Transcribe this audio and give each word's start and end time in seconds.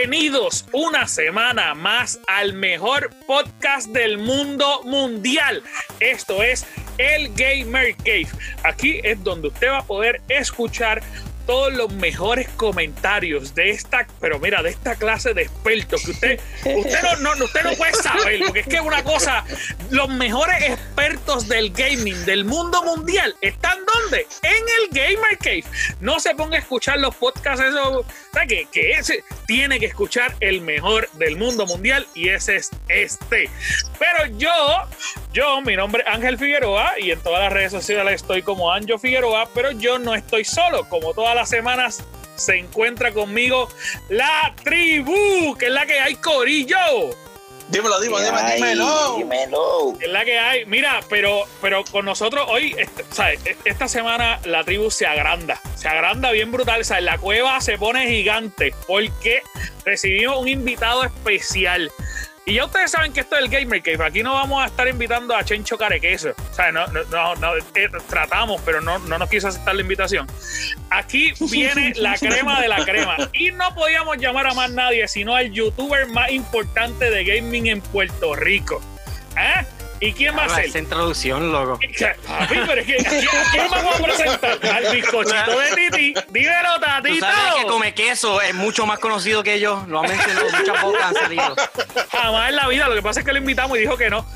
Bienvenidos 0.00 0.64
una 0.72 1.06
semana 1.06 1.74
más 1.74 2.20
al 2.26 2.54
mejor 2.54 3.10
podcast 3.26 3.90
del 3.90 4.16
mundo 4.16 4.82
mundial. 4.84 5.62
Esto 6.00 6.42
es 6.42 6.64
el 6.96 7.28
Gamer 7.34 7.94
Cave. 7.96 8.28
Aquí 8.64 9.02
es 9.04 9.22
donde 9.22 9.48
usted 9.48 9.68
va 9.68 9.80
a 9.80 9.86
poder 9.86 10.22
escuchar 10.30 11.02
todos 11.46 11.72
los 11.72 11.92
mejores 11.92 12.48
comentarios 12.50 13.54
de 13.54 13.70
esta, 13.70 14.06
pero 14.20 14.38
mira, 14.38 14.62
de 14.62 14.70
esta 14.70 14.96
clase 14.96 15.34
de 15.34 15.42
expertos 15.42 16.02
que 16.04 16.10
usted, 16.10 16.40
usted 16.64 17.02
no, 17.02 17.34
no, 17.34 17.44
usted 17.44 17.64
no 17.64 17.72
puede 17.74 17.94
saber, 17.94 18.40
porque 18.46 18.60
es 18.60 18.66
que 18.66 18.80
una 18.80 19.02
cosa, 19.02 19.44
los 19.90 20.08
mejores 20.08 20.62
expertos 20.62 21.48
del 21.48 21.70
gaming 21.72 22.24
del 22.24 22.44
mundo 22.44 22.82
mundial 22.82 23.34
están 23.40 23.78
donde? 23.86 24.26
En 24.42 24.64
el 24.80 24.88
Gamer 24.90 25.38
Cave. 25.38 25.64
No 26.00 26.20
se 26.20 26.34
ponga 26.34 26.56
a 26.56 26.60
escuchar 26.60 26.98
los 26.98 27.14
podcasts, 27.14 27.64
eso, 27.64 28.04
que, 28.48 28.66
que 28.72 28.92
ese 28.92 29.24
tiene 29.46 29.78
que 29.78 29.86
escuchar 29.86 30.34
el 30.40 30.60
mejor 30.60 31.08
del 31.12 31.36
mundo 31.36 31.66
mundial 31.66 32.06
y 32.14 32.28
ese 32.28 32.56
es 32.56 32.70
este. 32.88 33.50
Pero 33.98 34.26
yo, 34.36 34.50
yo, 35.32 35.60
mi 35.60 35.76
nombre 35.76 36.02
es 36.06 36.14
Ángel 36.14 36.38
Figueroa 36.38 36.94
y 36.98 37.10
en 37.10 37.20
todas 37.20 37.40
las 37.44 37.52
redes 37.52 37.72
sociales 37.72 38.14
estoy 38.14 38.42
como 38.42 38.72
Anjo 38.72 38.98
Figueroa, 38.98 39.48
pero 39.54 39.70
yo 39.72 39.98
no 39.98 40.14
estoy 40.14 40.44
solo, 40.44 40.88
como 40.88 41.14
todas 41.14 41.34
las 41.34 41.39
semanas 41.48 42.04
se 42.36 42.56
encuentra 42.56 43.12
conmigo 43.12 43.68
la 44.08 44.54
tribu, 44.64 45.56
que 45.58 45.66
es 45.66 45.72
la 45.72 45.86
que 45.86 46.00
hay, 46.00 46.14
Corillo. 46.16 47.10
Dímelo, 47.70 48.00
dímelo, 48.00 48.20
dímelo, 48.20 48.54
dímelo. 48.56 49.16
Dímelo. 49.18 49.92
Es 50.00 50.08
la 50.08 50.24
que 50.24 50.38
hay. 50.38 50.66
Mira, 50.66 51.00
pero, 51.08 51.44
pero 51.62 51.84
con 51.84 52.04
nosotros 52.04 52.46
hoy, 52.48 52.74
este, 52.76 53.04
¿sabes? 53.12 53.38
esta 53.64 53.86
semana 53.86 54.40
la 54.44 54.64
tribu 54.64 54.90
se 54.90 55.06
agranda. 55.06 55.60
Se 55.76 55.86
agranda 55.86 56.32
bien 56.32 56.50
brutal. 56.50 56.84
¿sabes? 56.84 57.04
La 57.04 57.18
cueva 57.18 57.60
se 57.60 57.78
pone 57.78 58.08
gigante 58.08 58.74
porque 58.88 59.42
recibimos 59.84 60.38
un 60.38 60.48
invitado 60.48 61.04
especial. 61.04 61.92
Y 62.50 62.54
ya 62.54 62.64
ustedes 62.64 62.90
saben 62.90 63.12
que 63.12 63.20
esto 63.20 63.36
es 63.36 63.44
el 63.44 63.48
Gamer 63.48 63.80
Cave. 63.80 64.04
Aquí 64.04 64.24
no 64.24 64.32
vamos 64.32 64.60
a 64.60 64.66
estar 64.66 64.88
invitando 64.88 65.36
a 65.36 65.44
Chencho 65.44 65.78
Carequeso. 65.78 66.30
O 66.50 66.52
sea, 66.52 66.72
no, 66.72 66.84
no, 66.88 67.04
no, 67.04 67.36
no, 67.36 67.56
eh, 67.56 67.88
tratamos, 68.08 68.60
pero 68.64 68.80
no, 68.80 68.98
no 68.98 69.18
nos 69.18 69.30
quiso 69.30 69.46
aceptar 69.46 69.76
la 69.76 69.82
invitación. 69.82 70.26
Aquí 70.90 71.32
viene 71.48 71.92
la 71.96 72.16
crema 72.16 72.60
de 72.60 72.66
la 72.66 72.84
crema. 72.84 73.16
Y 73.34 73.52
no 73.52 73.72
podíamos 73.72 74.16
llamar 74.16 74.48
a 74.48 74.54
más 74.54 74.68
nadie, 74.72 75.06
sino 75.06 75.36
al 75.36 75.52
youtuber 75.52 76.08
más 76.08 76.32
importante 76.32 77.08
de 77.08 77.24
gaming 77.24 77.68
en 77.68 77.80
Puerto 77.82 78.34
Rico. 78.34 78.80
¿Eh? 79.38 79.64
¿Y 80.02 80.12
quién 80.14 80.34
va 80.36 80.44
a 80.44 80.48
ser? 80.48 80.64
Esa 80.64 80.78
introducción, 80.78 81.52
loco. 81.52 81.78
Papi, 82.26 82.56
pero 82.66 82.80
es 82.80 82.86
que 82.86 82.96
¿a 82.98 83.50
quién 83.52 83.70
vamos 83.70 84.00
a 84.00 84.02
presentar? 84.02 84.58
Al 84.74 84.94
bizcochito 84.96 85.58
de 85.60 85.66
Titi. 85.76 86.14
Dímelo, 86.30 86.74
Tú 86.76 86.80
Tatito. 86.80 87.26
sabes 87.26 87.54
que 87.62 87.66
come 87.66 87.94
queso 87.94 88.40
es 88.40 88.54
mucho 88.54 88.86
más 88.86 88.98
conocido 88.98 89.42
que 89.42 89.60
yo. 89.60 89.84
Lo 89.88 90.00
han 90.00 90.08
mencionado 90.08 90.46
muchas 90.50 90.82
bocas 90.82 91.02
han 91.02 91.14
salido. 91.14 91.56
Jamás 92.10 92.48
en 92.48 92.56
la 92.56 92.68
vida. 92.68 92.88
Lo 92.88 92.94
que 92.94 93.02
pasa 93.02 93.20
es 93.20 93.26
que 93.26 93.32
lo 93.32 93.38
invitamos 93.38 93.76
y 93.76 93.82
dijo 93.82 93.96
que 93.98 94.08
no. 94.08 94.26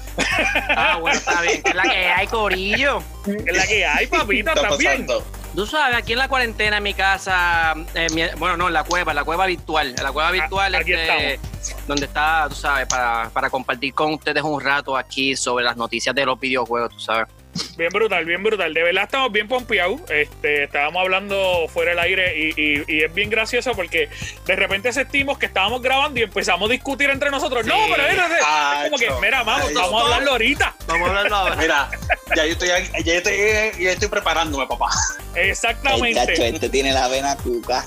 Ah, 0.77 0.99
bueno, 1.01 1.17
está 1.19 1.41
bien. 1.41 1.63
Es 1.65 1.75
la 1.75 1.83
que 1.83 2.07
hay, 2.09 2.27
corillo. 2.27 3.03
Es 3.47 3.57
la 3.57 3.67
que 3.67 3.87
hay, 3.87 4.07
papita, 4.07 4.53
¿Qué 4.53 4.59
está 4.61 4.69
también. 4.69 5.07
pasando? 5.07 5.27
Tú 5.55 5.67
sabes, 5.67 5.97
aquí 5.97 6.13
en 6.13 6.19
la 6.19 6.29
cuarentena, 6.29 6.79
en 6.79 6.83
mi 6.83 6.95
casa, 6.95 7.75
eh, 7.95 8.09
mi- 8.13 8.23
bueno, 8.39 8.57
no, 8.57 8.67
en 8.69 8.75
la 8.75 8.83
cueva, 8.83 9.13
en 9.13 9.17
la 9.17 9.25
cueva 9.25 9.47
virtual, 9.47 9.95
en 9.97 10.03
la 10.03 10.11
cueva 10.11 10.33
virtual, 10.33 10.75
Ah, 10.75 10.79
aquí 10.79 10.93
este, 10.93 11.41
donde 11.87 12.07
está, 12.07 12.47
tú 12.49 12.57
sabes, 12.57 12.89
para, 12.89 13.31
para 13.31 13.49
compartir 13.51 13.95
con 13.95 14.15
ustedes 14.15 14.43
un 14.43 14.61
rato 14.61 14.97
aquí 14.97 15.37
sobre 15.37 15.65
las 15.65 15.77
noticias 15.77 16.13
de 16.15 16.27
los 16.27 16.41
videojuegos, 16.41 16.91
tú 16.91 16.99
sabes. 16.99 17.29
Bien 17.77 17.91
brutal, 17.91 18.25
bien 18.25 18.43
brutal. 18.43 18.73
De 18.73 18.83
verdad 18.83 19.05
estamos 19.05 19.33
bien 19.33 19.49
pompeados. 19.49 20.01
Este, 20.11 20.65
estábamos 20.65 21.01
hablando 21.03 21.67
fuera 21.69 21.91
del 21.91 21.99
aire 22.01 22.39
y, 22.39 22.61
y- 22.61 22.85
y 22.87 23.03
es 23.03 23.13
bien 23.15 23.31
gracioso 23.31 23.73
porque 23.73 24.09
de 24.47 24.57
repente 24.57 24.93
sentimos 24.93 25.39
que 25.39 25.47
estábamos 25.47 25.83
grabando 25.83 26.21
y 26.21 26.23
empezamos 26.25 26.69
a 26.69 26.73
discutir 26.73 27.11
entre 27.11 27.31
nosotros. 27.31 27.67
No, 27.67 27.75
pero 27.91 28.07
es, 28.07 28.15
es- 28.15 28.21
es 28.21 28.85
como 28.91 28.99
que, 28.99 29.11
mira, 29.21 29.43
vamos, 29.43 29.69
Ay, 29.69 29.75
vamos 29.75 30.01
a 30.01 30.05
hablarlo 30.05 30.31
ahorita. 30.33 30.75
Vamos 30.87 31.07
a 31.07 31.09
hablarlo 31.11 31.37
ahora. 31.37 31.57
Mira, 31.57 31.91
ya 32.37 32.47
yo 32.47 32.53
estoy, 32.53 32.69
ya 32.69 32.79
yo 33.05 33.13
estoy, 33.13 33.37
ya 33.83 33.91
estoy 33.91 34.09
preparándome, 34.09 34.67
papá. 34.67 34.91
El 35.35 35.51
Exactamente. 35.51 36.15
chacho 36.27 36.45
este 36.45 36.69
tiene 36.69 36.93
la 36.93 37.09
vena 37.09 37.37
cuca. 37.37 37.85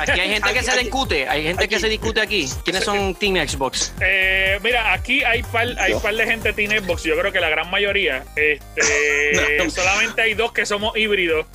Aquí 0.00 0.20
hay 0.20 0.30
gente 0.30 0.52
que 0.54 0.62
se 0.62 0.78
discute, 0.78 1.28
hay 1.28 1.42
gente 1.42 1.68
que 1.68 1.78
se 1.78 1.88
discute 1.88 2.20
aquí. 2.20 2.48
¿Quiénes 2.64 2.84
son 2.84 3.14
Team 3.14 3.36
Xbox? 3.46 3.92
Eh, 4.00 4.58
mira, 4.62 4.92
aquí 4.94 5.22
hay 5.24 5.42
par, 5.42 5.66
hay 5.78 5.94
par 5.94 6.14
de 6.14 6.24
gente 6.26 6.52
Team 6.52 6.70
Xbox, 6.82 7.02
yo 7.02 7.18
creo 7.18 7.30
que 7.32 7.40
la 7.40 7.48
gran 7.50 7.70
mayoría. 7.70 8.24
No. 9.58 9.70
solamente 9.70 10.22
hay 10.22 10.34
dos 10.34 10.52
que 10.52 10.64
somos 10.66 10.96
híbridos. 10.96 11.46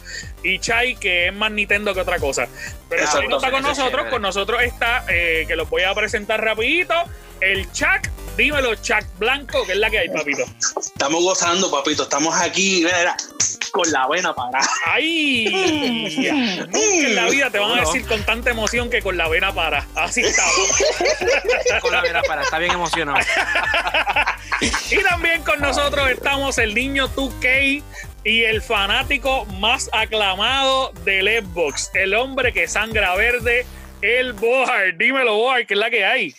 Y 0.44 0.60
Chai, 0.60 0.96
que 0.96 1.28
es 1.28 1.34
más 1.34 1.52
Nintendo 1.52 1.94
que 1.94 2.02
otra 2.02 2.20
cosa. 2.20 2.48
Pero 2.90 3.02
Exacto, 3.04 3.20
Chai 3.22 3.28
no 3.30 3.38
está 3.38 3.52
con 3.52 3.62
nosotros, 3.64 3.92
chévere. 3.92 4.10
con 4.10 4.22
nosotros 4.22 4.64
está, 4.64 5.06
eh, 5.08 5.46
que 5.48 5.56
lo 5.56 5.66
voy 5.68 5.84
a 5.84 5.94
presentar 5.94 6.44
rapidito, 6.44 6.94
el 7.42 7.72
Chuck, 7.72 8.10
dímelo, 8.38 8.76
Chuck 8.76 9.04
Blanco, 9.18 9.66
que 9.66 9.74
es 9.74 9.78
la 9.78 9.90
que 9.90 10.00
hay, 10.00 10.10
papito. 10.10 10.44
Estamos 10.80 11.24
gozando, 11.24 11.70
papito. 11.72 12.04
Estamos 12.04 12.36
aquí, 12.40 12.82
mira, 12.84 12.98
mira, 13.00 13.18
con 13.72 13.92
la 13.92 14.08
vena 14.08 14.34
parada. 14.34 14.68
¡Ay! 14.86 15.46
Nunca 16.68 16.78
en 17.08 17.16
la 17.16 17.26
vida 17.30 17.50
te 17.50 17.60
van 17.60 17.72
a 17.72 17.76
No. 17.76 17.82
decir 17.82 18.06
con 18.08 18.24
tanta 18.26 18.50
emoción 18.52 18.90
que 18.90 19.02
con 19.02 19.18
la 19.18 19.28
vena 19.28 19.54
para. 19.54 19.86
Así 19.96 20.22
estamos. 20.22 20.54
Con 21.82 21.92
la 21.94 22.02
vera 22.02 22.22
para, 22.24 22.44
está 22.44 22.60
bien 22.60 22.74
emocionado. 22.74 23.18
Y 24.92 24.98
también 25.04 25.42
con 25.44 25.60
nosotros 25.60 26.10
estamos 26.12 26.58
el 26.58 26.76
niño 26.76 27.08
2K 27.16 27.82
y 28.24 28.44
el 28.44 28.62
fanático 28.62 29.46
más 29.46 29.90
aclamado 29.94 30.92
del 31.04 31.28
Xbox, 31.44 31.90
el 31.96 32.14
hombre 32.14 32.54
que 32.54 32.68
sangra 32.68 33.16
verde, 33.16 33.66
el 34.02 34.34
Bohar. 34.34 34.96
Dímelo, 34.98 35.36
Bohar, 35.36 35.66
que 35.66 35.74
es 35.74 35.80
la 35.80 35.90
que 35.90 36.06
hay. 36.06 36.36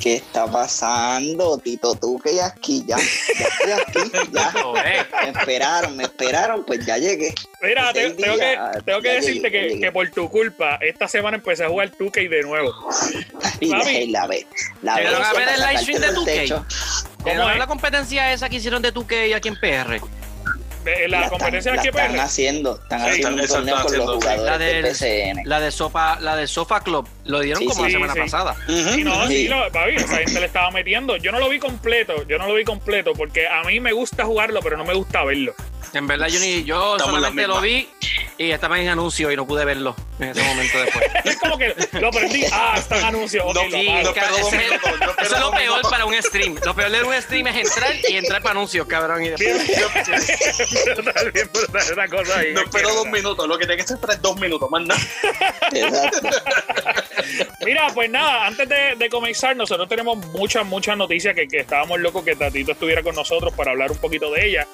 ¿Qué 0.00 0.16
está 0.16 0.46
pasando, 0.46 1.56
Tito? 1.58 1.94
Tú 1.94 2.18
que 2.22 2.34
ya 2.34 2.46
aquí, 2.46 2.84
ya. 2.86 2.98
Ya 2.98 3.76
estoy 3.76 4.02
aquí, 4.02 4.28
ya. 4.32 4.52
Lo 4.62 4.72
ves. 4.74 5.06
Me 5.22 5.30
esperaron, 5.30 5.96
me 5.96 6.02
esperaron, 6.04 6.64
pues 6.66 6.84
ya 6.84 6.98
llegué. 6.98 7.34
Mira, 7.62 7.92
te- 7.94 8.10
tengo 8.10 8.36
que, 8.36 8.58
tengo 8.84 9.00
decirte 9.00 9.32
llegué, 9.32 9.50
que, 9.50 9.56
ya 9.62 9.68
llegué. 9.68 9.80
que 9.80 9.92
por 9.92 10.10
tu 10.10 10.28
culpa, 10.30 10.76
esta 10.82 11.08
semana 11.08 11.38
empecé 11.38 11.64
a 11.64 11.68
jugar 11.68 11.90
2K 11.92 12.28
de 12.28 12.42
nuevo. 12.42 12.72
Y 13.58 13.68
la, 13.70 13.90
y 13.90 14.06
la 14.08 14.26
ve. 14.26 14.46
La 14.82 14.96
Llegaron 14.96 15.20
ve 15.22 15.26
a 15.26 15.32
ver 15.32 15.48
el 15.48 15.60
live 15.60 15.78
stream 15.78 16.00
de 16.02 16.06
sacártelo 16.08 16.24
del 16.26 16.36
2K. 16.36 16.42
techo. 16.42 16.66
¿Cómo 17.22 17.34
¿Cómo 17.36 17.48
es 17.48 17.52
es? 17.54 17.58
la 17.58 17.66
competencia 17.66 18.32
esa 18.34 18.48
que 18.50 18.56
hicieron 18.56 18.82
de 18.82 18.92
2K 18.92 19.34
aquí 19.34 19.48
en 19.48 19.56
PR? 19.58 20.00
La, 21.08 21.20
La 21.20 21.28
competencia 21.30 21.72
están, 21.74 21.84
de 21.84 21.90
la 21.92 21.98
están 21.98 22.10
QPR. 22.12 22.20
haciendo. 22.20 22.74
Están 22.82 23.00
Sí, 23.00 23.06
haciendo 23.08 23.28
un 23.28 23.40
están- 23.40 23.56
torneo 23.56 23.76
están 23.76 23.86
con 23.86 23.96
los 24.06 24.16
jugadores 24.16 24.44
La 24.44 24.58
del 24.58 24.82
del, 24.82 24.92
PCN. 24.92 25.42
la 25.44 25.60
de 25.60 25.70
Sofa, 25.70 26.20
la 26.20 26.36
de 26.36 26.46
Sofa 26.46 26.80
Club, 26.80 27.08
lo 27.24 27.40
dieron 27.40 27.60
Sí, 27.62 27.66
como 27.68 27.82
la 27.82 27.86
sí, 27.88 27.92
semana 27.92 28.12
sí. 28.14 28.18
pasada. 28.20 28.56
Sí, 28.66 29.04
no, 29.04 29.26
sí, 29.26 29.48
lo, 29.48 29.70
papi, 29.72 29.96
esa 29.96 30.16
gente 30.18 30.40
le 30.40 30.46
estaba 30.46 30.70
metiendo. 30.70 31.16
Yo 31.16 31.32
no 31.32 31.38
lo 31.38 31.48
vi 31.48 31.58
completo, 31.58 32.26
yo 32.28 32.38
no 32.38 32.46
lo 32.46 32.54
vi 32.54 32.64
completo 32.64 33.12
porque 33.14 33.46
a 33.48 33.62
mí 33.64 33.80
me 33.80 33.92
gusta 33.92 34.24
jugarlo, 34.24 34.60
pero 34.62 34.76
no 34.76 34.84
me 34.84 34.94
gusta 34.94 35.24
verlo. 35.24 35.54
En 35.92 36.06
verdad 36.06 36.26
yo 36.28 36.40
ni 36.40 36.64
yo 36.64 36.96
Estamos 36.96 37.16
en 37.16 37.22
la 37.22 37.28
solamente 37.28 37.46
lo 37.46 37.60
vi 37.60 37.88
y 38.38 38.50
estaba 38.50 38.78
en 38.80 38.88
anuncio 38.88 39.30
y 39.32 39.36
no 39.36 39.46
pude 39.46 39.64
verlo 39.64 39.94
en 40.18 40.28
ese 40.30 40.42
momento 40.42 40.78
después. 40.78 41.04
Es 41.24 41.36
como 41.36 41.58
que 41.58 41.74
lo 42.00 42.10
prendí. 42.10 42.44
Ah, 42.52 42.74
están 42.76 43.02
anuncios. 43.04 43.44
ok, 43.46 43.54
No, 43.54 43.62
lo 43.64 43.70
Sí, 43.70 43.88
apago. 43.88 44.38
no, 44.38 44.46
ese- 44.48 44.74
eso 45.22 45.34
es 45.34 45.40
lo 45.40 45.50
peor 45.50 45.82
para 45.90 46.04
un 46.04 46.14
stream. 46.22 46.56
Lo 46.64 46.74
peor 46.74 46.90
de 46.90 47.02
un 47.02 47.14
stream 47.22 47.46
es 47.48 47.56
entrar 47.68 47.92
y 48.08 48.16
entrar 48.16 48.42
para 48.42 48.52
anuncios, 48.52 48.86
cabrón. 48.86 49.24
Y 49.24 49.30
después, 49.30 49.66
bien 49.66 50.94
brutal, 50.94 51.32
bien 51.32 51.50
brutal, 51.52 51.82
esa 51.82 52.08
cosa 52.08 52.38
ahí. 52.38 52.52
No 52.52 52.62
espero 52.62 52.94
dos 52.94 53.06
minutos. 53.06 53.46
Lo 53.48 53.58
que 53.58 53.66
tiene 53.66 53.76
que 53.76 53.82
hacer 53.82 53.98
es 54.08 54.22
dos 54.22 54.38
minutos, 54.38 54.70
más 54.70 54.82
nada. 54.82 55.00
Mira, 57.64 57.88
pues 57.94 58.10
nada, 58.10 58.46
antes 58.46 58.68
de, 58.68 58.94
de 58.96 59.08
comenzar, 59.10 59.56
nosotros 59.56 59.88
tenemos 59.88 60.16
muchas, 60.28 60.64
muchas 60.64 60.96
noticias 60.96 61.34
que, 61.34 61.48
que 61.48 61.60
estábamos 61.60 61.98
locos 62.00 62.24
que 62.24 62.36
Tatito 62.36 62.72
estuviera 62.72 63.02
con 63.02 63.14
nosotros 63.14 63.52
para 63.54 63.72
hablar 63.72 63.90
un 63.90 63.98
poquito 63.98 64.30
de 64.32 64.46
ella. 64.46 64.66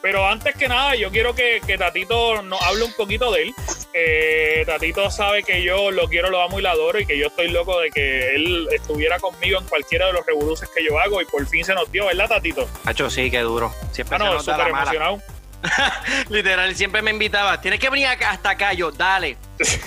Pero 0.00 0.26
antes 0.26 0.54
que 0.56 0.68
nada, 0.68 0.94
yo 0.94 1.10
quiero 1.10 1.34
que, 1.34 1.60
que 1.66 1.76
Tatito 1.76 2.42
nos 2.42 2.60
hable 2.62 2.84
un 2.84 2.92
poquito 2.94 3.07
de 3.08 3.42
él. 3.42 3.54
Eh, 3.94 4.62
Tatito 4.66 5.10
sabe 5.10 5.42
que 5.42 5.62
yo 5.62 5.90
lo 5.90 6.08
quiero, 6.08 6.28
lo 6.30 6.42
amo 6.42 6.58
y 6.58 6.62
lo 6.62 6.68
adoro 6.68 7.00
y 7.00 7.06
que 7.06 7.16
yo 7.18 7.28
estoy 7.28 7.48
loco 7.48 7.80
de 7.80 7.90
que 7.90 8.34
él 8.34 8.68
estuviera 8.70 9.18
conmigo 9.18 9.58
en 9.58 9.66
cualquiera 9.66 10.06
de 10.08 10.12
los 10.12 10.26
revoluces 10.26 10.68
que 10.68 10.84
yo 10.84 10.98
hago 10.98 11.22
y 11.22 11.24
por 11.24 11.44
fin 11.46 11.64
se 11.64 11.74
nos 11.74 11.90
dio, 11.90 12.06
¿verdad, 12.06 12.28
Tatito? 12.28 12.68
Hacho, 12.84 13.08
sí, 13.08 13.30
qué 13.30 13.40
duro. 13.40 13.72
Siempre 13.92 14.16
Ah, 14.16 14.18
se 14.20 14.24
no, 14.26 14.34
nos 14.34 14.46
da 14.46 14.52
súper 14.54 14.66
la 14.66 14.72
mala. 14.72 14.90
emocionado. 14.92 15.37
Literal, 16.30 16.74
siempre 16.76 17.02
me 17.02 17.10
invitaba. 17.10 17.60
Tienes 17.60 17.80
que 17.80 17.90
venir 17.90 18.06
acá- 18.06 18.30
hasta 18.30 18.50
acá, 18.50 18.72
yo, 18.72 18.90
dale, 18.90 19.36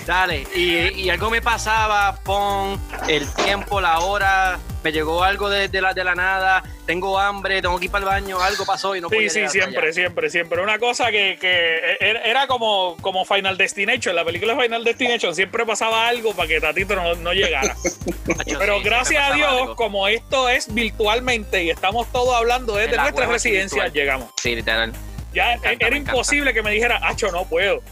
dale. 0.06 0.46
Y, 0.54 1.02
y 1.02 1.10
algo 1.10 1.30
me 1.30 1.40
pasaba, 1.40 2.16
pon 2.24 2.80
el 3.08 3.26
tiempo, 3.34 3.80
la 3.80 3.98
hora, 4.00 4.58
me 4.84 4.92
llegó 4.92 5.22
algo 5.24 5.48
de, 5.48 5.68
de 5.68 5.80
la, 5.80 5.94
de 5.94 6.04
la 6.04 6.14
nada, 6.14 6.62
tengo 6.86 7.18
hambre, 7.18 7.62
tengo 7.62 7.78
que 7.78 7.86
ir 7.86 7.90
para 7.90 8.02
el 8.04 8.08
baño, 8.10 8.40
algo 8.42 8.66
pasó 8.66 8.94
y 8.96 9.00
no 9.00 9.08
Sí, 9.08 9.14
podía 9.14 9.30
sí, 9.30 9.38
para 9.40 9.50
siempre, 9.50 9.80
allá. 9.82 9.92
siempre, 9.92 10.30
siempre. 10.30 10.62
Una 10.62 10.78
cosa 10.78 11.10
que, 11.10 11.38
que 11.40 11.96
era 12.00 12.20
era 12.22 12.46
como, 12.46 12.96
como 13.00 13.24
Final 13.24 13.56
Destination, 13.56 14.14
la 14.14 14.24
película 14.24 14.56
Final 14.60 14.84
Destination, 14.84 15.34
siempre 15.34 15.64
pasaba 15.64 16.06
algo 16.08 16.34
para 16.34 16.48
que 16.48 16.60
Tatito 16.60 16.94
no, 16.96 17.14
no 17.14 17.32
llegara. 17.32 17.74
Pero 18.58 18.78
sí, 18.78 18.84
gracias 18.84 19.30
a 19.30 19.34
Dios, 19.34 19.48
algo. 19.52 19.76
como 19.76 20.06
esto 20.08 20.48
es 20.48 20.72
virtualmente 20.72 21.62
y 21.64 21.70
estamos 21.70 22.10
todos 22.12 22.34
hablando 22.36 22.74
desde 22.76 22.96
nuestra 22.96 23.26
residencia, 23.26 23.84
virtual. 23.84 23.92
llegamos. 24.02 24.30
Sí, 24.40 24.54
literal. 24.54 24.92
Ya 25.34 25.54
encanta, 25.54 25.86
era 25.86 25.96
encanta. 25.96 26.10
imposible 26.12 26.52
que 26.54 26.62
me 26.62 26.70
dijera, 26.72 27.00
Acho, 27.02 27.30
no 27.32 27.44
puedo. 27.44 27.82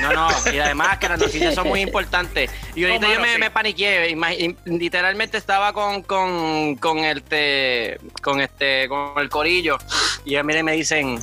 No, 0.00 0.12
no, 0.12 0.28
y 0.52 0.58
además 0.58 0.98
que 0.98 1.08
las 1.08 1.18
noticias 1.18 1.54
son 1.54 1.68
muy 1.68 1.80
importantes. 1.88 2.50
Y 2.74 2.84
ahorita 2.84 3.06
No, 3.06 3.12
yo 3.14 3.20
mano, 3.20 3.26
me, 3.28 3.34
sí. 3.34 3.40
me 3.40 3.50
paniqué, 3.50 4.16
literalmente 4.64 5.38
estaba 5.38 5.72
con, 5.72 6.02
con, 6.02 6.76
con 6.76 6.98
este, 6.98 7.98
con 8.22 8.40
este, 8.40 8.88
con 8.88 9.12
el 9.18 9.28
corillo, 9.28 9.78
y 10.24 10.36
a 10.36 10.42
mí 10.42 10.62
me 10.62 10.72
dicen, 10.72 11.18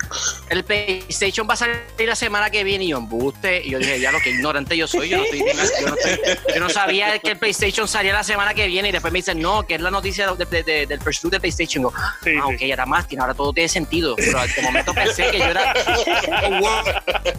el 0.49 0.63
PlayStation 0.63 1.47
va 1.49 1.53
a 1.53 1.57
salir 1.57 1.77
la 1.99 2.15
semana 2.15 2.49
que 2.49 2.63
viene, 2.63 2.85
y 2.85 2.89
yo 2.89 2.97
embuste, 2.97 3.61
y 3.65 3.71
yo 3.71 3.79
dije, 3.79 3.99
ya 3.99 4.11
lo 4.11 4.19
que 4.19 4.31
ignorante 4.31 4.75
yo 4.77 4.87
soy, 4.87 5.09
yo 5.09 5.17
no, 5.17 5.23
estoy, 5.23 5.39
yo 5.39 5.53
no, 5.53 5.63
estoy- 5.63 6.19
yo 6.55 6.59
no 6.59 6.69
sabía 6.69 7.17
que 7.19 7.31
el 7.31 7.37
PlayStation 7.37 7.87
salía 7.87 8.13
la 8.13 8.23
semana 8.23 8.53
que 8.53 8.67
viene, 8.67 8.89
y 8.89 8.91
después 8.91 9.11
me 9.13 9.19
dicen, 9.19 9.39
no, 9.41 9.63
que 9.65 9.75
es 9.75 9.81
la 9.81 9.91
noticia 9.91 10.31
de- 10.33 10.45
de- 10.45 10.63
de- 10.63 10.85
del 10.87 10.99
pursuit 10.99 11.31
de 11.33 11.39
PlayStation. 11.39 11.81
Y 11.81 11.83
yo, 11.83 11.91
Sí, 12.23 12.31
ah, 12.41 12.45
sí. 12.49 12.55
ok, 12.65 12.71
ahora 12.71 12.85
más, 12.85 13.05
ahora 13.19 13.33
todo 13.33 13.53
tiene 13.53 13.69
sentido, 13.69 14.15
pero 14.15 14.39
de 14.41 14.61
momento 14.61 14.93
pensé 14.93 15.18
que 15.31 15.37
yo 15.39 15.45
era... 15.45 15.73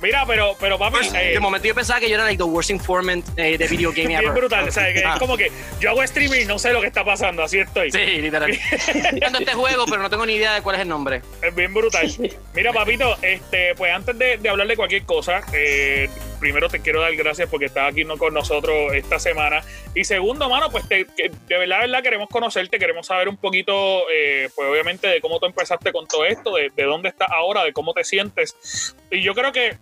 Mira, 0.00 0.24
pero, 0.26 0.56
pero 0.58 0.78
papi, 0.78 0.98
eh, 1.14 1.32
De 1.34 1.40
momento 1.40 1.68
yo 1.68 1.74
pensaba 1.74 2.00
que 2.00 2.08
yo 2.08 2.14
era 2.14 2.24
like 2.24 2.38
the 2.38 2.44
worst 2.48 2.70
informant 2.70 3.24
eh, 3.36 3.56
de 3.58 3.66
video 3.68 3.90
game 3.90 4.08
bien 4.08 4.20
ever. 4.20 4.32
brutal. 4.32 4.68
O 4.68 4.72
sea, 4.72 4.92
que 4.92 5.04
Ah, 5.04 5.14
es 5.14 5.18
como 5.18 5.36
que 5.36 5.50
yo 5.80 5.90
hago 5.90 6.02
streaming 6.02 6.46
no 6.46 6.58
sé 6.58 6.72
lo 6.72 6.80
que 6.80 6.86
está 6.86 7.04
pasando, 7.04 7.42
así 7.42 7.58
estoy. 7.58 7.90
Sí, 7.90 7.98
literal. 7.98 8.56
Jugando 9.12 9.38
este 9.38 9.52
juego, 9.54 9.84
pero 9.86 10.02
no 10.02 10.10
tengo 10.10 10.26
ni 10.26 10.34
idea 10.34 10.54
de 10.54 10.62
cuál 10.62 10.76
es 10.76 10.82
el 10.82 10.88
nombre. 10.88 11.22
Es 11.42 11.54
bien 11.54 11.72
brutal. 11.74 12.10
Mira, 12.54 12.72
papito, 12.72 13.16
este, 13.22 13.74
pues 13.76 13.92
antes 13.92 14.16
de, 14.18 14.38
de 14.38 14.48
hablar 14.48 14.66
de 14.66 14.76
cualquier 14.76 15.04
cosa, 15.04 15.40
eh, 15.52 16.08
primero 16.42 16.68
te 16.68 16.80
quiero 16.80 17.00
dar 17.00 17.14
gracias 17.16 17.48
porque 17.48 17.66
estás 17.66 17.90
aquí 17.90 18.04
no 18.04 18.18
con 18.18 18.34
nosotros 18.34 18.92
esta 18.92 19.18
semana. 19.18 19.62
Y 19.94 20.04
segundo, 20.04 20.48
mano, 20.50 20.70
pues 20.70 20.86
te- 20.88 21.06
que 21.16 21.30
de 21.48 21.56
verdad, 21.58 21.76
de 21.80 21.86
verdad 21.86 22.02
queremos 22.02 22.28
conocerte, 22.28 22.78
queremos 22.78 23.06
saber 23.06 23.28
un 23.28 23.36
poquito, 23.38 24.04
eh, 24.12 24.48
pues 24.54 24.68
obviamente, 24.68 25.06
de 25.08 25.20
cómo 25.20 25.38
tú 25.40 25.46
empezaste 25.46 25.92
con 25.92 26.06
todo 26.06 26.24
esto, 26.26 26.54
de, 26.56 26.70
de 26.76 26.82
dónde 26.82 27.08
estás 27.08 27.28
ahora, 27.30 27.64
de 27.64 27.72
cómo 27.72 27.94
te 27.94 28.04
sientes. 28.04 28.94
Y 29.10 29.22
yo 29.22 29.34
creo 29.34 29.52
que 29.52 29.78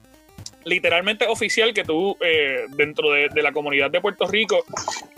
literalmente 0.64 1.26
oficial 1.26 1.72
que 1.72 1.84
tú 1.84 2.18
eh, 2.20 2.66
dentro 2.76 3.10
de, 3.12 3.28
de 3.30 3.42
la 3.42 3.50
comunidad 3.50 3.90
de 3.90 3.98
Puerto 4.02 4.26
Rico 4.26 4.62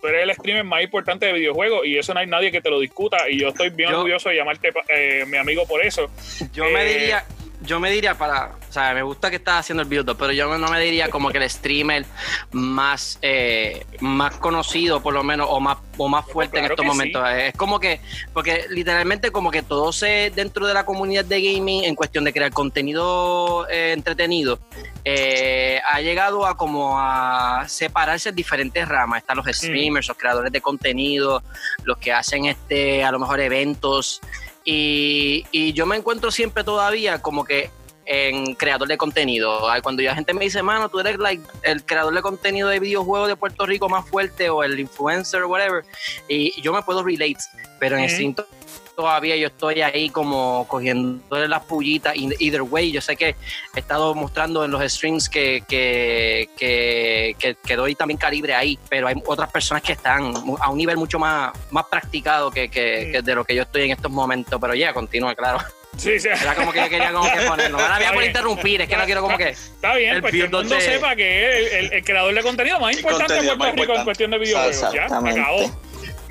tú 0.00 0.06
eres 0.06 0.22
el 0.22 0.32
streamer 0.36 0.62
más 0.62 0.84
importante 0.84 1.26
de 1.26 1.32
videojuegos 1.32 1.84
y 1.84 1.98
eso 1.98 2.14
no 2.14 2.20
hay 2.20 2.28
nadie 2.28 2.52
que 2.52 2.60
te 2.60 2.70
lo 2.70 2.78
discuta 2.78 3.28
y 3.28 3.40
yo 3.40 3.48
estoy 3.48 3.70
bien 3.70 3.90
Yo- 3.90 3.96
orgulloso 3.98 4.28
de 4.28 4.36
llamarte 4.36 4.70
mi 4.70 5.30
mi 5.32 5.36
amigo 5.38 5.66
por 5.66 5.84
eso 5.84 6.08
Yo 6.52 6.66
me 6.66 6.82
Eh, 6.84 6.94
diría, 6.96 7.24
yo 7.62 7.80
me 7.80 7.90
diría 7.90 8.16
para, 8.16 8.56
o 8.68 8.72
sea, 8.72 8.92
me 8.94 9.02
gusta 9.02 9.30
que 9.30 9.36
estás 9.36 9.60
haciendo 9.60 9.82
el 9.82 9.88
build 9.88 10.16
pero 10.16 10.32
yo 10.32 10.56
no 10.58 10.68
me 10.68 10.80
diría 10.80 11.08
como 11.08 11.30
que 11.30 11.38
el 11.38 11.48
streamer 11.48 12.04
más, 12.52 13.18
eh, 13.22 13.86
más 14.00 14.36
conocido, 14.36 15.02
por 15.02 15.14
lo 15.14 15.22
menos, 15.22 15.46
o 15.50 15.60
más, 15.60 15.78
o 15.96 16.08
más 16.08 16.26
fuerte 16.26 16.58
en 16.58 16.66
estos 16.66 16.84
momentos. 16.84 17.26
Es 17.30 17.54
como 17.54 17.78
que, 17.80 18.00
porque 18.32 18.66
literalmente 18.70 19.30
como 19.30 19.50
que 19.50 19.62
todo 19.62 19.92
se 19.92 20.32
dentro 20.34 20.66
de 20.66 20.74
la 20.74 20.84
comunidad 20.84 21.24
de 21.24 21.40
gaming 21.40 21.84
en 21.84 21.94
cuestión 21.94 22.24
de 22.24 22.32
crear 22.32 22.52
contenido 22.52 23.68
eh, 23.68 23.92
entretenido, 23.92 24.58
eh, 25.04 25.80
ha 25.90 26.00
llegado 26.00 26.46
a 26.46 26.56
como 26.56 26.98
a 26.98 27.64
separarse 27.68 28.30
en 28.30 28.34
diferentes 28.34 28.86
ramas. 28.88 29.20
Están 29.20 29.36
los 29.36 29.46
streamers, 29.46 30.08
los 30.08 30.16
creadores 30.16 30.52
de 30.52 30.60
contenido, 30.60 31.42
los 31.84 31.98
que 31.98 32.12
hacen 32.12 32.46
este, 32.46 33.04
a 33.04 33.10
lo 33.10 33.18
mejor 33.18 33.40
eventos. 33.40 34.20
Y, 34.64 35.44
y 35.50 35.72
yo 35.72 35.86
me 35.86 35.96
encuentro 35.96 36.30
siempre 36.30 36.64
todavía 36.64 37.20
como 37.20 37.44
que 37.44 37.70
en 38.04 38.54
creador 38.54 38.88
de 38.88 38.96
contenido. 38.96 39.60
Cuando 39.82 40.02
la 40.02 40.14
gente 40.14 40.34
me 40.34 40.44
dice, 40.44 40.62
mano, 40.62 40.88
tú 40.88 41.00
eres 41.00 41.18
like, 41.18 41.42
el 41.62 41.84
creador 41.84 42.14
de 42.14 42.22
contenido 42.22 42.68
de 42.68 42.80
videojuegos 42.80 43.28
de 43.28 43.36
Puerto 43.36 43.66
Rico 43.66 43.88
más 43.88 44.08
fuerte 44.08 44.50
o 44.50 44.62
el 44.62 44.78
influencer 44.78 45.42
o 45.42 45.48
whatever, 45.48 45.84
y 46.28 46.60
yo 46.60 46.72
me 46.72 46.82
puedo 46.82 47.02
relate, 47.02 47.38
pero 47.78 47.96
en 47.96 48.04
instinto 48.04 48.46
todavía 48.96 49.36
yo 49.36 49.48
estoy 49.48 49.80
ahí 49.82 50.08
como 50.10 50.66
cogiendo 50.68 51.22
las 51.48 51.62
pullitas. 51.64 52.14
Either 52.16 52.62
way, 52.62 52.92
yo 52.92 53.00
sé 53.00 53.16
que 53.16 53.34
he 53.74 53.78
estado 53.80 54.14
mostrando 54.14 54.64
en 54.64 54.70
los 54.70 54.82
streams 54.92 55.28
que, 55.28 55.62
que, 55.68 56.48
que, 56.56 57.34
que, 57.38 57.56
que 57.64 57.76
doy 57.76 57.94
también 57.94 58.18
calibre 58.18 58.54
ahí, 58.54 58.78
pero 58.88 59.08
hay 59.08 59.14
otras 59.26 59.50
personas 59.50 59.82
que 59.82 59.92
están 59.92 60.32
a 60.60 60.70
un 60.70 60.76
nivel 60.78 60.96
mucho 60.96 61.18
más, 61.18 61.52
más 61.70 61.84
practicado 61.86 62.50
que, 62.50 62.68
que, 62.68 63.10
que 63.12 63.22
de 63.22 63.34
lo 63.34 63.44
que 63.44 63.54
yo 63.54 63.62
estoy 63.62 63.82
en 63.84 63.92
estos 63.92 64.10
momentos. 64.10 64.58
Pero 64.60 64.74
ya, 64.74 64.92
continúa, 64.92 65.34
claro. 65.34 65.58
sí, 65.96 66.18
sí. 66.20 66.28
Era 66.28 66.54
como 66.54 66.72
que 66.72 66.80
yo 66.80 66.88
quería 66.88 67.12
como 67.12 67.30
que 67.30 67.40
ponerlo. 67.48 67.78
Ahora 67.78 67.98
voy 67.98 68.14
por 68.14 68.24
interrumpir, 68.24 68.80
es 68.82 68.88
que 68.88 68.96
no 68.96 69.04
quiero 69.04 69.22
como 69.22 69.36
que... 69.38 69.48
Está 69.50 69.94
bien, 69.96 70.14
El 70.16 70.20
pues 70.20 70.32
que 70.32 70.40
el 70.42 70.50
mundo 70.50 70.80
sepa 70.80 71.16
que 71.16 71.66
es 71.66 71.72
el, 71.72 71.84
el- 71.86 71.92
el 71.94 72.04
creador 72.04 72.34
de 72.34 72.42
contenido 72.42 72.78
más 72.80 72.96
importante 72.96 73.34
contenido 73.34 73.56
Puerto 73.58 73.74
más 73.76 73.86
Rico 73.86 73.98
en 73.98 74.04
cuestión 74.04 74.30
de 74.30 74.38
videojuegos. 74.38 74.92
Ya, 74.94 75.04
acabó. 75.06 75.70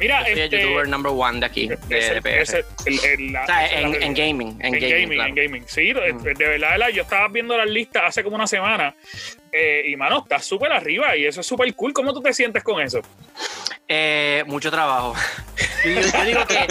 Mira, 0.02 0.24
Soy 0.24 0.32
el 0.34 0.40
este. 0.40 0.62
youtuber 0.64 0.88
number 0.88 1.12
one 1.16 1.40
de 1.40 1.46
aquí, 1.46 1.68
de, 1.68 1.78
la- 1.78 3.44
o 3.44 3.46
sea, 3.46 3.68
en, 3.78 4.14
gaming, 4.16 4.58
en, 4.60 4.74
en 4.74 4.82
gaming, 4.82 4.90
gaming, 4.90 5.10
claro. 5.12 5.30
en 5.30 5.36
gaming. 5.36 5.64
Sí, 5.68 5.94
Mm. 5.94 6.24
de 6.24 6.48
verdad, 6.48 6.90
yo 6.90 7.04
estaba 7.04 7.28
viendo 7.28 7.56
las 7.56 7.70
listas 7.70 8.04
hace 8.08 8.24
como 8.24 8.36
una 8.36 8.48
semana 8.48 8.96
eh, 9.52 9.84
y, 9.86 9.96
mano, 9.96 10.20
estás 10.20 10.46
súper 10.46 10.72
arriba 10.72 11.16
y 11.16 11.26
eso 11.26 11.42
es 11.42 11.48
súper 11.48 11.74
cool. 11.76 11.94
¿Cómo 11.94 12.14
tú 12.14 12.22
te 12.22 12.34
sientes 12.34 12.64
con 12.64 12.82
eso? 12.82 13.02
Eh, 13.88 14.44
mucho 14.48 14.72
trabajo. 14.72 15.14
Yo, 15.84 16.26
digo 16.26 16.46
que, 16.46 16.68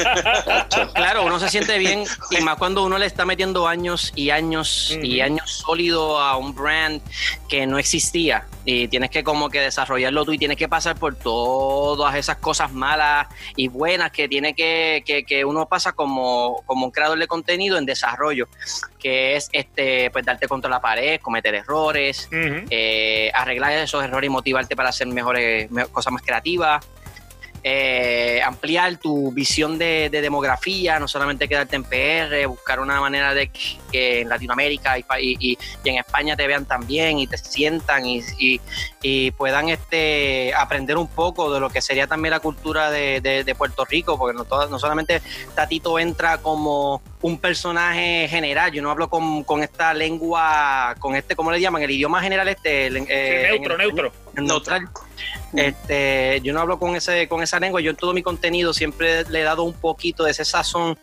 claro, 0.94 1.24
uno 1.24 1.38
se 1.38 1.48
siente 1.48 1.76
bien 1.78 2.04
y 2.30 2.40
más 2.42 2.56
cuando 2.56 2.84
uno 2.84 2.96
le 2.96 3.06
está 3.06 3.24
metiendo 3.24 3.66
años 3.66 4.12
y 4.14 4.30
años 4.30 4.96
y 5.02 5.20
años 5.20 5.50
sólido 5.50 6.18
a 6.18 6.36
un 6.36 6.54
brand 6.54 7.02
que 7.48 7.66
no 7.66 7.78
existía 7.78 8.46
y 8.64 8.88
tienes 8.88 9.10
que 9.10 9.24
como 9.24 9.50
que 9.50 9.60
desarrollarlo 9.60 10.24
tú 10.24 10.32
y 10.32 10.38
tienes 10.38 10.56
que 10.56 10.68
pasar 10.68 10.96
por 10.96 11.16
todas 11.16 12.14
esas 12.14 12.36
cosas 12.36 12.72
malas 12.72 13.26
y 13.56 13.68
buenas 13.68 14.12
que 14.12 14.28
tiene 14.28 14.54
que, 14.54 15.02
que, 15.04 15.24
que 15.24 15.44
uno 15.44 15.66
pasa 15.66 15.92
como, 15.92 16.62
como 16.66 16.86
un 16.86 16.92
creador 16.92 17.18
de 17.18 17.26
contenido 17.26 17.78
en 17.78 17.86
desarrollo, 17.86 18.48
que 18.98 19.36
es 19.36 19.48
este 19.52 20.10
pues 20.10 20.24
darte 20.24 20.46
contra 20.46 20.70
la 20.70 20.80
pared, 20.80 21.20
cometer 21.20 21.54
errores. 21.54 22.28
Eh, 22.70 23.30
arreglar 23.34 23.72
esos 23.72 24.02
errores 24.04 24.28
y 24.28 24.30
motivarte 24.30 24.76
para 24.76 24.88
hacer 24.90 25.06
mejores 25.08 25.70
me- 25.70 25.86
cosas 25.86 26.12
más 26.12 26.22
creativas. 26.22 26.84
Eh, 27.62 28.40
ampliar 28.44 28.96
tu 28.98 29.32
visión 29.32 29.78
de, 29.78 30.08
de 30.10 30.20
demografía, 30.20 30.98
no 30.98 31.08
solamente 31.08 31.48
quedarte 31.48 31.76
en 31.76 31.84
PR, 31.84 32.46
buscar 32.46 32.80
una 32.80 33.00
manera 33.00 33.34
de 33.34 33.48
que, 33.48 33.60
que 33.92 34.20
en 34.22 34.28
Latinoamérica 34.28 34.98
y, 34.98 35.04
y- 35.20 35.58
en 35.84 35.96
España 35.98 36.36
te 36.36 36.46
vean 36.46 36.64
también 36.64 37.18
y 37.18 37.26
te 37.26 37.36
sientan 37.38 38.06
y, 38.06 38.22
y- 39.02 39.30
puedan 39.32 39.68
este, 39.68 40.52
aprender 40.54 40.96
un 40.96 41.08
poco 41.08 41.52
de 41.52 41.60
lo 41.60 41.70
que 41.70 41.80
sería 41.80 42.06
también 42.06 42.30
la 42.30 42.40
cultura 42.40 42.90
de, 42.90 43.20
de- 43.20 43.44
de 43.44 43.54
Puerto 43.54 43.84
Rico, 43.84 44.18
porque 44.18 44.36
no, 44.36 44.46
no 44.68 44.78
solamente 44.78 45.22
Tatito 45.54 45.98
entra 45.98 46.38
como 46.38 47.02
un 47.22 47.38
personaje 47.38 48.26
general, 48.28 48.72
yo 48.72 48.82
no 48.82 48.90
hablo 48.90 49.08
con, 49.10 49.44
con 49.44 49.62
esta 49.62 49.92
lengua, 49.94 50.94
con 50.98 51.14
este, 51.16 51.36
¿cómo 51.36 51.50
le 51.50 51.60
llaman? 51.60 51.82
El 51.82 51.90
idioma 51.90 52.22
general 52.22 52.48
este. 52.48 52.86
el- 52.86 52.98
Sí, 53.00 53.04
eh, 53.08 53.46
neutro, 53.50 53.72
el- 53.74 53.78
neutro. 53.78 54.12
neutral. 54.34 54.88
Este, 55.54 56.40
yo 56.42 56.52
no 56.52 56.60
hablo 56.60 56.78
con 56.78 56.94
ese, 56.96 57.28
con 57.28 57.42
esa 57.42 57.58
lengua, 57.58 57.80
yo 57.80 57.90
en 57.90 57.96
todo 57.96 58.12
mi 58.12 58.22
contenido 58.22 58.72
siempre 58.72 59.24
le 59.28 59.40
he 59.40 59.44
dado 59.44 59.64
un 59.64 59.74
poquito 59.74 60.24
de 60.24 60.30
ese 60.30 60.44
sazón 60.44 60.98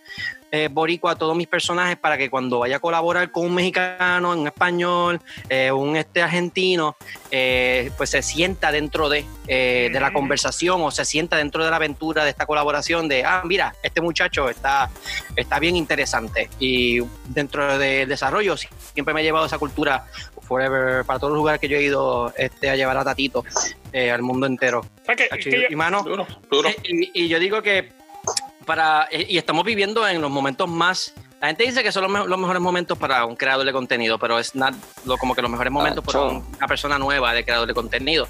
eh, 0.52 0.70
boricua 0.72 1.12
a 1.12 1.16
todos 1.16 1.36
mis 1.36 1.48
personajes 1.48 1.98
para 1.98 2.18
que 2.18 2.30
cuando 2.30 2.60
vaya 2.60 2.78
a 2.78 2.80
colaborar 2.80 3.32
con 3.32 3.46
un 3.46 3.56
mexicano, 3.56 4.32
un 4.32 4.48
español, 4.48 5.20
eh, 5.50 5.72
un 5.72 5.98
este 5.98 6.22
argentino, 6.22 6.96
eh, 7.32 7.92
pues 7.98 8.12
se 8.12 8.22
sienta 8.22 8.72
dentro 8.72 9.10
de, 9.10 9.26
eh, 9.48 9.90
de 9.92 10.00
la 10.00 10.14
conversación 10.14 10.82
o 10.82 10.92
se 10.92 11.04
sienta 11.04 11.38
dentro 11.38 11.64
de 11.64 11.70
la 11.70 11.76
aventura 11.76 12.24
de 12.24 12.30
esta 12.30 12.46
colaboración 12.46 13.08
de, 13.08 13.26
ah, 13.26 13.42
mira, 13.46 13.76
este 13.84 14.00
muchacho 14.00 14.50
está, 14.50 14.90
está 15.36 15.60
bien 15.60 15.76
interesante 15.76 16.50
y 16.60 17.00
dentro 17.26 17.78
del 17.78 18.08
desarrollo 18.08 18.56
siempre 18.58 19.14
me 19.14 19.22
he 19.22 19.24
llevado 19.24 19.46
esa 19.46 19.58
cultura 19.58 20.06
forever 20.48 21.04
para 21.06 21.20
todos 21.20 21.32
los 21.32 21.38
lugares 21.40 21.60
que 21.62 21.68
yo 21.68 21.78
he 21.78 21.84
ido 21.84 22.34
este, 22.38 22.70
a 22.70 22.76
llevar 22.76 22.98
a 22.98 23.04
Tatito 23.04 23.44
eh, 23.94 24.10
al 24.12 24.22
mundo 24.22 24.48
entero. 24.48 24.80
O 24.80 25.06
sea, 25.06 25.16
que- 25.16 25.28
Chacho, 25.30 25.50
que 25.50 25.62
yo- 25.62 25.68
y 25.70 25.76
mano, 25.76 26.04
Duro, 26.04 26.26
duro. 26.50 26.70
y, 26.84 27.24
y 27.24 27.28
yo 27.28 27.40
digo 27.40 27.62
que 27.62 27.92
para 28.66 29.08
eh, 29.12 29.26
y 29.30 29.38
estamos 29.38 29.64
viviendo 29.64 30.08
en 30.08 30.22
los 30.22 30.30
momentos 30.32 30.68
más 30.70 31.14
la 31.40 31.48
gente 31.50 31.66
dice 31.66 31.84
que 31.84 31.92
son 31.92 32.02
los, 32.02 32.12
me- 32.12 32.28
los 32.28 32.40
mejores 32.40 32.60
momentos 32.60 32.98
para 32.98 33.24
un 33.26 33.36
creador 33.36 33.64
de 33.64 33.72
contenido, 33.72 34.18
pero 34.18 34.40
es 34.40 34.56
not- 34.56 34.74
lo, 35.06 35.18
como 35.18 35.36
que 35.36 35.44
los 35.44 35.52
mejores 35.52 35.72
momentos 35.72 36.04
para 36.04 36.22
un- 36.24 36.44
una 36.58 36.68
persona 36.68 36.98
nueva 36.98 37.32
de 37.36 37.46
creador 37.46 37.68
de 37.68 37.76
contenido. 37.76 38.28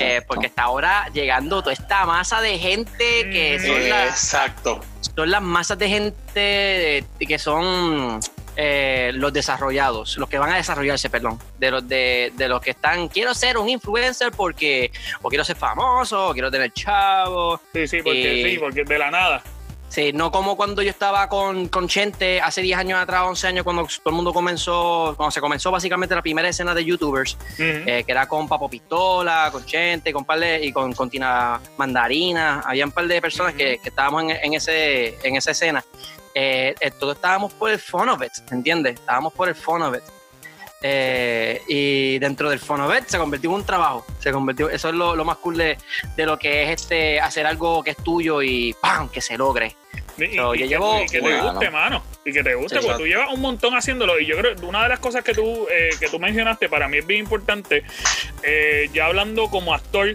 Eh, 0.00 0.22
porque 0.26 0.48
está 0.48 0.64
ahora 0.64 1.08
llegando 1.14 1.60
toda 1.62 1.72
esta 1.72 2.04
masa 2.04 2.40
de 2.40 2.58
gente 2.58 3.30
que 3.30 3.58
Mm. 3.60 3.66
son, 3.66 3.88
las, 3.88 4.08
Exacto. 4.10 4.80
son 5.14 5.30
las 5.30 5.40
masas 5.40 5.78
de 5.78 5.88
gente 5.88 7.04
que 7.20 7.38
son 7.38 8.18
eh, 8.60 9.12
los 9.14 9.32
desarrollados, 9.32 10.16
los 10.18 10.28
que 10.28 10.36
van 10.36 10.50
a 10.50 10.56
desarrollarse, 10.56 11.08
perdón, 11.08 11.38
de 11.60 11.70
los 11.70 11.86
de, 11.88 12.32
de 12.36 12.48
los 12.48 12.60
que 12.60 12.70
están, 12.72 13.06
quiero 13.06 13.32
ser 13.32 13.56
un 13.56 13.68
influencer 13.68 14.32
porque, 14.32 14.90
o 15.22 15.28
quiero 15.28 15.44
ser 15.44 15.54
famoso, 15.54 16.30
o 16.30 16.32
quiero 16.32 16.50
tener 16.50 16.72
chavo, 16.72 17.60
sí, 17.72 17.86
sí, 17.86 18.02
porque, 18.02 18.40
eh, 18.42 18.50
sí, 18.54 18.58
porque 18.58 18.82
de 18.82 18.98
la 18.98 19.12
nada. 19.12 19.42
Sí, 19.88 20.12
no 20.12 20.30
como 20.30 20.54
cuando 20.56 20.82
yo 20.82 20.90
estaba 20.90 21.28
con, 21.30 21.68
con 21.68 21.88
Chente 21.88 22.40
hace 22.42 22.60
10 22.60 22.78
años 22.78 22.98
atrás, 23.00 23.22
11 23.26 23.46
años, 23.46 23.64
cuando 23.64 23.84
todo 23.84 24.10
el 24.10 24.16
mundo 24.16 24.34
comenzó, 24.34 25.14
cuando 25.16 25.30
se 25.30 25.40
comenzó 25.40 25.70
básicamente 25.70 26.14
la 26.14 26.20
primera 26.20 26.46
escena 26.48 26.74
de 26.74 26.84
YouTubers, 26.84 27.38
eh, 27.58 28.02
que 28.04 28.12
era 28.12 28.26
con 28.28 28.46
Papo 28.48 28.68
Pistola, 28.68 29.48
con 29.50 29.64
Chente, 29.64 30.12
con 30.12 30.24
par 30.26 30.40
de- 30.40 30.62
y 30.66 30.72
con, 30.72 30.92
con 30.92 31.08
Tina 31.08 31.58
Mandarina. 31.78 32.60
Había 32.66 32.84
un 32.84 32.90
par 32.92 33.06
de 33.06 33.20
personas 33.22 33.54
que, 33.54 33.80
estábamos 33.82 34.24
en, 34.24 34.30
en 34.32 34.52
ese, 34.54 35.16
en 35.26 35.36
esa 35.36 35.52
escena. 35.52 35.82
Eh, 36.40 36.72
eh, 36.80 36.90
todos 37.00 37.16
estábamos 37.16 37.52
por 37.52 37.68
el 37.68 37.80
fun 37.80 38.08
of 38.10 38.22
it, 38.22 38.30
¿entiendes? 38.52 38.94
Estábamos 38.94 39.32
por 39.32 39.48
el 39.48 39.56
it. 39.56 40.02
Eh, 40.80 41.60
y 41.66 42.18
dentro 42.20 42.48
del 42.48 42.60
Fonovet 42.60 43.08
se 43.08 43.18
convirtió 43.18 43.50
en 43.50 43.56
un 43.56 43.64
trabajo. 43.66 44.06
Se 44.20 44.30
convirtió, 44.30 44.70
eso 44.70 44.90
es 44.90 44.94
lo, 44.94 45.16
lo 45.16 45.24
más 45.24 45.38
cool 45.38 45.56
de, 45.56 45.76
de 46.16 46.26
lo 46.26 46.38
que 46.38 46.62
es 46.62 46.80
este 46.80 47.18
hacer 47.18 47.44
algo 47.46 47.82
que 47.82 47.90
es 47.90 47.96
tuyo 47.96 48.40
y 48.42 48.72
¡pam! 48.80 49.08
que 49.08 49.20
se 49.20 49.36
logre. 49.36 49.74
Y, 50.16 50.36
So, 50.36 50.54
y 50.54 50.58
yo 50.58 50.64
que, 50.64 50.68
llevo- 50.68 51.02
y 51.02 51.06
que 51.06 51.20
te 51.20 51.40
guste, 51.40 51.70
mano. 51.70 52.02
Y 52.24 52.32
que 52.32 52.42
te 52.44 52.54
guste, 52.54 52.78
Sí, 52.80 52.86
porque 52.86 53.02
tú 53.02 53.08
llevas 53.08 53.32
un 53.32 53.40
montón 53.40 53.74
haciéndolo. 53.76 54.20
Y 54.20 54.26
yo 54.26 54.36
creo 54.38 54.54
que 54.54 54.64
una 54.64 54.84
de 54.84 54.90
las 54.90 55.00
cosas 55.00 55.24
que 55.24 55.34
tú, 55.34 55.66
eh, 55.70 55.90
que 55.98 56.08
tú 56.08 56.20
mencionaste 56.20 56.68
para 56.68 56.86
mí 56.86 56.98
es 56.98 57.06
bien 57.06 57.20
importante, 57.20 57.82
eh, 58.44 58.88
ya 58.92 59.06
hablando 59.06 59.48
como 59.50 59.74
actor, 59.74 60.14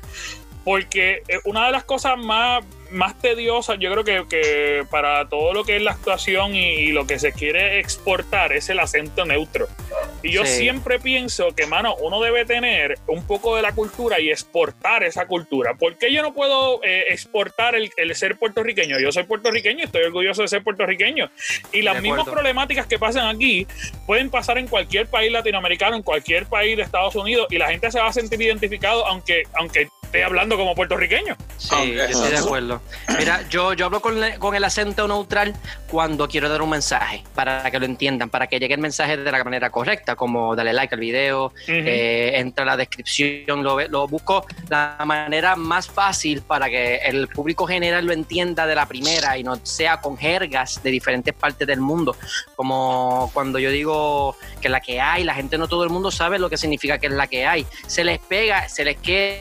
porque 0.63 1.23
eh, 1.27 1.39
una 1.43 1.65
de 1.65 1.71
las 1.73 1.83
cosas 1.83 2.17
más, 2.17 2.63
más 2.93 3.19
tediosas, 3.19 3.77
yo 3.79 3.91
creo 3.91 4.03
que, 4.03 4.23
que 4.29 4.85
para 4.89 5.27
todo 5.27 5.53
lo 5.53 5.63
que 5.63 5.75
es 5.75 5.81
la 5.81 5.91
actuación 5.91 6.55
y, 6.55 6.63
y 6.73 6.91
lo 6.91 7.05
que 7.07 7.19
se 7.19 7.33
quiere 7.33 7.79
exportar 7.79 8.53
es 8.53 8.69
el 8.69 8.79
acento 8.79 9.25
neutro. 9.25 9.67
Y 10.21 10.31
yo 10.31 10.45
Sí. 10.45 10.59
siempre 10.59 10.99
pienso 10.99 11.53
que, 11.55 11.65
mano, 11.65 11.95
uno 11.95 12.21
debe 12.21 12.45
tener 12.45 12.97
un 13.07 13.25
poco 13.25 13.55
de 13.55 13.61
la 13.61 13.73
cultura 13.73 14.19
y 14.19 14.29
exportar 14.29 15.03
esa 15.03 15.25
cultura. 15.25 15.73
¿Por 15.73 15.97
qué 15.97 16.13
yo 16.13 16.21
no 16.21 16.33
puedo 16.33 16.81
eh, 16.83 17.05
exportar 17.09 17.75
el, 17.75 17.91
el 17.97 18.15
ser 18.15 18.37
puertorriqueño? 18.37 18.99
Yo 18.99 19.11
soy 19.11 19.23
puertorriqueño 19.23 19.83
estoy 19.85 20.03
orgulloso 20.03 20.43
de 20.43 20.47
ser 20.47 20.63
puertorriqueño. 20.63 21.29
Y 21.71 21.81
las 21.81 22.01
mismas 22.01 22.25
problemáticas 22.29 22.87
que 22.87 22.99
pasan 22.99 23.35
aquí 23.35 23.67
pueden 24.05 24.29
pasar 24.29 24.57
en 24.57 24.67
cualquier 24.67 25.07
país 25.07 25.31
latinoamericano, 25.31 25.95
en 25.95 26.03
cualquier 26.03 26.45
país 26.45 26.77
de 26.77 26.83
Estados 26.83 27.15
Unidos, 27.15 27.47
y 27.49 27.57
la 27.57 27.69
gente 27.69 27.91
se 27.91 27.99
va 27.99 28.07
a 28.07 28.13
sentir 28.13 28.41
identificado 28.41 29.05
aunque, 29.07 29.43
aunque 29.55 29.87
esté 30.13 30.23
hablando 30.23 30.57
como 30.57 30.75
puertorriqueño. 30.75 31.35
Sí, 31.57 31.93
yo 31.95 32.03
estoy 32.03 32.29
de 32.29 32.37
acuerdo. 32.37 32.81
Mira, 33.17 33.41
yo, 33.49 33.73
yo 33.73 33.87
hablo 33.87 33.99
con, 33.99 34.19
le- 34.21 34.37
con 34.37 34.53
el 34.53 34.63
acento 34.63 35.07
neutral 35.07 35.55
cuando 35.89 36.27
quiero 36.27 36.49
dar 36.49 36.61
un 36.61 36.69
mensaje, 36.69 37.23
para 37.33 37.69
que 37.71 37.79
lo 37.79 37.85
entiendan, 37.85 38.29
para 38.29 38.45
que 38.45 38.59
llegue 38.59 38.75
el 38.75 38.79
mensaje 38.79 39.17
de 39.17 39.31
la 39.31 39.43
manera 39.43 39.71
correcta, 39.71 40.15
como 40.15 40.55
darle 40.55 40.71
like 40.73 40.93
al 40.93 40.99
video, 41.01 41.51
eh, 41.67 42.33
entra 42.35 42.61
a 42.63 42.67
la 42.67 42.77
descripción, 42.77 43.63
lo, 43.63 43.75
ve- 43.75 43.87
lo 43.89 44.07
busco 44.07 44.45
la 44.69 44.97
manera 45.03 45.55
más 45.55 45.87
fácil 45.87 46.41
para 46.43 46.69
que 46.69 46.97
el 46.97 47.27
público 47.27 47.65
general 47.65 48.05
lo 48.05 48.13
entienda 48.13 48.67
de 48.67 48.75
la 48.75 48.85
primera 48.85 49.35
y 49.37 49.43
no 49.43 49.55
sea 49.65 49.99
con 49.99 50.15
jergas 50.15 50.81
de 50.83 50.91
diferentes 50.91 51.33
partes 51.33 51.65
del 51.67 51.79
mundo. 51.81 52.15
Como 52.55 53.31
cuando 53.33 53.57
yo 53.57 53.71
digo 53.71 54.35
que 54.61 54.69
la 54.69 54.79
que 54.79 55.01
hay, 55.01 55.23
la 55.23 55.33
gente 55.33 55.57
no 55.57 55.67
todo 55.67 55.83
el 55.83 55.89
mundo 55.89 56.11
sabe 56.11 56.37
lo 56.37 56.51
que 56.51 56.57
significa 56.57 56.99
que 56.99 57.07
es 57.07 57.13
la 57.13 57.25
que 57.25 57.47
hay. 57.47 57.65
Se 57.87 58.03
les 58.03 58.19
pega, 58.19 58.69
se 58.69 58.85
les 58.85 58.97
queda 58.97 59.39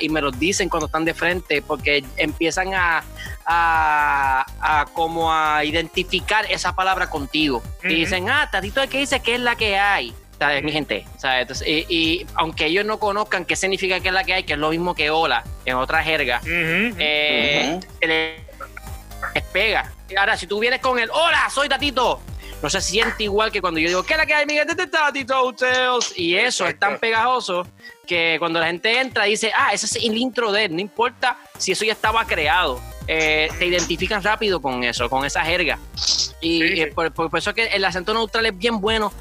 y 0.00 0.08
me 0.08 0.20
lo 0.20 0.30
dicen 0.30 0.68
cuando 0.68 0.86
están 0.86 1.04
de 1.04 1.14
frente 1.14 1.62
porque 1.62 2.04
empiezan 2.16 2.74
a, 2.74 3.02
a, 3.46 4.46
a 4.60 4.84
como 4.92 5.32
a 5.32 5.64
identificar 5.64 6.46
esa 6.50 6.74
palabra 6.74 7.08
contigo 7.08 7.62
y 7.82 7.94
dicen 7.94 8.28
ah 8.30 8.48
Tatito 8.50 8.82
es 8.82 8.90
que 8.90 8.98
dice 8.98 9.20
que 9.20 9.34
es 9.34 9.40
la 9.40 9.56
que 9.56 9.78
hay 9.78 10.14
¿sabes? 10.38 10.62
mi 10.62 10.72
gente 10.72 11.06
¿sabes? 11.18 11.42
Entonces, 11.42 11.68
y, 11.68 11.86
y 11.88 12.26
aunque 12.34 12.66
ellos 12.66 12.84
no 12.84 12.98
conozcan 12.98 13.44
qué 13.44 13.56
significa 13.56 14.00
que 14.00 14.08
es 14.08 14.14
la 14.14 14.24
que 14.24 14.34
hay 14.34 14.44
que 14.44 14.54
es 14.54 14.58
lo 14.58 14.70
mismo 14.70 14.94
que 14.94 15.10
hola 15.10 15.44
en 15.64 15.76
otra 15.76 16.02
jerga 16.02 16.38
Ujú. 16.42 16.50
eh, 16.98 17.66
Ujú. 17.76 17.80
se 18.00 18.06
le- 18.06 18.44
les 19.34 19.44
pega. 19.44 19.90
Ahora, 20.18 20.36
si 20.36 20.46
tú 20.46 20.58
vienes 20.60 20.80
con 20.80 20.98
el 20.98 21.10
hola, 21.10 21.48
soy 21.50 21.66
Tatito, 21.68 22.20
no 22.62 22.70
se 22.70 22.80
siente 22.80 23.24
igual 23.24 23.52
que 23.52 23.60
cuando 23.60 23.78
yo 23.80 23.88
digo, 23.88 24.02
¿qué 24.04 24.14
es 24.14 24.18
la 24.18 24.26
que 24.26 24.34
hay, 24.34 24.46
Miguel? 24.46 24.66
Este 24.68 24.84
es 24.84 24.90
Tatito 24.90 25.42
Hotels. 25.42 26.12
Y 26.16 26.34
eso 26.36 26.66
es 26.66 26.78
tan 26.78 26.98
pegajoso 26.98 27.66
que 28.06 28.36
cuando 28.38 28.58
la 28.60 28.66
gente 28.66 29.00
entra 29.00 29.24
dice, 29.24 29.52
ah, 29.54 29.72
ese 29.72 29.86
es 29.86 29.96
el 29.96 30.16
intro 30.16 30.50
de 30.52 30.64
él, 30.66 30.74
no 30.74 30.80
importa 30.80 31.36
si 31.58 31.72
eso 31.72 31.84
ya 31.84 31.92
estaba 31.92 32.24
creado. 32.26 32.80
Eh, 33.06 33.48
te 33.58 33.66
identifican 33.66 34.22
rápido 34.22 34.62
con 34.62 34.82
eso, 34.82 35.10
con 35.10 35.26
esa 35.26 35.44
jerga. 35.44 35.78
Y 36.40 36.60
Sí, 36.62 36.68
sí. 36.68 36.80
eh, 36.80 36.86
por, 36.94 37.12
por- 37.12 37.38
eso 37.38 37.52
que 37.52 37.64
el 37.66 37.84
acento 37.84 38.14
neutral 38.14 38.46
es 38.46 38.56
bien 38.56 38.80
bueno 38.80 39.12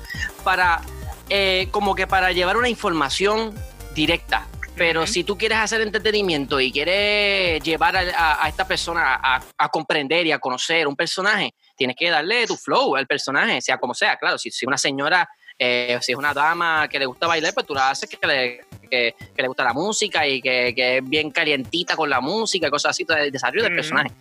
para, 0.46 0.82
eh, 1.30 1.68
como 1.72 1.96
que 1.96 2.08
para 2.08 2.32
llevar 2.32 2.56
una 2.56 2.70
información 2.70 3.54
directa. 3.94 4.48
Pero 4.76 5.06
si 5.06 5.24
tú 5.24 5.38
quieres 5.38 5.60
hacer 5.60 5.82
entretenimiento 5.82 6.60
y 6.60 6.72
quieres 6.72 7.62
llevar 7.62 7.96
a, 7.96 8.00
a- 8.16 8.46
a 8.46 8.50
esta 8.50 8.66
persona 8.66 9.20
a, 9.22 9.42
a 9.58 9.70
comprender 9.70 10.26
y 10.26 10.32
a 10.32 10.40
conocer 10.40 10.88
un 10.88 10.96
personaje, 10.96 11.54
tienes 11.76 11.96
que 11.96 12.10
darle 12.10 12.48
tu 12.48 12.56
flow 12.56 12.96
al 12.96 13.08
personaje, 13.08 13.62
sea 13.62 13.78
como 13.78 13.94
sea. 13.94 14.18
Claro, 14.18 14.38
si, 14.38 14.52
si 14.52 14.66
una 14.66 14.78
señora, 14.78 15.28
eh, 15.58 15.98
si 16.02 16.12
es 16.12 16.18
una 16.18 16.34
dama 16.34 16.88
que 16.88 17.00
le 17.00 17.06
gusta 17.06 17.28
bailar, 17.28 17.54
pues 17.54 17.66
tú 17.66 17.74
la 17.74 17.90
haces 17.90 18.10
que 18.10 18.28
le, 18.28 18.62
que, 18.90 19.16
que 19.36 19.42
le 19.42 19.48
gusta 19.48 19.64
la 19.64 19.74
música 19.74 20.28
y 20.28 20.42
que, 20.42 20.74
que 20.76 20.98
es 20.98 21.10
bien 21.10 21.32
calientita 21.32 21.96
con 21.96 22.10
la 22.10 22.22
música 22.22 22.68
y 22.68 22.70
cosas 22.70 22.92
así, 22.92 23.06
todo 23.06 23.18
el 23.18 23.32
desarrollo 23.32 23.64
del 23.64 23.76
personaje. 23.76 24.12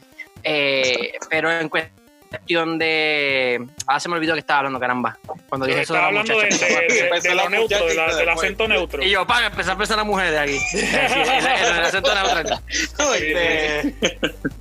Eh, 0.43 1.13
pero 1.31 1.51
en 1.51 1.69
cuestión 1.69 2.02
de... 2.79 3.67
Ah, 3.87 4.01
se 4.01 4.09
me 4.09 4.17
olvidó 4.17 4.35
que 4.35 4.41
estaba 4.41 4.59
hablando, 4.61 4.79
caramba. 4.81 5.19
Cuando 5.49 5.67
dije 5.67 5.83
eso 5.83 5.95
de 5.95 6.01
la 6.01 6.07
hablando 6.07 6.39
de, 6.39 6.45
muchacha. 6.47 6.67
de- 6.67 6.87
de- 6.95 7.01
Empezó 7.01 7.29
de 7.29 7.35
la 7.35 7.45
lo 7.45 7.51
neutro, 7.51 7.87
del 7.87 8.29
acento 8.29 8.69
neutro. 8.69 9.03
Y 9.03 9.11
yo, 9.11 9.27
para 9.27 9.47
empezar 9.47 9.75
a 9.75 9.79
pensar 9.79 9.99
a 9.99 10.05
mujeres 10.05 10.39
aquí. 10.39 10.59
Sí, 10.73 10.79
el, 10.81 11.85
acento. 11.85 12.11
Este, 13.15 13.95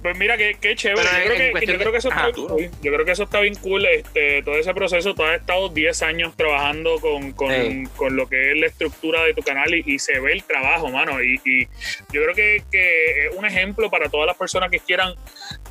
Pues 0.01 0.17
mira, 0.17 0.37
qué, 0.37 0.57
qué 0.59 0.75
chévere. 0.75 1.03
Yo 1.03 1.09
en- 1.17 1.23
creo, 1.23 1.33
en 1.33 1.37
que, 1.39 1.51
cuestión 1.51 1.73
yo 1.77 1.79
creo 1.79 1.91
que 1.91 1.97
eso 1.99 2.09
está 2.09 2.19
Ajá. 2.21 2.31
bien 2.31 2.47
cool. 2.47 2.69
Yo 2.81 2.93
creo 2.93 3.05
que 3.05 3.11
eso 3.11 3.23
está 3.23 3.39
bien 3.39 3.55
cool. 3.55 3.85
Este, 3.85 4.43
todo 4.43 4.55
ese 4.55 4.73
proceso, 4.73 5.13
tú 5.13 5.23
has 5.23 5.39
estado 5.39 5.69
10 5.69 6.01
años 6.03 6.35
trabajando 6.35 6.99
con, 6.99 7.31
con, 7.33 7.51
Sí. 7.51 7.83
con 7.95 8.15
lo 8.15 8.27
que 8.27 8.51
es 8.51 8.57
la 8.57 8.67
estructura 8.67 9.23
de 9.23 9.33
tu 9.33 9.41
canal 9.41 9.73
y, 9.73 9.83
y 9.85 9.99
se 9.99 10.19
ve 10.19 10.33
el 10.33 10.43
trabajo, 10.43 10.89
mano. 10.89 11.21
Y, 11.21 11.39
y 11.45 11.65
yo 12.13 12.21
creo 12.23 12.33
que, 12.35 12.63
que 12.71 13.27
es 13.27 13.35
un 13.35 13.45
ejemplo 13.45 13.89
para 13.89 14.09
todas 14.09 14.27
las 14.27 14.37
personas 14.37 14.69
que 14.71 14.79
quieran 14.79 15.13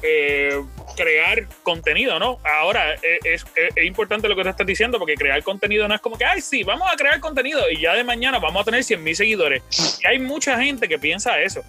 eh, 0.02 0.61
crear 0.97 1.47
contenido, 1.62 1.89
¿no? 2.18 2.38
Ahora, 2.44 2.94
eh, 2.94 3.18
es, 3.25 3.44
es- 3.54 3.76
es 3.76 3.85
importante 3.85 4.28
lo 4.28 4.37
que 4.37 4.42
te 4.44 4.50
estás 4.50 4.66
diciendo, 4.66 4.99
porque 4.99 5.14
crear 5.14 5.42
contenido 5.42 5.87
no 5.88 5.94
es 5.94 6.00
como 6.00 6.16
que, 6.16 6.25
ay, 6.25 6.40
sí, 6.40 6.62
vamos 6.64 6.88
a 6.92 6.97
crear 6.97 7.18
contenido 7.20 7.61
y 7.70 7.80
ya 7.80 7.94
de 7.94 8.04
mañana 8.04 8.38
vamos 8.38 8.62
a 8.62 8.64
tener 8.64 8.82
100 8.85 9.02
mil 9.02 9.16
seguidores. 9.16 9.62
Y 10.02 10.06
hay 10.06 10.18
mucha 10.18 10.59
gente 10.61 10.88
que 10.88 10.99
piensa 10.99 11.40
eso. 11.40 11.62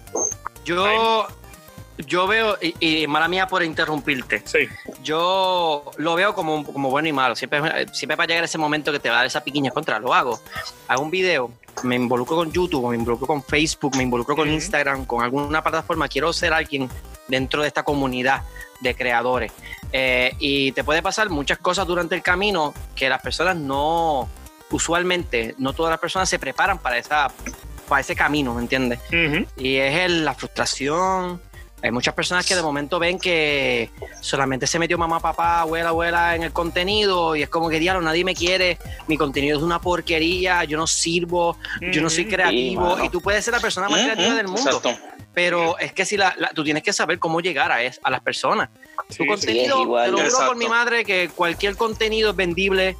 yo, 0.64 1.26
yo 2.06 2.26
veo, 2.26 2.56
y, 2.60 2.74
y 3.02 3.06
mala 3.06 3.28
mía 3.28 3.46
por 3.46 3.62
interrumpirte, 3.62 4.42
Sí. 4.44 4.68
yo 5.02 5.84
lo 5.98 6.14
veo 6.14 6.34
como, 6.34 6.64
como 6.64 6.90
bueno 6.90 7.08
y 7.08 7.12
malo. 7.12 7.36
Siempre, 7.36 7.60
siempre 7.92 8.16
va 8.16 8.24
a 8.24 8.26
llegar 8.26 8.44
ese 8.44 8.58
momento 8.58 8.92
que 8.92 8.98
te 8.98 9.08
va 9.08 9.16
a 9.16 9.18
dar 9.18 9.26
esa 9.26 9.42
piquiña 9.44 9.70
contra. 9.70 9.98
Lo 9.98 10.14
hago. 10.14 10.40
Hago 10.88 11.02
un 11.02 11.10
video, 11.10 11.50
me 11.82 11.96
involucro 11.96 12.36
con 12.36 12.52
YouTube, 12.52 12.90
me 12.90 12.96
involucro 12.96 13.26
con 13.26 13.42
Facebook, 13.42 13.96
me 13.96 14.02
involucro 14.04 14.34
con. 14.36 14.48
Instagram, 14.50 15.04
con 15.04 15.22
alguna 15.22 15.62
plataforma. 15.62 16.08
Quiero 16.08 16.32
ser 16.32 16.52
alguien 16.52 16.88
dentro 17.28 17.62
de 17.62 17.68
esta 17.68 17.82
comunidad 17.82 18.42
de 18.82 18.94
creadores. 18.94 19.52
Eh, 19.92 20.34
y 20.38 20.72
te 20.72 20.84
puede 20.84 21.02
pasar 21.02 21.28
muchas 21.30 21.58
cosas 21.58 21.86
durante 21.86 22.14
el 22.14 22.22
camino 22.22 22.74
que 22.94 23.08
las 23.08 23.20
personas 23.22 23.56
no, 23.56 24.28
usualmente, 24.70 25.54
no 25.58 25.72
todas 25.72 25.90
las 25.90 26.00
personas 26.00 26.28
se 26.28 26.38
preparan 26.38 26.78
para, 26.78 26.98
esa, 26.98 27.30
para 27.88 28.00
ese 28.00 28.14
camino, 28.16 28.54
¿me 28.54 28.62
entiendes? 28.62 28.98
Y 29.56 29.76
es 29.76 29.98
el- 30.00 30.24
la 30.24 30.34
frustración. 30.34 31.40
Hay 31.84 31.90
muchas 31.90 32.14
personas 32.14 32.46
que 32.46 32.54
de 32.54 32.62
momento 32.62 33.00
ven 33.00 33.18
que 33.18 33.90
solamente 34.20 34.68
se 34.68 34.78
metió 34.78 34.96
mamá, 34.98 35.18
papá, 35.18 35.62
abuela, 35.62 35.88
abuela 35.88 36.36
en 36.36 36.44
el 36.44 36.52
contenido 36.52 37.34
y 37.34 37.42
es 37.42 37.48
como 37.48 37.68
que 37.68 37.80
diablo, 37.80 38.00
nadie 38.00 38.24
me 38.24 38.36
quiere, 38.36 38.78
mi 39.08 39.16
contenido 39.16 39.58
es 39.58 39.64
una 39.64 39.80
porquería, 39.80 40.62
yo 40.62 40.76
no 40.78 40.86
sirvo, 40.86 41.56
yo 41.92 42.00
no 42.00 42.08
soy 42.08 42.26
creativo 42.26 43.02
y 43.04 43.08
tú 43.08 43.20
puedes 43.20 43.44
ser 43.44 43.52
la 43.54 43.58
persona 43.58 43.88
más 43.88 44.00
creativa 44.00 44.36
del 44.36 44.46
mundo, 44.46 44.60
Exacto. 44.60 44.96
Pero 45.34 45.78
es 45.78 45.92
que 45.92 46.04
si 46.04 46.16
la, 46.16 46.34
la- 46.38 46.50
tú 46.50 46.62
tienes 46.64 46.82
que 46.82 46.92
saber 46.92 47.18
cómo 47.18 47.40
llegar 47.40 47.72
a, 47.72 47.82
es- 47.82 48.00
a 48.02 48.10
las 48.10 48.20
personas. 48.20 48.68
Sí, 49.08 49.18
tu 49.18 49.26
contenido, 49.26 49.76
Sí, 49.78 49.82
te 50.04 50.10
lo 50.10 50.18
juro 50.30 50.46
por 50.46 50.56
mi 50.56 50.66
madre 50.68 51.04
que 51.04 51.30
cualquier 51.34 51.76
contenido 51.76 52.30
es 52.30 52.36
vendible 52.36 52.96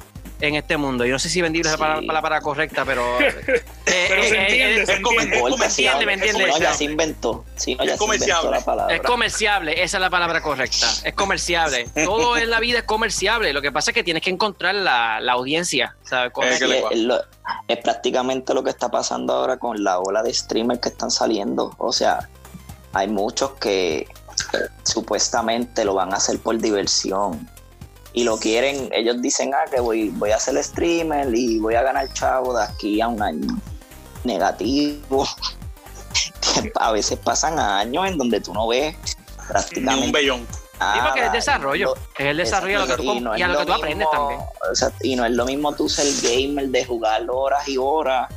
en 0.47 0.55
este 0.55 0.75
mundo. 0.77 1.05
Yo 1.05 1.13
no 1.13 1.19
sé 1.19 1.29
si 1.29 1.41
vendible 1.41 1.69
es 1.69 1.71
la 1.73 1.77
Sí. 1.77 1.81
palabra, 1.81 2.01
la 2.01 2.21
palabra 2.21 2.41
correcta, 2.41 2.83
pero... 2.85 3.19
eh, 3.21 3.65
Pero 3.85 4.21
eh, 4.23 4.29
se 4.29 4.35
eh, 4.35 4.41
entiende, 4.41 4.75
se 4.85 4.93
es 4.93 4.99
es 4.99 5.41
comerciable, 5.49 6.05
¿me 6.05 6.13
es 6.13 6.17
entiendes? 6.21 6.45
si 6.55 6.59
no, 6.59 6.65
ya 6.65 6.73
se 6.73 6.83
inventó. 6.83 7.45
Si 7.55 7.75
no, 7.75 7.83
Es 7.83 7.89
ya 7.91 7.97
comerciable. 7.97 8.51
la 8.51 8.59
palabra. 8.65 8.95
Es 8.95 9.01
comerciable, 9.01 9.83
esa 9.83 9.97
es 9.97 10.01
la 10.01 10.09
palabra 10.09 10.41
correcta. 10.41 10.87
Es 11.05 11.13
comerciable. 11.13 11.87
Todo 12.05 12.35
en 12.37 12.49
la 12.49 12.59
vida 12.59 12.79
es 12.79 12.83
comerciable. 12.85 13.53
Lo 13.53 13.61
que 13.61 13.71
pasa 13.71 13.91
es 13.91 13.95
que 13.95 14.03
tienes 14.03 14.21
que 14.21 14.29
encontrar 14.31 14.75
la, 14.75 15.19
la 15.21 15.31
audiencia. 15.33 15.95
Es 16.03 16.11
es, 16.11 16.61
es 16.91 16.99
lo- 16.99 17.21
es 17.67 17.77
prácticamente 17.77 18.53
lo 18.53 18.63
que 18.63 18.69
está 18.69 18.89
pasando 18.89 19.33
ahora 19.33 19.57
con 19.57 19.83
la 19.83 19.99
ola 19.99 20.23
de 20.23 20.33
streamers 20.33 20.79
que 20.81 20.89
están 20.89 21.11
saliendo. 21.11 21.73
O 21.77 21.91
sea, 21.93 22.29
hay 22.93 23.07
muchos 23.07 23.51
que 23.53 23.99
eh, 23.99 24.07
supuestamente 24.83 25.85
lo 25.85 25.93
van 25.93 26.13
a 26.13 26.17
hacer 26.17 26.39
por 26.39 26.57
diversión. 26.57 27.49
Y 28.13 28.23
lo 28.23 28.37
quieren, 28.37 28.89
ellos 28.93 29.21
dicen, 29.21 29.51
ah, 29.55 29.65
que 29.69 29.79
voy, 29.81 30.09
voy 30.09 30.31
a 30.31 30.39
ser 30.39 30.63
streamer 30.63 31.33
y 31.33 31.57
voy 31.59 31.73
a 31.75 31.81
ganar 31.81 32.11
chavo 32.13 32.55
de 32.55 32.63
aquí 32.63 33.01
a 33.01 33.07
un 33.07 33.21
año. 33.21 33.47
Negativo. 34.23 35.27
a 36.79 36.91
veces 36.91 37.17
pasan 37.19 37.59
años 37.59 38.07
en 38.07 38.17
donde 38.17 38.39
tú 38.39 38.53
no 38.53 38.67
ves 38.67 38.95
Ni 38.95 39.41
un 39.41 39.47
prácticamente 39.47 40.11
bellón. 40.11 40.47
Sí, 40.73 40.99
porque 41.03 41.19
es 41.19 41.25
nada. 41.25 41.31
desarrollo. 41.31 41.85
Lo- 41.87 41.95
Es 42.17 42.25
el 42.25 42.37
desarrollo 42.37 42.77
a 42.77 42.85
lo 42.85 42.87
que 42.87 42.95
tú, 43.01 43.13
y 43.13 43.19
no 43.21 43.37
y 43.37 43.41
a 43.41 43.47
lo 43.47 43.59
que 43.59 43.65
tú 43.65 43.71
mismo- 43.71 43.75
aprendes 43.83 44.07
también. 44.11 44.39
o 44.71 44.75
sea, 44.75 44.91
y 45.01 45.15
no 45.15 45.25
es 45.25 45.31
lo 45.31 45.45
mismo 45.45 45.73
tú 45.73 45.87
ser 45.89 46.05
gamer 46.21 46.67
de 46.69 46.85
jugar 46.85 47.25
horas 47.29 47.67
y 47.67 47.77
horas 47.77 48.27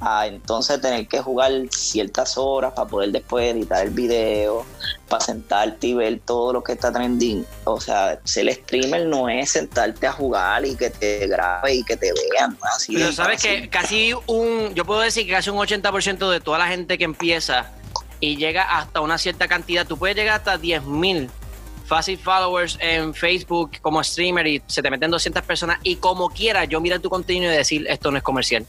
a 0.00 0.26
entonces 0.26 0.80
tener 0.80 1.06
que 1.06 1.20
jugar 1.20 1.52
ciertas 1.70 2.38
horas 2.38 2.72
para 2.72 2.88
poder 2.88 3.10
después 3.10 3.54
editar 3.54 3.86
el 3.86 3.90
video, 3.90 4.64
para 5.08 5.22
sentarte 5.22 5.88
y 5.88 5.94
ver 5.94 6.20
todo 6.24 6.54
lo 6.54 6.62
que 6.62 6.72
está 6.72 6.92
trending. 6.92 7.44
O 7.64 7.80
sea, 7.80 8.18
ser 8.24 8.52
streamer 8.52 9.06
no 9.06 9.28
es 9.28 9.50
sentarte 9.50 10.06
a 10.06 10.12
jugar 10.12 10.64
y 10.64 10.74
que 10.74 10.90
te 10.90 11.26
grabe 11.26 11.74
y 11.74 11.84
que 11.84 11.96
te 11.96 12.12
vean. 12.12 12.56
Así 12.74 12.94
Pero 12.94 13.12
sabes 13.12 13.42
fácil. 13.42 13.62
que 13.62 13.68
casi 13.68 14.12
un, 14.26 14.74
yo 14.74 14.84
puedo 14.84 15.00
decir 15.00 15.26
que 15.26 15.32
casi 15.32 15.50
un 15.50 15.58
80% 15.58 16.30
de 16.30 16.40
toda 16.40 16.58
la 16.58 16.68
gente 16.68 16.96
que 16.96 17.04
empieza 17.04 17.70
y 18.20 18.36
llega 18.36 18.78
hasta 18.78 19.00
una 19.00 19.18
cierta 19.18 19.48
cantidad, 19.48 19.86
tú 19.86 19.98
puedes 19.98 20.16
llegar 20.16 20.36
hasta 20.36 20.58
10.000 20.58 21.28
fácil 21.86 22.16
followers 22.18 22.78
en 22.80 23.12
Facebook 23.14 23.72
como 23.82 24.02
streamer 24.04 24.46
y 24.46 24.62
se 24.68 24.80
te 24.80 24.90
meten 24.90 25.10
200 25.10 25.42
personas 25.42 25.78
y 25.82 25.96
como 25.96 26.30
quiera 26.30 26.64
yo 26.64 26.80
mirar 26.80 27.00
tu 27.00 27.10
contenido 27.10 27.52
y 27.52 27.56
decir 27.56 27.84
esto 27.88 28.12
no 28.12 28.16
es 28.16 28.22
comercial. 28.22 28.64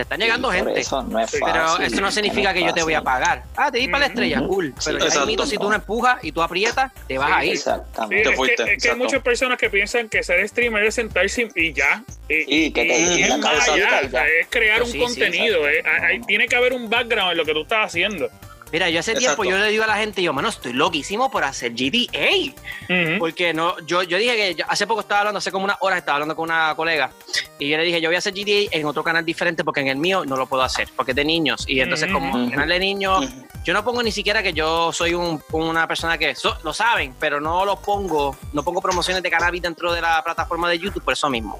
Te 0.00 0.04
están 0.04 0.18
llegando 0.18 0.50
Sí, 0.50 0.56
gente. 0.56 0.80
Eso 0.80 1.02
no 1.02 1.18
es 1.20 1.30
Sí. 1.30 1.36
Pero 1.44 1.60
fácil, 1.66 1.84
eso 1.84 2.00
no 2.00 2.10
significa 2.10 2.54
que 2.54 2.62
yo 2.64 2.72
te 2.72 2.82
voy 2.82 2.94
a 2.94 3.02
pagar. 3.02 3.42
Ah, 3.54 3.70
te 3.70 3.76
di 3.80 3.86
para 3.86 3.98
la 3.98 4.06
estrella, 4.06 4.40
cool. 4.46 4.72
Pero 4.82 4.98
Sí, 5.10 5.18
ya 5.18 5.26
mismo, 5.26 5.44
si 5.44 5.58
tú 5.58 5.68
no 5.68 5.74
empujas 5.74 6.24
y 6.24 6.32
tú 6.32 6.40
aprietas, 6.40 6.90
te 7.06 7.18
vas 7.18 7.28
Sí, 7.28 7.34
a 7.34 7.44
ir. 7.44 7.50
Sí, 7.50 7.56
Exactamente. 7.58 8.24
Te 8.24 8.30
es, 8.30 8.36
fuiste, 8.36 8.64
que, 8.64 8.72
es 8.72 8.82
que 8.82 8.90
hay 8.92 8.96
muchas 8.96 9.20
personas 9.22 9.58
que 9.58 9.68
piensan 9.68 10.08
que 10.08 10.22
ser 10.22 10.48
streamer 10.48 10.84
es 10.84 10.94
sentarse 10.94 11.48
y 11.54 11.72
ya. 11.74 12.02
Y, 12.30 12.64
Y 12.66 12.72
que 12.72 12.84
te- 12.86 12.98
y 12.98 13.18
y 13.18 13.22
es 13.24 13.28
la 13.28 13.40
cabeza 13.40 13.74
allá, 13.74 14.02
ya. 14.10 14.24
crear 14.48 14.78
Yo 14.78 14.86
un 14.86 14.98
contenido. 15.00 15.68
eh. 15.68 15.82
hay- 15.84 16.20
tiene 16.22 16.48
que 16.48 16.56
haber 16.56 16.72
un 16.72 16.88
background 16.88 17.32
en 17.32 17.36
lo 17.36 17.44
que 17.44 17.52
tú 17.52 17.60
estás 17.60 17.84
haciendo. 17.84 18.30
Mira, 18.72 18.88
yo 18.90 19.00
hace 19.00 19.12
Exacto. 19.12 19.42
tiempo 19.42 19.44
yo 19.44 19.58
le 19.64 19.70
digo 19.70 19.84
a 19.84 19.86
la 19.86 19.96
gente, 19.96 20.22
yo, 20.22 20.32
mano, 20.32 20.48
estoy 20.48 20.72
loquísimo 20.72 21.30
por 21.30 21.44
hacer 21.44 21.72
GTA. 21.74 22.54
Ujú. 22.88 23.18
Porque 23.18 23.52
no, 23.52 23.78
yo, 23.86 24.02
yo 24.02 24.16
dije 24.18 24.36
que 24.36 24.54
yo- 24.56 24.64
hace 24.68 24.86
poco 24.86 25.00
estaba 25.00 25.20
hablando, 25.20 25.38
hace 25.38 25.50
como 25.52 25.64
unas 25.64 25.76
horas 25.80 25.98
estaba 25.98 26.16
hablando 26.16 26.36
con 26.36 26.44
una 26.44 26.74
colega 26.76 27.10
y 27.58 27.68
yo 27.68 27.76
le 27.76 27.84
dije, 27.84 28.00
yo 28.00 28.08
voy 28.08 28.16
a 28.16 28.18
hacer 28.18 28.32
GTA 28.34 28.68
en 28.76 28.86
otro 28.86 29.02
canal 29.02 29.24
diferente 29.24 29.64
porque 29.64 29.80
en 29.80 29.88
el 29.88 29.96
mío 29.96 30.24
no 30.24 30.36
lo 30.36 30.46
puedo 30.46 30.62
hacer, 30.62 30.88
porque 30.96 31.12
es 31.12 31.16
de 31.16 31.24
niños. 31.24 31.64
Y 31.68 31.80
entonces 31.80 32.10
como 32.12 32.36
el 32.38 32.50
canal 32.50 32.68
de 32.68 32.78
niños, 32.78 33.26
yo 33.64 33.74
no 33.74 33.84
pongo 33.84 34.02
ni 34.02 34.12
siquiera 34.12 34.42
que 34.42 34.52
yo 34.52 34.92
soy 34.92 35.14
un- 35.14 35.42
una 35.52 35.86
persona 35.86 36.16
que 36.18 36.34
so- 36.34 36.56
lo 36.62 36.72
saben, 36.72 37.14
pero 37.18 37.40
no 37.40 37.64
lo 37.64 37.76
pongo, 37.80 38.36
no 38.52 38.62
pongo 38.62 38.80
promociones 38.80 39.22
de 39.22 39.30
cannabis 39.30 39.62
dentro 39.62 39.92
de 39.92 40.00
la 40.00 40.22
plataforma 40.24 40.68
de 40.70 40.78
YouTube 40.78 41.02
por 41.04 41.12
eso 41.12 41.28
mismo, 41.28 41.58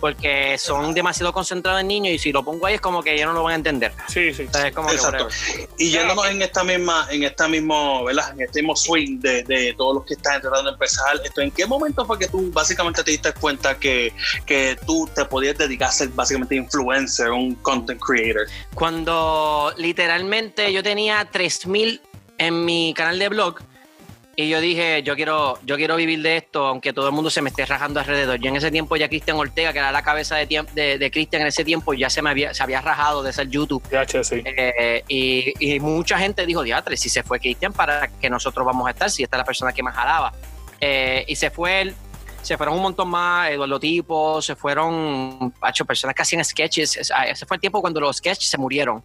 porque 0.00 0.56
son 0.58 0.92
demasiado 0.94 1.32
concentrados 1.32 1.80
en 1.80 1.88
niños 1.88 2.14
y 2.14 2.18
si 2.18 2.32
lo 2.32 2.42
pongo 2.44 2.66
ahí 2.66 2.74
es 2.74 2.80
como 2.80 3.02
que 3.02 3.14
ellos 3.14 3.26
no 3.26 3.32
lo 3.34 3.42
van 3.42 3.52
a 3.52 3.56
entender. 3.56 3.92
Sí, 4.08 4.32
sí. 4.34 4.42
Entonces 4.42 4.70
es 4.70 4.74
como 4.74 4.88
que 4.88 4.94
Exacto. 4.96 5.28
Y 5.78 5.90
yéndonos 5.90 6.26
en 6.28 6.42
esta 6.46 6.64
misma, 6.64 7.06
en 7.10 7.22
esta 7.24 7.48
mismo, 7.48 8.04
¿verdad? 8.04 8.32
En 8.32 8.42
este 8.42 8.60
mismo 8.60 8.76
swing 8.76 9.20
de, 9.20 9.42
de 9.44 9.74
todos 9.76 9.96
los 9.96 10.04
que 10.06 10.14
están 10.14 10.40
tratando 10.40 10.70
de 10.70 10.74
empezar, 10.74 11.20
esto, 11.24 11.40
¿en 11.40 11.50
qué 11.50 11.66
momento 11.66 12.04
fue 12.06 12.18
que 12.18 12.28
tú 12.28 12.50
básicamente 12.52 13.02
te 13.04 13.10
diste 13.12 13.32
cuenta 13.34 13.78
que, 13.78 14.12
que 14.44 14.76
tú 14.86 15.08
te 15.14 15.24
podías 15.24 15.58
dedicar 15.58 15.88
a 15.88 15.92
ser 15.92 16.08
básicamente 16.08 16.56
influencer, 16.56 17.30
un 17.30 17.54
content 17.56 18.00
creator? 18.00 18.46
Cuando 18.74 19.72
literalmente 19.76 20.72
yo 20.72 20.82
tenía 20.82 21.24
3000 21.30 22.00
en 22.38 22.64
mi 22.64 22.94
canal 22.94 23.18
de 23.18 23.28
blog 23.28 23.60
y 24.36 24.48
yo 24.50 24.60
dije, 24.60 25.02
yo 25.02 25.16
quiero, 25.16 25.58
yo 25.64 25.76
quiero 25.76 25.96
vivir 25.96 26.20
de 26.20 26.36
esto, 26.36 26.66
aunque 26.66 26.92
todo 26.92 27.06
el 27.08 27.12
mundo 27.12 27.30
se 27.30 27.40
me 27.40 27.48
esté 27.50 27.64
rajando 27.64 28.00
alrededor. 28.00 28.38
Yo 28.38 28.50
en 28.50 28.56
ese 28.56 28.70
tiempo 28.70 28.94
ya 28.96 29.08
Cristian 29.08 29.36
Ortega, 29.38 29.72
que 29.72 29.78
era 29.78 29.90
la 29.90 30.02
cabeza 30.02 30.36
de, 30.36 30.46
de, 30.74 30.98
de 30.98 31.10
Cristian 31.10 31.40
en 31.42 31.48
ese 31.48 31.64
tiempo, 31.64 31.94
ya 31.94 32.10
se 32.10 32.20
me 32.20 32.28
había, 32.30 32.52
se 32.52 32.62
había 32.62 32.80
rajado 32.82 33.22
de 33.22 33.32
ser 33.32 33.48
YouTube. 33.48 33.82
Sí. 34.22 34.42
Eh, 34.44 35.02
y, 35.08 35.74
y 35.74 35.80
mucha 35.80 36.18
gente 36.18 36.44
dijo, 36.44 36.62
diatre, 36.62 36.96
si 36.98 37.08
se 37.08 37.22
fue 37.22 37.40
Cristian, 37.40 37.72
¿para 37.72 38.08
que 38.08 38.28
nosotros 38.28 38.66
vamos 38.66 38.86
a 38.86 38.90
estar? 38.90 39.10
Si 39.10 39.22
esta 39.22 39.36
es 39.36 39.38
la 39.38 39.44
persona 39.44 39.72
que 39.72 39.82
más 39.82 39.94
jalaba. 39.94 40.32
Eh, 40.80 41.24
y 41.26 41.34
se 41.36 41.50
fue 41.50 41.80
él, 41.80 41.94
se 42.42 42.56
fueron 42.58 42.76
un 42.76 42.82
montón 42.82 43.08
más, 43.08 43.50
Eduardo 43.50 43.80
Tipo, 43.80 44.42
se 44.42 44.54
fueron, 44.54 45.52
personas 45.86 46.14
que 46.14 46.22
hacían 46.22 46.44
sketches. 46.44 46.96
Es- 46.98 47.12
Ese 47.28 47.46
fue 47.46 47.56
el 47.56 47.60
tiempo 47.62 47.80
cuando 47.80 48.00
los 48.00 48.18
sketches 48.18 48.50
se 48.50 48.58
murieron. 48.58 49.02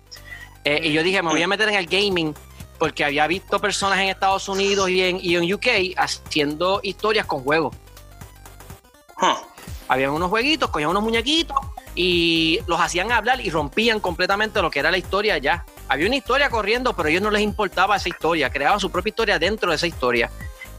Eh, 0.63 0.79
y 0.83 0.91
yo 0.93 1.01
dije, 1.01 1.23
me 1.23 1.29
voy 1.31 1.41
a 1.41 1.47
meter 1.47 1.69
en 1.69 1.75
el 1.75 1.87
gaming 1.87 2.35
porque 2.81 3.05
había 3.05 3.27
visto 3.27 3.59
personas 3.59 3.99
en 3.99 4.09
Estados 4.09 4.49
Unidos 4.49 4.89
y 4.89 5.03
en, 5.03 5.19
y 5.21 5.35
en 5.35 5.53
UK 5.53 5.95
haciendo 5.97 6.79
historias 6.81 7.27
con 7.27 7.43
juegos. 7.43 7.75
Huh. 9.21 9.35
Habían 9.87 10.09
unos 10.09 10.31
jueguitos, 10.31 10.71
cogían 10.71 10.89
unos 10.89 11.03
muñequitos 11.03 11.55
y 11.93 12.59
los 12.65 12.81
hacían 12.81 13.11
hablar 13.11 13.39
y 13.39 13.51
rompían 13.51 13.99
completamente 13.99 14.63
lo 14.63 14.71
que 14.71 14.79
era 14.79 14.89
la 14.89 14.97
historia 14.97 15.37
ya. 15.37 15.63
Había 15.89 16.07
una 16.07 16.15
historia 16.15 16.49
corriendo, 16.49 16.95
pero 16.95 17.05
a 17.05 17.11
ellos 17.11 17.21
no 17.21 17.29
les 17.29 17.43
importaba 17.43 17.97
esa 17.97 18.09
historia, 18.09 18.49
creaban 18.49 18.79
su 18.79 18.89
propia 18.89 19.11
historia 19.11 19.37
dentro 19.37 19.69
de 19.69 19.75
esa 19.75 19.85
historia. 19.85 20.31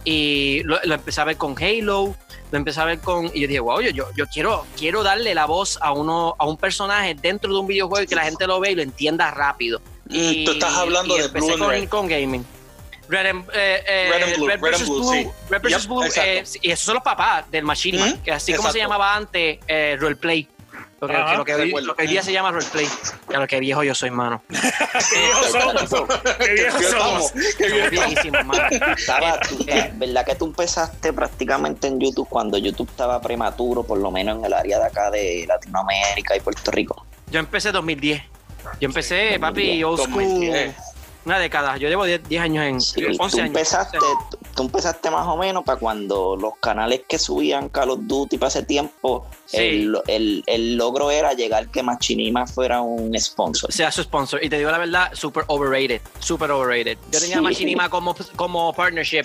Y 0.03 0.65
lo, 0.65 0.81
lo 0.83 0.95
empecé 0.97 1.21
a 1.21 1.25
ver 1.25 1.37
con 1.37 1.55
Halo, 1.57 2.17
lo 2.51 2.59
empecé 2.59 2.81
a 2.81 2.85
ver 2.85 2.99
con. 2.99 3.27
Y 3.27 3.43
yo 3.43 3.47
dije, 3.47 3.61
wow, 3.61 3.81
yo, 3.81 3.91
yo, 3.91 4.09
yo 4.17 4.27
quiero, 4.27 4.67
quiero 4.77 5.05
darle 5.05 5.37
la 5.37 5.47
voz 5.47 5.79
a 5.81 5.93
uno, 5.93 6.35
a 6.37 6.47
un 6.47 6.57
personaje 6.57 7.15
dentro 7.15 7.53
de 7.53 7.61
un 7.61 7.69
videojuego 7.69 8.03
y 8.03 8.09
que 8.09 8.17
la 8.17 8.25
gente 8.25 8.45
lo 8.49 8.59
vea 8.59 8.73
y 8.73 8.75
lo 8.75 8.83
entienda 8.83 9.31
rápido. 9.31 9.81
Y, 10.13 10.45
Tú 10.45 10.53
estás 10.53 10.75
hablando 10.75 11.17
y 11.17 11.23
de 11.23 11.29
Blue 11.29 11.51
and 11.51 11.59
con, 11.59 11.71
Red. 11.71 11.89
con 11.89 12.09
gaming. 12.09 12.45
Red 13.09 13.27
and, 13.27 13.51
eh, 13.53 13.83
eh, 13.87 14.11
Red 14.11 14.23
and 14.23 14.37
Blue, 14.37 14.47
Red 14.47 14.55
and 14.55 14.63
versus 14.63 14.89
Blue, 14.89 15.01
Blue, 15.01 15.13
sí. 15.13 15.29
Red 15.51 15.63
Yep, 15.63 15.87
Blue, 15.87 16.05
eh, 16.17 16.45
y 16.63 16.71
esos 16.71 16.85
son 16.85 16.95
los 16.95 17.03
papás 17.03 17.51
del 17.51 17.65
que 18.25 18.33
así 18.33 18.55
como 18.55 18.71
se 18.71 18.79
llamaba 18.79 19.15
antes, 19.15 19.59
eh, 19.67 19.97
roleplay. 19.99 20.49
Lo 21.01 21.09
que, 21.09 21.17
Ajá, 21.17 21.33
que 21.33 21.37
lo, 21.39 21.45
que 21.45 21.55
hoy, 21.55 21.65
recuerdo. 21.65 21.87
lo 21.89 21.97
que 21.97 22.03
hoy 22.03 22.09
día 22.09 22.23
se 22.23 22.33
llama 22.33 22.53
roleplay. 22.53 22.87
Ya 23.29 23.41
lo 23.41 23.47
que 23.49 23.59
viejo 23.59 23.83
yo 23.83 23.93
soy, 23.93 24.13
mano. 24.13 24.41
Qué 24.49 25.19
viejos 25.19 25.51
somos. 25.51 26.23
Qué 26.39 26.55
viejos 26.55 26.87
somos. 26.87 27.33
qué 27.59 27.67
bien 27.67 27.89
Soy 27.89 27.91
viejísimo, 27.91 28.45
mano. 28.45 28.69
Eh, 29.67 29.91
¿Verdad 29.95 30.25
que 30.25 30.35
tú 30.37 30.47
empezaste 30.47 31.13
prácticamente 31.13 31.89
en 31.89 31.99
YouTube 31.99 32.29
cuando 32.29 32.57
YouTube 32.57 32.89
estaba 32.89 33.21
prematuro, 33.21 33.83
por 33.83 33.99
lo 33.99 34.13
menos 34.13 34.39
en 34.39 34.45
el 34.45 34.53
área 34.53 34.79
de 34.79 34.87
acá 34.87 35.11
de 35.11 35.45
Latinoamérica 35.49 36.37
y 36.37 36.41
Puerto 36.41 36.71
Rico? 36.71 37.05
Yo 37.31 37.41
empecé 37.41 37.73
2010. 37.73 38.23
Yo 38.81 38.87
empecé, 38.87 39.39
papi, 39.39 39.81
2010. 39.81 39.85
old 39.85 40.01
school. 40.01 40.23
2010. 40.25 40.77
Una 41.25 41.39
década. 41.39 41.77
Yo 41.77 41.89
llevo 41.89 42.05
10, 42.05 42.29
10 42.29 42.43
años 42.43 42.65
en. 42.65 42.81
Sí, 42.81 43.05
11 43.05 43.17
tú 43.17 43.23
años. 43.23 43.39
empezaste, 43.39 43.99
tú, 43.99 44.39
tú 44.55 44.63
empezaste 44.65 45.11
más 45.11 45.27
o 45.27 45.37
menos 45.37 45.65
para 45.65 45.79
cuando 45.79 46.37
los 46.37 46.57
canales 46.59 47.03
que 47.09 47.19
subían 47.19 47.69
Call 47.69 47.91
of 47.91 48.01
Duty 48.03 48.39
para 48.39 48.49
ese 48.49 48.63
tiempo, 48.63 49.27
Sí. 49.47 49.57
el, 49.59 49.97
el- 50.07 50.45
el 50.47 50.77
logro 50.77 51.11
era 51.11 51.33
llegar 51.35 51.69
que 51.69 51.83
Machinima 51.83 52.47
fuera 52.47 52.81
un 52.81 53.19
sponsor. 53.19 53.73
sea 53.73 53.91
su 53.93 54.03
sponsor. 54.03 54.43
Y 54.43 54.49
te 54.49 54.57
digo 54.59 54.71
la 54.71 54.79
verdad, 54.79 55.11
super 55.15 55.45
overrated. 55.49 56.01
Super 56.21 56.51
overrated. 56.51 56.97
Yo 57.11 57.21
tenía 57.21 57.37
Sí. 57.37 57.43
Machinima 57.43 57.89
como, 57.91 58.15
como 58.37 58.73
partnership 58.73 59.25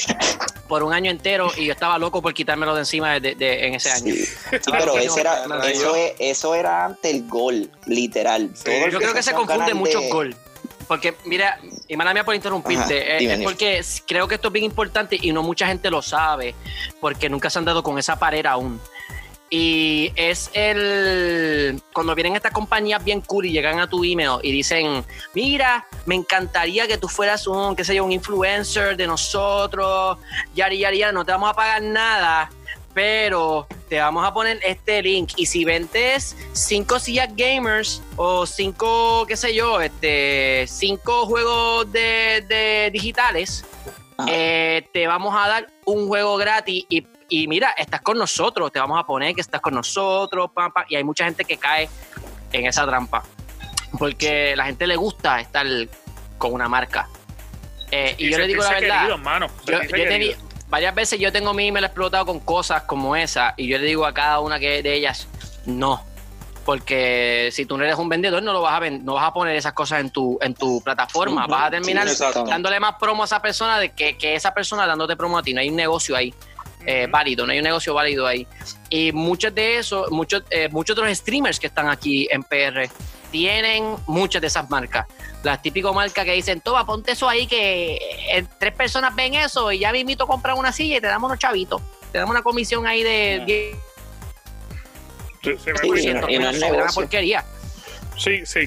por 0.68 0.84
un 0.84 0.92
año 0.94 1.10
entero 1.12 1.50
y 1.58 1.66
yo 1.66 1.74
estaba 1.74 1.98
loco 1.98 2.22
por 2.22 2.34
quitármelo 2.34 2.74
de 2.74 2.82
encima 2.82 3.20
de, 3.20 3.36
de- 3.36 3.68
en 3.68 3.76
ese 3.76 3.90
año. 3.92 4.14
Sí, 4.14 4.26
pero 4.72 4.98
ese 4.98 5.22
era, 5.22 5.46
eso, 5.70 5.96
es- 5.96 6.14
eso 6.20 6.56
era 6.56 6.86
antes 6.86 7.14
el 7.14 7.28
gol, 7.28 7.70
literal. 7.86 8.52
Todo 8.64 8.90
Yo 8.90 9.00
creo 9.00 9.14
que 9.14 9.24
se 9.24 9.32
confunde 9.34 9.60
canal 9.60 9.76
mucho 9.76 10.00
de- 10.02 10.10
gol. 10.10 10.36
Porque, 10.88 11.16
mira, 11.26 11.60
y 11.88 11.96
mala 11.96 12.14
mía 12.14 12.24
por 12.24 12.36
interrumpirte, 12.36 13.02
Ajá, 13.02 13.16
eh, 13.16 13.20
dime, 13.20 13.34
es 13.34 13.44
porque 13.44 13.82
creo 14.06 14.28
que 14.28 14.36
esto 14.36 14.48
es 14.50 14.54
bien 14.54 14.66
importante 14.66 15.18
y 15.20 15.32
no 15.32 15.44
mucha 15.44 15.68
gente 15.68 15.90
lo 15.90 16.02
sabe, 16.02 16.56
porque 17.00 17.30
nunca 17.30 17.50
se 17.50 17.60
han 17.60 17.66
dado 17.66 17.84
con 17.84 17.98
esa 17.98 18.18
pared 18.20 18.46
aún. 18.46 18.80
Y 19.50 20.12
es 20.18 20.50
el. 20.54 21.82
Cuando 21.94 22.14
vienen 22.16 22.36
estas 22.36 22.52
compañías 22.52 23.02
bien 23.02 23.22
cool 23.22 23.46
y 23.46 23.52
llegan 23.52 23.80
a 23.80 23.88
tu 23.88 24.04
email 24.04 24.40
y 24.44 24.52
dicen: 24.52 25.06
Mira, 25.34 25.88
me 26.06 26.16
encantaría 26.16 26.86
que 26.86 26.98
tú 26.98 27.08
fueras 27.08 27.48
un, 27.48 27.74
qué 27.74 27.86
sé 27.86 27.96
yo, 27.96 28.04
un 28.04 28.12
influencer 28.12 28.98
de 28.98 29.08
nosotros, 29.08 30.18
yari, 30.54 30.80
yari, 30.80 30.98
yari, 30.98 31.14
no 31.14 31.24
te 31.24 31.32
vamos 31.32 31.50
a 31.50 31.54
pagar 31.54 31.82
nada, 31.82 32.50
pero 32.98 33.68
te 33.90 34.00
vamos 34.00 34.26
a 34.26 34.34
poner 34.34 34.60
este 34.66 35.04
link. 35.04 35.34
Y 35.36 35.46
si 35.46 35.64
vendes 35.64 36.36
cinco 36.54 36.98
sillas 36.98 37.30
gamers 37.36 38.02
o 38.16 38.48
cinco, 38.48 39.24
qué 39.28 39.38
sé 39.38 39.54
yo, 39.54 39.80
este, 39.80 40.66
cinco 40.68 41.28
juegos 41.28 41.92
de, 41.92 42.44
de 42.50 42.90
digitales, 42.92 43.64
eh, 44.28 44.90
te 44.92 45.06
vamos 45.06 45.36
a 45.38 45.48
dar 45.48 45.68
un 45.86 46.08
juego 46.08 46.38
gratis 46.38 46.88
y, 46.90 47.06
y 47.30 47.48
mira, 47.48 47.70
estás 47.78 48.02
con 48.02 48.18
nosotros, 48.18 48.72
te 48.72 48.80
vamos 48.80 49.00
a 49.00 49.06
poner 49.06 49.36
que 49.36 49.42
estás 49.42 49.62
con 49.62 49.76
nosotros, 49.76 50.50
pam, 50.52 50.72
pam, 50.72 50.86
y 50.90 50.96
hay 50.96 51.04
mucha 51.04 51.26
gente 51.26 51.46
que 51.46 51.58
cae 51.58 51.88
en 52.52 52.66
esa 52.66 52.84
trampa, 52.88 53.22
porque 54.00 54.56
la 54.56 54.66
gente 54.66 54.88
le 54.88 54.96
gusta 54.96 55.40
estar 55.40 55.68
con 56.40 56.52
una 56.52 56.68
marca. 56.68 57.08
Eh, 57.92 58.16
y, 58.18 58.32
yo 58.32 58.40
le 58.40 58.48
digo 58.48 58.64
la 58.64 58.72
verdad, 58.72 58.98
querido, 59.02 59.18
hermano. 59.18 59.48
yo, 59.68 59.84
yo 59.84 59.96
he 59.98 60.08
tenido-. 60.08 60.47
Varias 60.70 60.94
veces 60.96 61.20
yo 61.20 61.32
tengo 61.32 61.54
mi 61.54 61.68
email 61.68 61.86
explotado 61.86 62.26
con 62.26 62.40
cosas 62.40 62.84
como 62.84 63.16
esa 63.16 63.54
y 63.58 63.68
yo 63.68 63.78
le 63.78 63.86
digo 63.86 64.06
a 64.06 64.14
cada 64.14 64.40
una 64.40 64.60
que 64.60 64.82
de 64.84 64.94
ellas, 64.94 65.28
no. 65.66 66.04
Porque 66.66 67.50
si 67.54 67.66
tú 67.66 67.78
no 67.78 67.86
eres 67.86 67.96
un 67.98 68.10
vendedor, 68.10 68.44
no 68.44 68.52
lo 68.52 68.62
vas 68.62 68.74
a 68.74 68.80
ven- 68.80 69.06
no 69.06 69.14
vas 69.14 69.24
a 69.24 69.34
poner 69.34 69.56
esas 69.56 69.72
cosas 69.72 70.02
en 70.02 70.10
tu, 70.10 70.38
en 70.42 70.54
tu 70.54 70.82
plataforma. 70.82 71.48
Vas 71.48 71.68
a 71.68 71.72
terminar 71.72 72.10
sí, 72.10 72.22
dándole 72.46 72.78
más 72.82 72.96
promo 73.00 73.24
a 73.24 73.26
esa 73.26 73.42
persona 73.42 73.80
de 73.80 73.90
que, 73.94 74.18
que 74.18 74.36
esa 74.36 74.54
persona 74.54 74.86
dándote 74.86 75.16
promo 75.16 75.38
a 75.38 75.44
ti. 75.44 75.54
No 75.54 75.62
hay 75.62 75.70
un 75.70 75.78
negocio 75.78 76.14
ahí 76.18 76.34
eh, 76.86 77.08
válido, 77.10 77.46
no 77.46 77.54
hay 77.54 77.60
un 77.60 77.64
negocio 77.64 77.94
válido 77.94 78.28
ahí. 78.28 78.46
Y 78.90 79.14
muchos 79.14 79.56
de 79.56 79.78
esos, 79.78 80.12
muchos, 80.12 80.44
eh, 80.50 80.68
muchos 80.70 80.94
de 80.98 81.04
los 81.04 81.18
streamers 81.18 81.58
que 81.58 81.68
están 81.68 81.88
aquí 81.90 82.28
en 82.30 82.44
PR 82.44 82.90
tienen 83.28 83.96
muchas 84.08 84.42
de 84.42 84.48
esas 84.48 84.70
marcas. 84.70 85.06
Las 85.44 85.62
típicas 85.62 85.94
marcas 85.94 86.26
que 86.26 86.34
dicen, 86.34 86.62
toma, 86.62 86.86
ponte 86.86 87.12
eso 87.12 87.30
ahí 87.30 87.48
que 87.48 87.96
eh, 88.32 88.46
tres 88.60 88.74
personas 88.74 89.16
ven 89.16 89.36
eso 89.36 89.72
y 89.72 89.80
ya 89.80 89.92
mismito 89.92 90.28
compran 90.28 90.58
una 90.58 90.72
silla 90.72 90.98
y 90.98 91.02
te 91.02 91.08
damos 91.08 91.28
unos 91.30 91.40
chavitos. 91.40 91.82
Te 92.12 92.18
damos 92.18 92.32
una 92.32 92.42
comisión 92.44 92.88
ahí 92.88 93.04
de 93.04 93.40
Ah. 93.42 93.46
10%. 93.46 93.78
Sí, 95.44 95.52
sí, 95.64 95.72
me 95.72 96.02
Sí, 96.02 96.10
y 96.10 96.40
no- 96.40 96.50
es 96.50 96.62
Una 96.64 96.88
porquería. 96.88 97.46
Sí, 98.18 98.46
sí. 98.46 98.60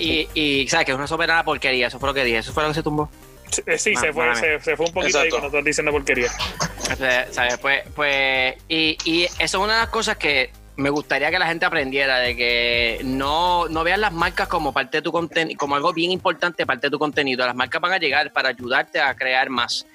Y, 0.00 0.28
y, 0.34 0.68
¿sabes? 0.68 0.86
Que 0.86 0.92
es 0.92 0.96
una 0.96 1.06
soberana 1.06 1.44
porquería. 1.44 1.88
Eso 1.88 1.98
fue 1.98 2.08
lo 2.08 2.14
que 2.14 2.24
dije. 2.24 2.38
Eso 2.38 2.52
fue 2.52 2.62
lo 2.62 2.70
que 2.70 2.74
se 2.76 2.82
tumbó. 2.82 3.10
Sí, 3.50 3.62
eh, 3.66 3.78
se, 3.78 4.12
fue, 4.12 4.34
se, 4.34 4.58
se 4.60 4.76
fue 4.76 4.86
un 4.86 4.92
poquito 4.92 5.18
ahí 5.18 5.26
Exacto. 5.26 5.30
cuando 5.30 5.46
estás 5.48 5.64
diciendo 5.64 5.92
porquería. 5.92 6.32
¿sabes? 7.32 7.58
Pues, 7.58 7.82
pues, 7.94 8.54
y, 8.68 8.96
y 9.04 9.24
eso 9.24 9.34
es 9.44 9.54
una 9.54 9.74
de 9.74 9.78
las 9.80 9.88
cosas 9.90 10.16
que 10.16 10.50
me 10.76 10.90
gustaría 10.90 11.30
que 11.30 11.38
la 11.38 11.46
gente 11.46 11.64
aprendiera, 11.64 12.18
de 12.18 12.36
que 12.36 13.00
no, 13.04 13.68
no 13.68 13.84
vean 13.84 14.00
las 14.00 14.12
marcas 14.12 14.48
como 14.48 14.72
parte 14.72 14.98
de 14.98 15.02
tu 15.02 15.12
contenido, 15.12 15.56
como 15.58 15.76
algo 15.76 15.92
bien 15.92 16.10
importante 16.10 16.66
parte 16.66 16.88
de 16.88 16.90
tu 16.90 16.98
contenido. 16.98 17.46
Las 17.46 17.54
marcas 17.54 17.80
van 17.80 17.92
a 17.92 17.98
llegar 17.98 18.32
para 18.32 18.48
ayudarte 18.48 19.00
a 19.00 19.14
crear 19.14 19.50
más. 19.50 19.86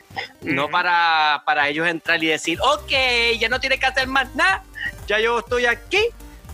No 0.41 0.69
para, 0.69 1.43
para 1.45 1.67
ellos 1.67 1.87
entrar 1.87 2.23
y 2.23 2.27
decir, 2.27 2.59
ok, 2.61 2.91
ya 3.39 3.49
no 3.49 3.59
tienes 3.59 3.79
que 3.79 3.85
hacer 3.85 4.07
más 4.07 4.33
nada, 4.35 4.63
ya 5.07 5.19
yo 5.19 5.39
estoy 5.39 5.65
aquí, 5.65 5.99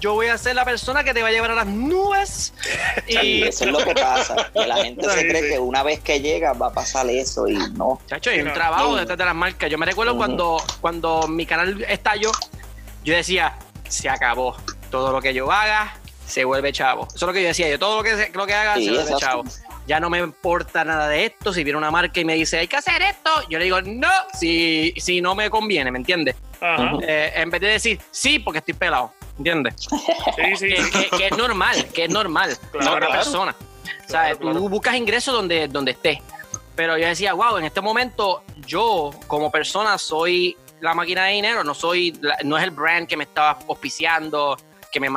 yo 0.02 0.14
voy 0.14 0.28
a 0.28 0.38
ser 0.38 0.56
la 0.56 0.66
persona 0.66 1.04
que 1.04 1.14
te 1.14 1.22
va 1.22 1.30
a 1.30 1.32
llevar 1.32 1.52
a 1.52 1.56
las 1.56 1.68
nubes. 1.68 2.54
Y 3.08 3.44
eso 3.44 3.66
es 3.66 3.72
lo 3.72 3.78
que 3.80 3.94
pasa, 3.94 4.52
que 4.54 4.66
la 4.66 4.78
gente 4.84 5.08
se 5.10 5.28
cree 5.28 5.50
que 5.50 5.60
una 5.60 5.84
vez 5.84 6.00
que 6.00 6.20
llega 6.20 6.54
va 6.54 6.68
a 6.68 6.74
pasar 6.74 7.10
eso 7.10 7.48
y 7.48 7.58
no. 7.74 8.00
Chacho, 8.08 8.32
hay 8.32 8.42
un 8.42 8.54
trabajo 8.54 8.96
detrás 8.96 9.18
de 9.18 9.26
las 9.26 9.36
marcas. 9.36 9.70
Yo 9.70 9.78
me 9.78 9.86
recuerdo 9.86 10.18
cuando, 10.18 10.62
cuando 10.82 11.28
mi 11.28 11.46
canal 11.46 11.84
estalló, 11.88 12.32
yo 13.04 13.14
decía, 13.14 13.56
se 13.90 14.10
acabó. 14.10 14.56
Todo 14.92 15.12
lo 15.12 15.22
que 15.22 15.34
yo 15.34 15.52
haga 15.52 15.96
se 16.26 16.44
vuelve 16.46 16.72
chavo. 16.74 17.06
Eso 17.08 17.16
es 17.16 17.22
lo 17.22 17.34
que 17.34 17.42
yo 17.42 17.48
decía. 17.50 17.70
Yo 17.70 17.78
todo 17.80 17.98
lo 17.98 18.04
que, 18.04 18.32
lo 18.34 18.46
que 18.48 18.54
haga 18.54 18.76
Sí, 18.76 18.86
se 18.86 18.92
vuelve 18.92 19.04
exacto. 19.04 19.20
chavo. 19.26 19.44
Ya 19.88 20.00
no 20.00 20.10
me 20.10 20.18
importa 20.20 20.84
nada 20.84 21.08
de 21.08 21.26
esto. 21.26 21.54
Si 21.54 21.64
viene 21.64 21.78
una 21.78 21.92
marca 21.92 22.20
y 22.20 22.26
me 22.26 22.34
dice, 22.34 22.58
hay 22.58 22.68
que 22.68 22.76
hacer 22.78 23.02
esto, 23.04 23.30
yo 23.50 23.60
le 23.60 23.66
digo, 23.66 23.82
no, 23.82 24.10
si, 24.40 24.94
si 24.98 25.22
no 25.22 25.36
me 25.36 25.50
conviene, 25.52 25.92
¿me 25.92 26.00
entiendes? 26.00 26.36
Eh, 27.08 27.34
en 27.36 27.50
vez 27.52 27.62
de 27.62 27.68
decir, 27.68 28.02
sí, 28.10 28.40
porque 28.40 28.60
estoy 28.60 28.74
pelado, 28.74 29.14
¿entiendes? 29.38 29.76
Sí, 29.88 30.56
sí, 30.58 30.68
que, 30.70 30.90
que- 31.10 31.18
que 31.18 31.26
es 31.28 31.38
normal, 31.38 31.86
que 31.94 32.06
es 32.06 32.10
normal 32.10 32.58
Claro, 32.72 32.98
claro. 32.98 33.12
persona. 33.12 33.56
O 33.60 34.10
sea, 34.10 34.36
Claro, 34.36 34.58
tú 34.58 34.70
buscas 34.70 34.96
ingresos 34.96 35.34
donde, 35.36 35.68
donde 35.68 35.92
estés. 35.92 36.18
Pero 36.76 36.98
yo 36.98 37.08
decía, 37.08 37.34
wow, 37.34 37.58
en 37.58 37.66
este 37.66 37.80
momento 37.82 38.44
yo 38.66 39.12
como 39.28 39.52
persona 39.52 39.98
soy 40.00 40.58
la 40.86 40.94
máquina 40.94 41.26
de 41.26 41.34
dinero, 41.34 41.64
no 41.64 41.74
soy, 41.74 42.18
no 42.44 42.58
es 42.58 42.64
el 42.64 42.72
brand 42.72 43.08
que 43.08 43.18
me 43.18 43.24
estaba 43.26 43.60
auspiciando, 43.68 44.58
que 44.92 45.00
me, 45.00 45.10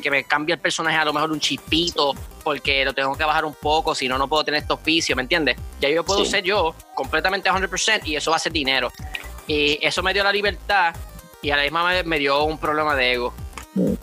que, 0.00 0.10
me 0.10 0.24
cambia 0.24 0.54
el 0.54 0.60
personaje 0.60 0.96
a 0.96 1.04
lo 1.04 1.12
mejor 1.12 1.30
un 1.30 1.40
chispito, 1.40 2.14
porque 2.42 2.84
lo 2.84 2.94
tengo 2.94 3.14
que 3.14 3.24
bajar 3.24 3.44
un 3.44 3.54
poco, 3.54 3.94
si 3.94 4.08
no, 4.08 4.16
no 4.16 4.28
puedo 4.28 4.44
tener 4.44 4.62
este 4.62 4.72
auspicio, 4.72 5.14
¿me 5.14 5.22
entiendes? 5.22 5.56
Ya 5.78 5.90
yo 5.90 6.04
puedo 6.04 6.24
Sí. 6.24 6.30
ser 6.30 6.44
yo 6.44 6.74
completamente 6.94 7.50
100% 7.50 8.06
y 8.06 8.16
eso 8.16 8.30
va 8.30 8.36
a 8.36 8.40
ser 8.40 8.52
dinero. 8.52 8.90
Y 9.46 9.78
eso 9.84 10.02
me 10.02 10.14
dio 10.14 10.24
la 10.24 10.32
libertad 10.32 10.94
y 11.42 11.50
a 11.50 11.56
la 11.56 11.62
misma 11.64 11.84
vez 11.84 12.06
me 12.06 12.18
dio 12.18 12.44
un 12.44 12.58
problema 12.58 12.94
de 12.94 13.12
ego. 13.12 13.34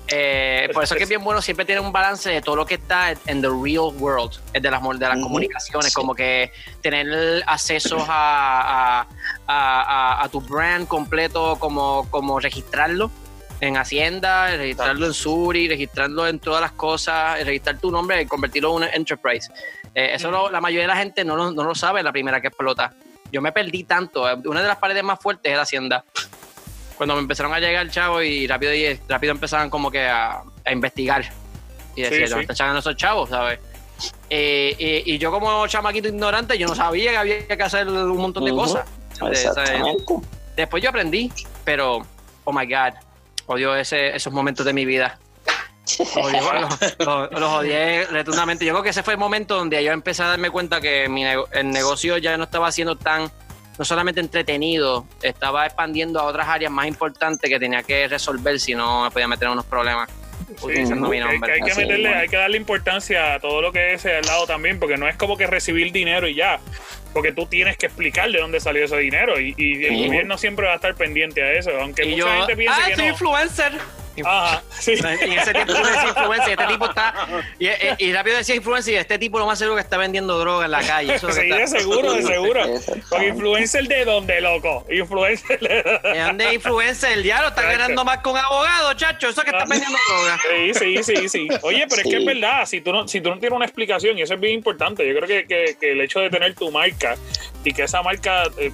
Eh, 0.08 0.70
por 0.74 0.84
eso 0.84 0.94
es 0.94 0.98
que 0.98 1.04
es 1.04 1.10
bien 1.10 1.24
bueno 1.24 1.42
siempre 1.42 1.66
tener 1.66 1.82
un 1.82 1.92
balance 1.92 2.30
de 2.30 2.42
todo 2.42 2.56
lo 2.56 2.66
que 2.66 2.76
está 2.76 3.12
en 3.12 3.42
the 3.42 3.48
real 3.50 3.92
world, 3.98 4.34
de 4.54 4.70
las, 4.70 4.82
de 5.00 5.08
las 5.08 5.20
comunicaciones, 5.20 5.88
Sí. 5.88 5.94
como 5.94 6.14
que 6.14 6.52
tener 6.82 7.44
acceso 7.48 7.98
a, 8.08 9.02
a, 9.02 9.08
a- 9.48 9.82
a- 10.18 10.24
a 10.24 10.30
tu 10.30 10.42
brand 10.42 10.88
completo, 10.88 11.58
como, 11.60 12.08
como 12.12 12.40
registrarlo 12.40 13.10
en 13.62 13.78
Hacienda, 13.78 14.56
registrarlo 14.58 15.06
en 15.08 15.14
Suri, 15.14 15.68
registrarlo 15.68 16.28
en 16.28 16.40
todas 16.40 16.62
las 16.62 16.74
cosas, 16.74 17.44
registrar 17.46 17.78
tu 17.80 17.90
nombre 17.92 18.22
y 18.22 18.26
convertirlo 18.26 18.70
en 18.72 18.76
una 18.76 18.88
enterprise. 18.90 19.52
Eh, 19.96 20.12
eso 20.14 20.30
lo- 20.30 20.52
la 20.52 20.60
mayoría 20.62 20.84
de 20.84 20.88
la 20.90 20.98
gente 20.98 21.24
no 21.24 21.36
lo, 21.36 21.52
no 21.52 21.64
lo 21.64 21.74
sabe 21.76 22.04
la 22.04 22.12
primera 22.12 22.42
que 22.42 22.48
explota. 22.48 22.94
Yo 23.32 23.42
me 23.42 23.52
perdí 23.52 23.84
tanto. 23.86 24.30
eh, 24.30 24.36
Una 24.46 24.62
de 24.62 24.68
las 24.68 24.78
paredes 24.78 25.04
más 25.04 25.20
fuertes 25.20 25.52
era 25.52 25.62
Hacienda 25.64 26.04
cuando 26.98 27.16
me 27.16 27.22
empezaron 27.22 27.54
a 27.54 27.60
llegar 27.60 27.90
chavos 27.90 28.24
y 28.24 28.48
rápido, 28.48 28.74
y 28.74 29.00
rápido 29.08 29.32
empezaban 29.32 29.70
como 29.70 29.90
que 29.92 30.06
a, 30.08 30.42
a 30.66 30.72
investigar. 30.72 31.24
Y 31.96 31.98
Sí, 31.98 32.10
decía, 32.10 32.26
sí. 32.28 32.30
¿dónde 32.32 32.42
están 32.44 32.56
echando 32.56 32.80
esos 32.80 32.96
chavos? 32.96 33.30
¿Sabes? 33.30 33.60
Eh, 34.30 34.76
y, 35.06 35.14
y 35.14 35.18
yo 35.18 35.32
como 35.32 35.66
chamaquito 35.68 36.08
ignorante, 36.08 36.58
yo 36.58 36.68
no 36.68 36.76
sabía 36.76 37.12
que 37.12 37.18
había 37.18 37.48
que 37.48 37.64
hacer 37.64 37.88
un 37.88 38.18
montón 38.18 38.46
de 38.46 38.52
Ujú. 38.52 38.62
cosas. 38.62 38.86
¿sabes? 39.14 39.46
Exactamente. 39.46 40.04
Después 40.56 40.82
yo 40.84 40.90
aprendí, 40.90 41.32
pero, 41.64 42.06
oh 42.44 42.52
my 42.54 42.66
God, 42.66 42.94
odio 43.48 43.76
ese, 43.76 44.16
esos 44.16 44.34
momentos 44.34 44.66
de 44.66 44.74
mi 44.74 44.86
vida. 44.86 45.20
Odio, 46.16 46.54
los, 46.62 46.96
los- 47.00 47.32
los 47.32 47.50
odié 47.52 48.06
retundamente. 48.08 48.66
Yo 48.66 48.72
creo 48.74 48.84
que 48.84 48.90
ese 48.90 49.04
fue 49.04 49.14
el 49.14 49.20
momento 49.20 49.56
donde 49.56 49.84
yo 49.84 49.92
empecé 49.92 50.24
a 50.24 50.28
darme 50.28 50.50
cuenta 50.50 50.80
que 50.82 51.08
mi 51.10 51.24
nego- 51.24 51.48
el 51.52 51.70
negocio 51.70 52.18
ya 52.18 52.38
no 52.38 52.46
estaba 52.46 52.72
siendo 52.72 52.96
tan, 52.98 53.32
no 53.78 53.86
solamente 53.86 54.20
entretenido, 54.20 55.06
estaba 55.22 55.66
expandiendo 55.66 56.20
a 56.20 56.24
otras 56.26 56.48
áreas 56.48 56.72
más 56.72 56.88
importantes 56.88 57.50
que 57.50 57.60
tenía 57.60 57.84
que 57.84 58.08
resolver 58.08 58.60
si 58.60 58.76
no 58.76 59.04
me 59.04 59.12
podía 59.12 59.28
meter 59.28 59.48
en 59.48 59.54
unos 59.54 59.66
problemas 59.66 60.10
utilizando 60.62 61.08
mi 61.10 61.18
Hay, 61.18 61.24
que- 61.24 61.32
nombre. 61.32 61.54
hay 61.54 61.62
que 61.62 61.72
Así 61.72 61.82
meterle, 61.82 62.10
hay 62.14 62.28
que 62.28 62.38
darle 62.38 62.58
importancia 62.58 63.34
a 63.34 63.40
todo 63.40 63.62
lo 63.62 63.72
que 63.72 63.94
es 63.94 64.06
ese 64.06 64.22
lado 64.22 64.46
también, 64.46 64.78
porque 64.80 64.98
no 64.98 65.08
es 65.08 65.16
como 65.16 65.36
que 65.38 65.48
recibir 65.48 65.92
dinero 65.92 66.28
y 66.28 66.36
ya, 66.36 66.60
porque 67.14 67.32
tú 67.32 67.48
tienes 67.48 67.76
que 67.78 67.88
explicar 67.88 68.30
de 68.30 68.38
dónde 68.40 68.60
salió 68.60 68.86
ese 68.86 68.98
dinero 68.98 69.40
y, 69.40 69.56
y 69.58 69.86
el 69.86 69.96
Ujú. 69.96 70.06
gobierno 70.08 70.38
siempre 70.38 70.68
va 70.68 70.74
a 70.74 70.76
estar 70.76 70.94
pendiente 70.96 71.42
a 71.42 71.54
eso, 71.54 71.72
aunque 71.82 72.04
Y 72.06 72.12
mucha 72.12 72.18
yo, 72.20 72.38
gente 72.38 72.56
piensa 72.58 72.80
ah, 72.84 72.88
que 72.90 72.96
soy 72.96 73.06
no. 73.06 73.12
influencer. 73.12 73.72
Ajá, 74.22 74.62
sí. 74.80 74.94
Y 74.94 75.06
en 75.26 75.40
ese 75.40 75.52
tiempo 75.54 75.74
tú 75.74 75.80
decías 75.84 76.08
influencer, 76.08 76.52
este 76.52 76.66
tipo 76.68 76.86
está. 76.86 77.14
Y, 77.60 77.68
y- 77.68 77.72
y 78.00 78.14
rápido 78.14 78.38
decía 78.38 78.56
influencer, 78.56 78.94
y 78.94 78.98
este 78.98 79.18
tipo 79.18 79.40
lo 79.40 79.46
más 79.48 79.58
seguro 79.58 79.76
que 79.76 79.82
está 79.82 79.98
vendiendo 79.98 80.38
droga 80.40 80.66
en 80.66 80.72
la 80.72 80.82
calle. 80.86 81.16
Eso 81.16 81.30
es 81.30 81.36
Sí, 81.36 81.48
de 81.48 81.68
seguro, 81.68 82.14
de 82.14 82.22
seguro. 82.24 82.62
Porque 83.10 83.28
influencer 83.28 83.88
de 83.88 84.06
dónde, 84.06 84.42
loco. 84.42 84.86
Influencer 84.92 85.60
de... 85.60 85.84
¿De 86.14 86.20
dónde 86.20 86.48
es 86.48 86.54
influencer? 86.54 87.14
El 87.14 87.24
diablo 87.24 87.48
está 87.50 87.62
Exacto. 87.62 87.80
ganando 87.82 88.06
más 88.06 88.18
con 88.20 88.38
abogado, 88.38 88.94
chacho. 88.94 89.30
Eso 89.30 89.42
que 89.44 89.50
está 89.50 89.66
vendiendo 89.66 89.98
droga. 90.10 90.40
Sí, 90.74 90.74
sí, 90.74 91.04
sí, 91.16 91.30
sí. 91.30 91.48
Oye, 91.64 91.86
pero 91.90 92.02
es 92.02 92.08
que 92.08 92.18
es 92.18 92.26
verdad, 92.26 92.66
si 92.66 92.82
tú 92.82 92.92
no, 92.94 93.08
si 93.08 93.22
tú 93.22 93.30
no 93.30 93.40
tienes 93.40 93.56
una 93.56 93.66
explicación, 93.66 94.18
y 94.18 94.22
eso 94.22 94.34
es 94.36 94.40
bien 94.40 94.54
importante, 94.54 95.08
yo 95.08 95.16
creo 95.16 95.28
que, 95.28 95.48
que- 95.48 95.78
que 95.80 95.92
el 95.94 96.02
hecho 96.02 96.20
de 96.20 96.30
tener 96.30 96.54
tu 96.56 96.70
marca 96.72 97.16
y 97.64 97.74
que 97.74 97.84
esa 97.84 98.02
marca 98.02 98.44
eh, 98.58 98.72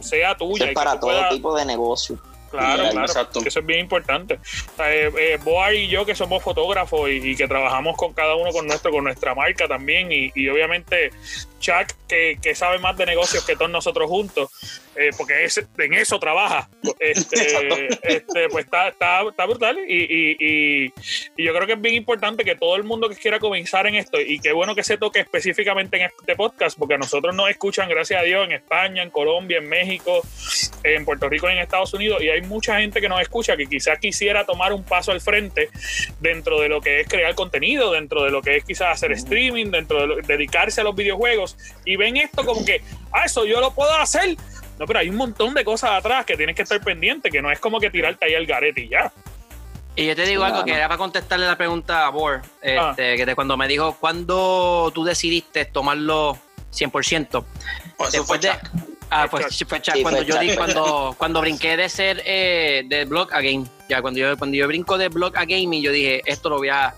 sea 0.00 0.36
tuya. 0.36 0.64
y 0.64 0.68
es 0.68 0.68
que 0.70 0.74
para 0.74 0.98
todo 0.98 1.28
tipo 1.30 1.56
de 1.56 1.64
negocio. 1.64 2.18
Claro, 2.52 2.84
Sí, 2.84 2.90
claro. 2.90 3.06
exacto. 3.06 3.40
que 3.42 3.48
Eso 3.48 3.60
es 3.60 3.66
bien 3.66 3.80
importante. 3.80 4.34
O 4.34 4.76
sea, 4.76 4.94
eh, 4.94 5.10
eh, 5.18 5.38
Boar 5.42 5.74
y 5.74 5.88
yo, 5.88 6.06
que 6.06 6.14
somos 6.14 6.42
fotógrafos 6.42 7.10
y, 7.10 7.30
y 7.30 7.36
que 7.36 7.48
trabajamos 7.48 7.96
con 7.96 8.12
cada 8.12 8.36
uno 8.36 8.52
con 8.52 8.66
nuestro, 8.66 8.90
con 8.92 9.04
nuestra 9.04 9.34
marca 9.34 9.66
también, 9.66 10.12
y, 10.12 10.30
y 10.34 10.48
obviamente 10.48 11.10
Chuck, 11.58 11.92
que, 12.08 12.38
que 12.42 12.54
sabe 12.54 12.78
más 12.78 12.96
de 12.96 13.06
negocios 13.06 13.44
que 13.44 13.54
todos 13.56 13.70
nosotros 13.70 14.08
juntos, 14.08 14.50
eh, 14.96 15.10
porque 15.16 15.44
es, 15.44 15.64
en 15.78 15.94
eso 15.94 16.18
trabaja. 16.20 16.68
Este, 16.98 17.88
este, 18.02 18.48
pues 18.50 18.64
está, 18.66 18.88
está, 18.88 19.22
está 19.22 19.46
brutal. 19.46 19.78
Y, 19.88 20.02
y, 20.04 20.36
y- 20.38 20.92
y 21.36 21.44
yo 21.44 21.54
creo 21.54 21.66
que 21.66 21.72
es 21.74 21.80
bien 21.80 21.94
importante 21.94 22.44
que 22.44 22.54
todo 22.56 22.76
el 22.76 22.84
mundo 22.84 23.08
que 23.08 23.16
quiera 23.16 23.38
comenzar 23.38 23.86
en 23.86 23.94
esto, 23.94 24.20
y 24.20 24.38
qué 24.40 24.52
bueno 24.52 24.74
que 24.74 24.82
se 24.84 24.98
toque 24.98 25.20
específicamente 25.20 25.96
en 25.96 26.02
este 26.18 26.36
podcast, 26.36 26.78
porque 26.78 26.94
a 26.94 26.98
nosotros 26.98 27.34
nos 27.34 27.48
escuchan, 27.48 27.88
gracias 27.88 28.20
a 28.20 28.24
Dios, 28.24 28.44
en 28.44 28.52
España, 28.52 29.02
en 29.02 29.10
Colombia, 29.10 29.58
en 29.58 29.68
México, 29.68 30.22
en 30.84 31.04
Puerto 31.04 31.28
Rico 31.28 31.48
y 31.48 31.52
en 31.52 31.58
Estados 31.58 31.92
Unidos 31.94 32.22
y 32.22 32.28
hay 32.28 32.42
mucha 32.42 32.78
gente 32.80 33.00
que 33.00 33.08
nos 33.08 33.20
escucha 33.20 33.56
que 33.56 33.66
quizás 33.66 33.98
quisiera 33.98 34.44
tomar 34.44 34.72
un 34.72 34.82
paso 34.84 35.12
al 35.12 35.20
frente 35.20 35.68
dentro 36.20 36.60
de 36.60 36.68
lo 36.68 36.80
que 36.80 37.00
es 37.00 37.08
crear 37.08 37.34
contenido, 37.34 37.92
dentro 37.92 38.22
de 38.24 38.30
lo 38.30 38.42
que 38.42 38.56
es 38.56 38.64
quizás 38.64 38.88
hacer 38.88 39.12
streaming, 39.12 39.66
dentro 39.70 40.00
de 40.00 40.06
lo- 40.06 40.16
dedicarse 40.16 40.80
a 40.80 40.84
los 40.84 40.94
videojuegos 40.96 41.56
y 41.84 41.96
ven 41.96 42.16
esto 42.16 42.44
como 42.44 42.64
que, 42.64 42.82
ah, 43.12 43.24
eso 43.26 43.44
yo 43.46 43.60
lo 43.60 43.72
puedo 43.74 43.92
hacer. 43.94 44.36
No, 44.78 44.86
pero 44.86 44.98
hay 44.98 45.08
un 45.08 45.16
montón 45.16 45.54
de 45.54 45.64
cosas 45.64 45.90
atrás 45.90 46.24
que 46.24 46.36
tienes 46.36 46.56
que 46.56 46.62
estar 46.62 46.80
pendiente, 46.80 47.30
que 47.30 47.40
no 47.42 47.50
es 47.52 47.60
como 47.60 47.78
que 47.78 47.90
tirarte 47.90 48.24
ahí 48.24 48.34
al 48.34 48.46
garete 48.46 48.80
y 48.82 48.88
ya. 48.88 49.12
Y 49.94 50.06
yo 50.06 50.16
te 50.16 50.24
digo 50.24 50.40
Claro. 50.40 50.54
algo 50.56 50.64
que 50.66 50.72
era 50.72 50.88
para 50.88 50.98
contestarle 50.98 51.46
la 51.46 51.56
pregunta 51.56 52.06
a 52.06 52.10
Bor, 52.10 52.40
este, 52.62 52.78
Ah. 52.78 52.94
que 52.96 53.26
de 53.26 53.34
cuando 53.34 53.56
me 53.58 53.68
dijo, 53.68 53.96
¿cuándo 54.00 54.90
tú 54.94 55.04
decidiste 55.04 55.66
tomarlo 55.66 56.38
100%? 56.70 57.44
Por 57.98 58.08
eso 58.08 58.16
Después 58.18 58.26
fue 58.26 58.38
de. 58.38 58.91
Ah, 59.12 59.28
pues 59.30 59.46
Chuck, 59.56 59.68
Sí, 59.94 60.02
cuando 60.02 60.20
fue 60.20 60.26
yo 60.26 60.38
di- 60.38 60.56
cuando, 60.56 61.14
cuando 61.18 61.40
brinqué 61.40 61.76
de 61.76 61.88
ser 61.88 62.22
eh, 62.24 62.82
de 62.86 63.04
blog 63.04 63.32
a 63.32 63.40
game, 63.40 63.64
ya 63.88 64.00
cuando 64.02 64.18
yo 64.20 64.36
cuando 64.36 64.56
yo 64.56 64.66
brinco 64.66 64.98
de 64.98 65.08
blog 65.08 65.36
a 65.36 65.44
gaming, 65.44 65.82
yo 65.82 65.92
dije, 65.92 66.22
esto 66.26 66.48
lo 66.48 66.56
voy 66.58 66.68
a 66.70 66.94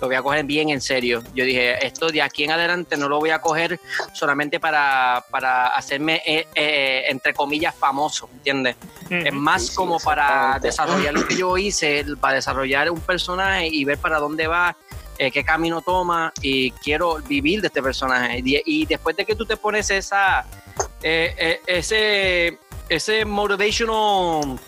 lo 0.00 0.06
voy 0.06 0.16
a 0.16 0.22
coger 0.22 0.44
bien 0.46 0.70
en 0.70 0.80
serio. 0.80 1.22
Yo 1.34 1.44
dije, 1.44 1.86
esto 1.86 2.08
de 2.08 2.22
aquí 2.22 2.44
en 2.44 2.52
adelante 2.52 2.96
no 2.96 3.06
lo 3.06 3.18
voy 3.18 3.28
a 3.30 3.38
coger 3.42 3.78
solamente 4.14 4.58
para, 4.58 5.22
para 5.30 5.66
hacerme, 5.66 6.22
eh, 6.24 6.46
eh, 6.54 7.04
entre 7.08 7.34
comillas, 7.34 7.74
famoso, 7.74 8.30
¿entiendes? 8.32 8.76
Es 9.10 9.34
más 9.34 9.60
Sí, 9.60 9.68
sí, 9.68 9.74
como 9.74 9.98
para 10.00 10.58
desarrollar 10.58 11.12
lo 11.12 11.26
que 11.28 11.36
yo 11.36 11.58
hice, 11.58 12.02
para 12.18 12.36
desarrollar 12.36 12.90
un 12.90 13.00
personaje 13.00 13.66
y 13.66 13.84
ver 13.84 13.98
para 13.98 14.18
dónde 14.18 14.46
va, 14.46 14.74
eh, 15.18 15.30
qué 15.30 15.44
camino 15.44 15.82
toma 15.82 16.32
y 16.40 16.70
quiero 16.70 17.16
vivir 17.28 17.60
de 17.60 17.66
este 17.66 17.82
personaje. 17.82 18.40
Y, 18.42 18.62
y 18.64 18.86
después 18.86 19.14
de 19.16 19.26
que 19.26 19.34
tú 19.34 19.44
te 19.44 19.58
pones 19.58 19.90
esa, 19.90 20.46
eh, 21.02 21.34
eh, 21.38 21.60
ese, 21.66 22.58
ese 22.88 23.24
motivational, 23.24 24.58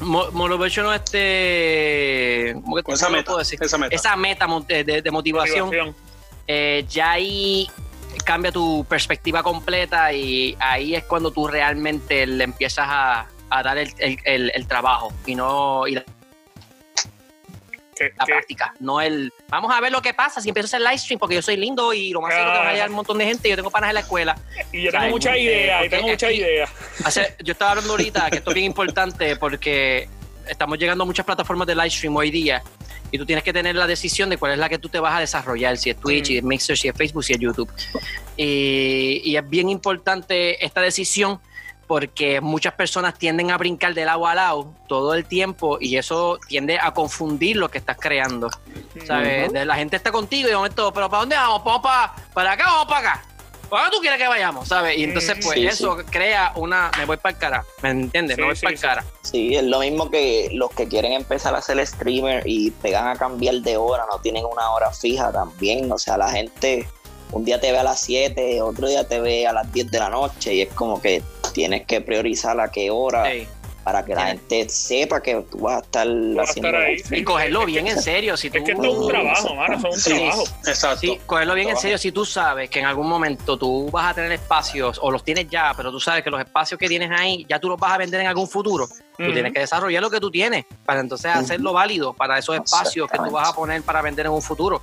mo- 0.00 0.30
motivational 0.32 0.94
este, 0.96 2.52
¿cómo 2.62 2.76
que- 2.82 2.92
esa 2.92 3.08
meta. 3.08 3.24
puedo 3.24 3.38
decir? 3.38 3.58
Esa 3.62 3.78
meta. 3.78 3.94
Esa 3.94 4.16
meta 4.16 4.46
mo- 4.46 4.60
de, 4.60 4.84
de- 4.84 5.02
de 5.02 5.10
motivación, 5.10 5.66
Motivación. 5.66 5.96
eh, 6.46 6.84
ya 6.88 7.12
ahí 7.12 7.68
cambia 8.24 8.52
tu 8.52 8.84
perspectiva 8.88 9.42
completa 9.42 10.12
y 10.12 10.56
ahí 10.60 10.94
es 10.94 11.04
cuando 11.04 11.30
tú 11.30 11.46
realmente 11.48 12.26
le 12.26 12.44
empiezas 12.44 12.86
a, 12.88 13.26
a 13.50 13.62
dar 13.62 13.78
el, 13.78 13.92
el- 13.98 14.18
el- 14.24 14.52
el 14.54 14.66
trabajo 14.66 15.12
y 15.26 15.34
no 15.34 15.86
y 15.86 15.92
la- 15.94 16.04
Qué 18.02 18.10
Que- 18.10 18.16
la 18.18 18.24
que- 18.24 18.32
práctica, 18.32 18.74
no 18.80 19.00
el 19.00 19.32
vamos 19.48 19.72
a 19.74 19.80
ver 19.80 19.92
lo 19.92 20.02
que 20.02 20.12
pasa 20.14 20.40
si 20.40 20.48
empiezo 20.48 20.66
a 20.66 20.68
hacer 20.68 20.80
live 20.80 20.98
stream 20.98 21.18
porque 21.20 21.34
yo 21.36 21.42
soy 21.42 21.56
lindo 21.56 21.92
y 21.92 22.10
lo 22.10 22.20
más 22.20 22.32
seguro 22.34 22.52
que 22.52 22.58
va 22.58 22.68
a 22.68 22.72
llegar 22.72 22.88
un 22.90 22.96
montón 22.96 23.18
de 23.18 23.24
gente 23.26 23.48
yo 23.48 23.56
tengo 23.56 23.70
panas 23.70 23.90
en 23.90 23.94
la 23.94 24.00
escuela. 24.00 24.36
y 24.72 24.82
yo 24.82 24.90
tengo 24.90 25.08
muchas 25.08 25.36
Eh, 25.36 25.40
ideas, 25.42 25.84
y 25.86 25.88
tengo 25.88 26.08
muchas 26.08 26.32
ideas. 26.32 26.70
Yo 27.42 27.52
estaba 27.52 27.70
hablando 27.72 27.92
ahorita 27.92 28.30
que 28.30 28.38
esto 28.38 28.50
es 28.50 28.54
bien 28.54 28.66
importante 28.66 29.36
porque 29.36 30.08
estamos 30.48 30.78
llegando 30.78 31.04
a 31.04 31.06
muchas 31.06 31.24
plataformas 31.24 31.66
de 31.66 31.74
live 31.74 31.90
stream 31.90 32.16
hoy 32.16 32.30
día 32.30 32.62
y 33.10 33.18
tú 33.18 33.26
tienes 33.26 33.44
que 33.44 33.52
tener 33.52 33.76
la 33.76 33.86
decisión 33.86 34.30
de 34.30 34.38
cuál 34.38 34.52
es 34.52 34.58
la 34.58 34.68
que 34.68 34.78
tú 34.78 34.88
te 34.88 34.98
vas 34.98 35.14
a 35.14 35.20
desarrollar, 35.20 35.76
si 35.76 35.90
es 35.90 35.96
Twitch, 35.98 36.26
si 36.26 36.38
es 36.38 36.42
Mixer, 36.42 36.76
si 36.78 36.88
es 36.88 36.96
Facebook, 36.96 37.22
si 37.22 37.34
es 37.34 37.38
YouTube. 37.38 37.70
Y, 38.36 39.20
y 39.24 39.36
es 39.36 39.48
bien 39.48 39.68
importante 39.68 40.64
esta 40.64 40.80
decisión 40.80 41.38
porque 41.92 42.40
muchas 42.40 42.72
personas 42.72 43.18
tienden 43.18 43.50
a 43.50 43.58
brincar 43.58 43.92
de 43.92 44.06
lado 44.06 44.26
a 44.26 44.34
lado 44.34 44.72
todo 44.86 45.12
el 45.12 45.26
tiempo 45.26 45.76
y 45.78 45.98
eso 45.98 46.38
tiende 46.48 46.78
a 46.80 46.94
confundir 46.94 47.58
lo 47.58 47.70
que 47.70 47.76
estás 47.76 47.98
creando. 48.00 48.48
¿Sabes? 49.06 49.52
La 49.52 49.74
gente 49.74 49.96
está 49.96 50.10
contigo 50.10 50.48
y 50.48 50.52
de 50.52 50.56
momento, 50.56 50.90
pero 50.94 51.10
¿para 51.10 51.20
dónde 51.20 51.36
vamos? 51.36 51.62
¿Vamos 51.62 51.82
para, 51.82 52.14
para 52.32 52.52
acá 52.52 52.64
o 52.64 52.72
vamos 52.76 52.88
para 52.88 53.10
acá? 53.10 53.24
¿Para 53.68 53.82
dónde 53.82 53.96
tú 53.98 54.00
quieres 54.00 54.18
que 54.18 54.26
vayamos? 54.26 54.68
¿Sabes? 54.68 54.96
Y 54.96 55.04
entonces, 55.04 55.36
pues 55.42 55.58
Sí, 55.58 55.66
eso 55.66 55.98
crea 56.08 56.54
una. 56.56 56.90
Me 56.96 57.04
voy 57.04 57.18
para 57.18 57.34
el 57.34 57.38
cara. 57.38 57.64
¿Me 57.82 57.90
entiendes? 57.90 58.36
Sí, 58.36 58.40
me 58.40 58.46
voy 58.46 58.56
sí, 58.56 58.62
para 58.62 58.74
el 58.74 58.80
cara. 58.80 59.04
Sí, 59.20 59.54
es 59.54 59.64
lo 59.64 59.80
mismo 59.80 60.10
que 60.10 60.48
los 60.54 60.70
que 60.70 60.88
quieren 60.88 61.12
empezar 61.12 61.54
a 61.54 61.60
ser 61.60 61.86
streamer 61.86 62.42
y 62.46 62.70
pegan 62.70 63.06
a 63.06 63.16
cambiar 63.16 63.56
de 63.56 63.76
hora, 63.76 64.06
no 64.10 64.18
tienen 64.18 64.46
una 64.46 64.70
hora 64.70 64.90
fija 64.92 65.30
también. 65.30 65.92
O 65.92 65.98
sea, 65.98 66.16
la 66.16 66.30
gente 66.30 66.88
un 67.32 67.44
día 67.44 67.60
te 67.60 67.70
ve 67.70 67.78
a 67.78 67.82
las 67.82 68.00
7, 68.00 68.62
otro 68.62 68.88
día 68.88 69.06
te 69.06 69.20
ve 69.20 69.46
a 69.46 69.52
las 69.52 69.70
10 69.70 69.90
de 69.90 69.98
la 69.98 70.08
noche 70.08 70.54
y 70.54 70.62
es 70.62 70.72
como 70.72 70.98
que 71.02 71.22
tienes 71.52 71.86
que 71.86 72.00
priorizar 72.00 72.58
a 72.60 72.70
qué 72.70 72.90
hora 72.90 73.30
Ey. 73.30 73.46
para 73.84 74.04
que 74.04 74.14
la 74.14 74.26
gente 74.28 74.68
sepa 74.68 75.20
que 75.20 75.34
tú 75.50 75.58
vas 75.58 75.78
a 75.78 75.80
estar 75.80 76.06
vas 76.06 76.48
a 76.48 76.50
haciendo 76.50 76.68
estar 76.68 76.82
ahí, 76.82 76.98
sí. 77.00 77.16
Y 77.16 77.24
cogerlo 77.24 77.60
Es 77.62 77.66
bien 77.66 77.84
que- 77.86 77.90
en 77.92 78.00
serio. 78.02 78.36
Si 78.36 78.48
tú, 78.48 78.58
Es 78.58 78.64
que 78.64 78.72
esto 78.72 78.84
es 78.84 78.94
un 78.94 79.08
trabajo, 79.08 79.54
mano, 79.56 79.76
es 79.76 79.84
un 79.84 79.92
Sí. 80.00 80.10
trabajo. 80.14 80.44
Exacto. 80.66 81.00
Sí, 81.00 81.20
cogerlo 81.26 81.54
bien 81.54 81.68
en 81.70 81.76
serio. 81.76 81.98
Si 81.98 82.12
tú 82.12 82.24
sabes 82.24 82.70
que 82.70 82.78
en 82.78 82.86
algún 82.86 83.08
momento 83.08 83.56
tú 83.58 83.90
vas 83.90 84.12
a 84.12 84.14
tener 84.14 84.30
espacios, 84.32 85.00
o 85.02 85.10
los 85.10 85.24
tienes 85.24 85.48
ya, 85.48 85.72
pero 85.76 85.90
tú 85.90 85.98
sabes 85.98 86.22
que 86.22 86.30
los 86.30 86.38
espacios 86.40 86.78
que 86.78 86.86
tienes 86.88 87.10
ahí 87.10 87.44
ya 87.48 87.58
tú 87.58 87.68
los 87.68 87.78
vas 87.78 87.92
a 87.92 87.98
vender 87.98 88.20
en 88.20 88.28
algún 88.28 88.48
futuro, 88.48 88.86
tú 89.18 89.32
tienes 89.32 89.52
que 89.52 89.58
desarrollar 89.60 90.00
lo 90.00 90.10
que 90.10 90.20
tú 90.20 90.30
tienes 90.30 90.64
para 90.86 91.00
entonces 91.00 91.30
hacerlo 91.34 91.72
válido 91.72 92.12
para 92.12 92.38
esos 92.38 92.54
espacios 92.56 93.10
que 93.10 93.18
tú 93.18 93.30
vas 93.32 93.48
a 93.48 93.52
poner 93.52 93.82
para 93.82 94.00
vender 94.00 94.26
en 94.26 94.32
un 94.32 94.42
futuro. 94.42 94.80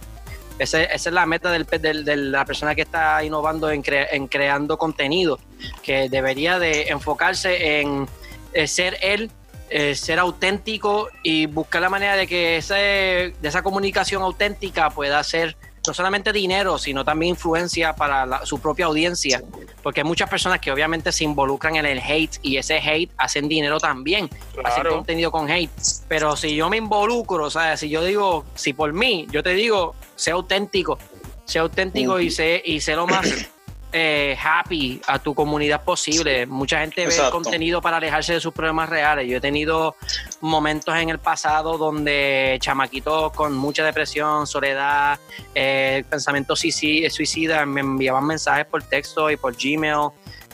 Ese- 0.60 0.84
esa 0.94 1.10
es 1.10 1.14
la 1.14 1.26
meta 1.26 1.50
del, 1.52 1.66
del- 1.66 2.06
de 2.06 2.16
la 2.18 2.46
persona 2.46 2.76
que 2.76 2.82
está 2.82 3.24
innovando 3.24 3.72
en, 3.72 3.82
cre- 3.82 4.08
en 4.12 4.28
creando 4.28 4.78
contenido, 4.78 5.40
que 5.82 6.10
debería 6.10 6.60
de 6.60 6.90
enfocarse 6.90 7.80
en 7.80 8.08
eh, 8.54 8.68
ser 8.68 8.98
él, 9.02 9.32
eh, 9.70 9.96
ser 9.96 10.20
auténtico 10.20 11.10
y 11.24 11.46
buscar 11.46 11.82
la 11.82 11.90
manera 11.90 12.16
de 12.16 12.28
que 12.28 12.58
ese, 12.58 12.74
de 12.74 13.48
esa 13.48 13.62
comunicación 13.62 14.22
auténtica 14.22 14.90
pueda 14.90 15.24
ser 15.24 15.56
no 15.88 15.94
solamente 15.94 16.34
dinero, 16.34 16.78
sino 16.78 17.06
también 17.06 17.30
influencia 17.32 17.94
para 17.96 18.26
la- 18.26 18.46
su 18.46 18.60
propia 18.60 18.88
audiencia, 18.88 19.42
porque 19.82 20.02
hay 20.02 20.04
muchas 20.04 20.30
personas 20.30 20.60
que 20.60 20.72
obviamente 20.72 21.12
se 21.12 21.24
involucran 21.24 21.78
en 21.78 21.86
el 21.86 22.00
hate 22.00 22.38
y 22.42 22.58
ese 22.58 22.78
hate 22.80 23.10
hacen 23.18 23.48
dinero 23.48 23.80
también, 23.80 24.30
hacen 24.66 24.82
Claro. 24.82 24.96
contenido 24.98 25.32
con 25.32 25.50
hate, 25.50 25.72
pero 26.10 26.36
si 26.36 26.54
yo 26.54 26.70
me 26.70 26.78
involucro, 26.78 27.46
o 27.46 27.50
sea, 27.50 27.78
si 27.78 27.90
yo 27.90 28.04
digo, 28.04 28.44
si 28.56 28.74
por 28.74 28.92
mí, 28.92 29.26
yo 29.32 29.42
te 29.42 29.52
digo, 29.54 29.96
sé 30.20 30.32
auténtico, 30.32 30.98
sé 31.46 31.60
auténtico 31.60 32.20
y 32.20 32.30
sé, 32.32 32.62
y 32.66 32.80
sé 32.82 32.96
lo 32.96 33.08
más 33.08 33.28
eh, 33.94 34.38
happy 34.40 35.02
a 35.08 35.18
tu 35.20 35.34
comunidad 35.34 35.84
posible. 35.84 36.46
Mucha 36.46 36.82
gente 36.82 37.02
ve 37.08 37.16
el 37.28 37.32
contenido 37.32 37.82
para 37.82 37.98
alejarse 37.98 38.34
de 38.34 38.40
sus 38.40 38.54
problemas 38.54 38.88
reales. 38.90 39.28
Yo 39.28 39.38
he 39.38 39.42
tenido 39.42 39.96
momentos 40.42 40.96
en 40.96 41.10
el 41.10 41.20
pasado 41.20 41.78
donde 41.78 42.58
chamaquitos 42.62 43.32
con 43.34 43.54
mucha 43.56 43.84
depresión, 43.84 44.46
soledad, 44.46 45.18
eh, 45.56 46.04
pensamientos 46.10 46.64
suici- 46.64 47.10
suicidas 47.10 47.66
me 47.66 47.82
enviaban 47.82 48.26
mensajes 48.28 48.66
por 48.66 48.84
texto 48.84 49.32
y 49.32 49.38
por 49.38 49.56
Gmail. 49.56 50.10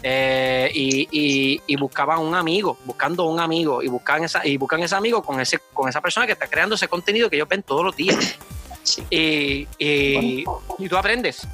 eh, 0.08 0.70
y, 0.74 1.08
y- 1.12 1.62
y 1.66 1.76
buscaban 1.78 2.20
un 2.20 2.36
amigo, 2.36 2.78
buscando 2.86 3.24
un 3.26 3.40
amigo, 3.40 3.82
y 3.82 3.88
buscan 3.88 4.24
esa, 4.24 4.46
y 4.46 4.56
buscan 4.56 4.84
ese 4.84 4.94
amigo 4.96 5.24
con 5.24 5.40
ese, 5.42 5.58
con 5.74 5.90
esa 5.90 6.00
persona 6.00 6.28
que 6.28 6.34
está 6.34 6.46
creando 6.46 6.76
ese 6.76 6.88
contenido 6.88 7.28
que 7.28 7.38
ellos 7.38 7.48
ven 7.50 7.64
todos 7.64 7.84
los 7.84 7.96
días. 7.96 8.36
Sí. 8.86 9.04
Y, 9.10 9.68
y- 9.78 10.44
y 10.80 10.88
tú 10.90 10.96
aprendes. 10.98 11.46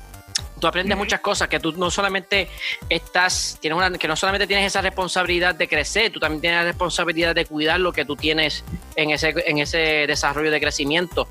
Tú 0.60 0.68
aprendes 0.68 0.96
muchas 0.96 1.22
cosas 1.22 1.48
que 1.48 1.60
tú 1.60 1.72
no 1.72 1.90
solamente 1.90 2.48
estás, 2.88 3.58
tienes 3.60 3.76
una, 3.78 3.98
que 3.98 4.08
no 4.08 4.16
solamente 4.16 4.46
tienes 4.46 4.68
esa 4.68 4.82
responsabilidad 4.82 5.56
de 5.56 5.68
crecer, 5.68 6.12
tú 6.12 6.20
también 6.20 6.40
tienes 6.40 6.60
la 6.60 6.66
responsabilidad 6.66 7.34
de 7.34 7.46
cuidar 7.46 7.80
lo 7.80 7.92
que 7.92 8.06
tú 8.06 8.16
tienes 8.16 8.64
en 8.96 9.10
ese, 9.10 9.34
en 9.48 9.58
ese 9.58 10.06
desarrollo 10.06 10.52
de 10.52 10.60
crecimiento. 10.60 11.28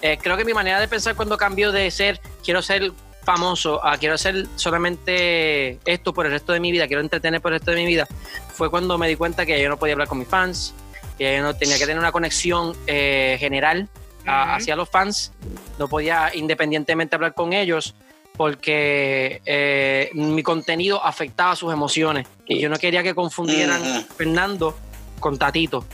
Eh, 0.00 0.18
creo 0.20 0.36
que 0.36 0.44
mi 0.44 0.52
manera 0.52 0.80
de 0.80 0.88
pensar 0.88 1.14
cuando 1.14 1.36
cambió 1.36 1.70
de 1.70 1.88
ser, 1.92 2.20
quiero 2.42 2.60
ser 2.60 2.90
famoso 3.22 3.84
a 3.86 3.96
quiero 3.98 4.16
hacer 4.16 4.46
solamente 4.56 5.78
esto 5.84 6.12
por 6.12 6.26
el 6.26 6.32
resto 6.32 6.52
de 6.52 6.58
mi 6.58 6.72
vida, 6.72 6.88
quiero 6.88 7.02
entretener 7.02 7.40
por 7.40 7.52
el 7.52 7.60
resto 7.60 7.70
de 7.70 7.76
mi 7.76 7.86
vida, 7.86 8.08
fue 8.52 8.68
cuando 8.68 8.98
me 8.98 9.06
di 9.06 9.14
cuenta 9.14 9.46
que 9.46 9.62
yo 9.62 9.68
no 9.68 9.76
podía 9.78 9.92
hablar 9.94 10.08
con 10.08 10.18
mis 10.18 10.26
fans, 10.26 10.74
que 11.18 11.36
yo 11.36 11.42
no 11.44 11.54
tenía 11.54 11.78
que 11.78 11.84
tener 11.86 11.98
una 12.00 12.10
conexión 12.10 12.74
eh, 12.88 13.36
general 13.38 13.88
a- 14.26 14.54
hacia 14.56 14.76
los 14.76 14.88
fans, 14.88 15.32
no 15.78 15.88
podía 15.88 16.30
independientemente 16.34 17.14
hablar 17.16 17.34
con 17.34 17.52
ellos 17.52 17.94
porque 18.36 19.42
eh, 19.44 20.10
mi 20.14 20.42
contenido 20.42 21.04
afectaba 21.04 21.54
sus 21.54 21.72
emociones 21.72 22.26
y 22.46 22.58
yo 22.58 22.68
no 22.68 22.76
quería 22.76 23.02
que 23.02 23.14
confundieran. 23.14 23.82
Fernando 24.16 24.76
con 25.20 25.38
Tatito. 25.38 25.84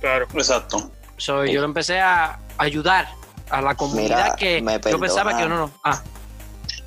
Claro. 0.00 0.26
Exacto. 0.34 0.92
So, 1.16 1.44
Yo 1.44 1.60
lo 1.60 1.66
empecé 1.66 1.98
a 2.00 2.38
ayudar 2.58 3.08
a 3.50 3.60
la 3.60 3.74
comunidad 3.74 4.24
Mira, 4.24 4.36
que 4.36 4.62
me 4.62 4.78
yo 4.88 5.00
pensaba 5.00 5.36
que 5.36 5.48
no, 5.48 5.56
no. 5.56 5.70
Ah, 5.82 6.00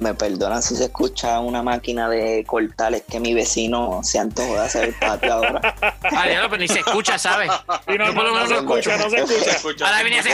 Me 0.01 0.15
perdonan 0.15 0.63
si 0.63 0.75
se 0.75 0.85
escucha 0.85 1.39
una 1.39 1.61
máquina 1.61 2.09
de 2.09 2.43
cortar, 2.43 2.91
es 2.95 3.03
que 3.03 3.19
mi 3.19 3.35
vecino 3.35 3.99
se 4.01 4.17
antojó 4.17 4.55
de 4.55 4.59
hacer 4.61 4.85
el 4.85 4.93
patio 4.95 5.31
ahora. 5.31 5.75
ah, 6.01 6.27
diablo, 6.27 6.49
pero 6.49 6.59
ni 6.59 6.67
se 6.67 6.79
escucha, 6.79 7.19
¿sabes? 7.19 7.51
Y 7.87 7.99
no, 7.99 8.07
Yo 8.07 8.15
por 8.15 8.23
lo 8.23 8.31
no, 8.31 8.39
no 8.39 8.43
menos 8.43 8.49
se 8.49 8.55
escucha, 8.55 8.97
no 8.97 9.09
se 9.11 9.17
escucha. 9.17 9.51
Escucha. 9.51 9.85
Ahora 9.85 10.01
viene 10.01 10.17
ese. 10.17 10.31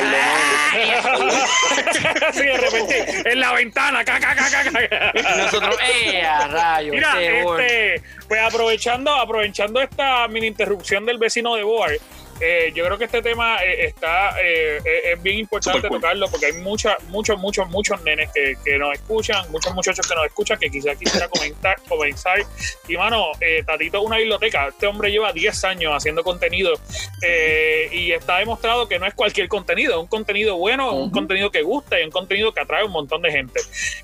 Sí, 2.31 2.43
de 2.43 2.57
repente, 2.57 3.29
en 3.29 3.39
la 3.41 3.51
ventana, 3.51 4.05
ca, 4.05 4.21
ca, 4.21 4.33
ca, 4.35 4.49
ca, 4.49 4.71
ca. 4.71 5.11
Y 5.13 5.37
nosotros, 5.37 5.75
¡eh, 5.85 6.21
a 6.21 6.47
rayos! 6.47 6.95
Mira, 6.95 7.15
bueno. 7.43 7.59
este, 7.59 8.01
pues 8.29 8.41
aprovechando, 8.41 9.13
aprovechando 9.15 9.81
esta 9.81 10.29
mini 10.29 10.47
interrupción 10.47 11.05
del 11.05 11.17
vecino 11.17 11.55
de 11.55 11.63
Boar, 11.63 11.91
eh, 12.39 12.71
yo 12.73 12.85
creo 12.85 12.97
que 12.97 13.05
este 13.05 13.21
tema 13.21 13.63
eh, 13.63 13.85
está 13.85 14.39
eh, 14.41 14.79
eh, 14.83 15.13
es 15.13 15.21
bien 15.21 15.39
importante 15.39 15.77
Super 15.79 15.89
cool. 15.89 16.01
tocarlo 16.01 16.27
porque 16.29 16.47
hay 16.47 16.53
mucha, 16.53 16.97
muchos, 17.07 17.37
muchos, 17.39 17.69
muchos 17.69 18.01
nenes 18.03 18.29
que, 18.33 18.57
que 18.63 18.77
nos 18.77 18.93
escuchan, 18.93 19.49
muchos 19.51 19.73
muchachos 19.73 20.07
que 20.07 20.15
nos 20.15 20.25
escuchan 20.25 20.59
que 20.59 20.69
quizás 20.69 20.97
quisiera 20.97 21.27
comentar, 21.29 21.77
comenzar. 21.87 22.39
Y 22.87 22.97
mano, 22.97 23.31
eh, 23.41 23.63
Tatito 23.65 23.99
es 23.99 24.03
una 24.03 24.17
biblioteca. 24.17 24.67
Este 24.67 24.87
hombre 24.87 25.11
lleva 25.11 25.31
10 25.33 25.63
años 25.65 25.93
haciendo 25.95 26.23
contenido 26.23 26.73
eh, 27.21 27.89
y 27.91 28.11
está 28.11 28.37
demostrado 28.37 28.87
que 28.87 28.99
no 28.99 29.05
es 29.05 29.13
cualquier 29.13 29.47
contenido, 29.47 29.93
es 29.93 29.99
un 29.99 30.07
contenido 30.07 30.57
bueno, 30.57 30.91
un 30.93 31.11
contenido 31.11 31.51
que 31.51 31.61
gusta 31.61 31.99
y 31.99 32.03
un 32.03 32.11
contenido 32.11 32.53
que 32.53 32.61
atrae 32.61 32.81
a 32.81 32.85
un 32.85 32.91
montón 32.91 33.21
de 33.21 33.31
gente. 33.31 33.59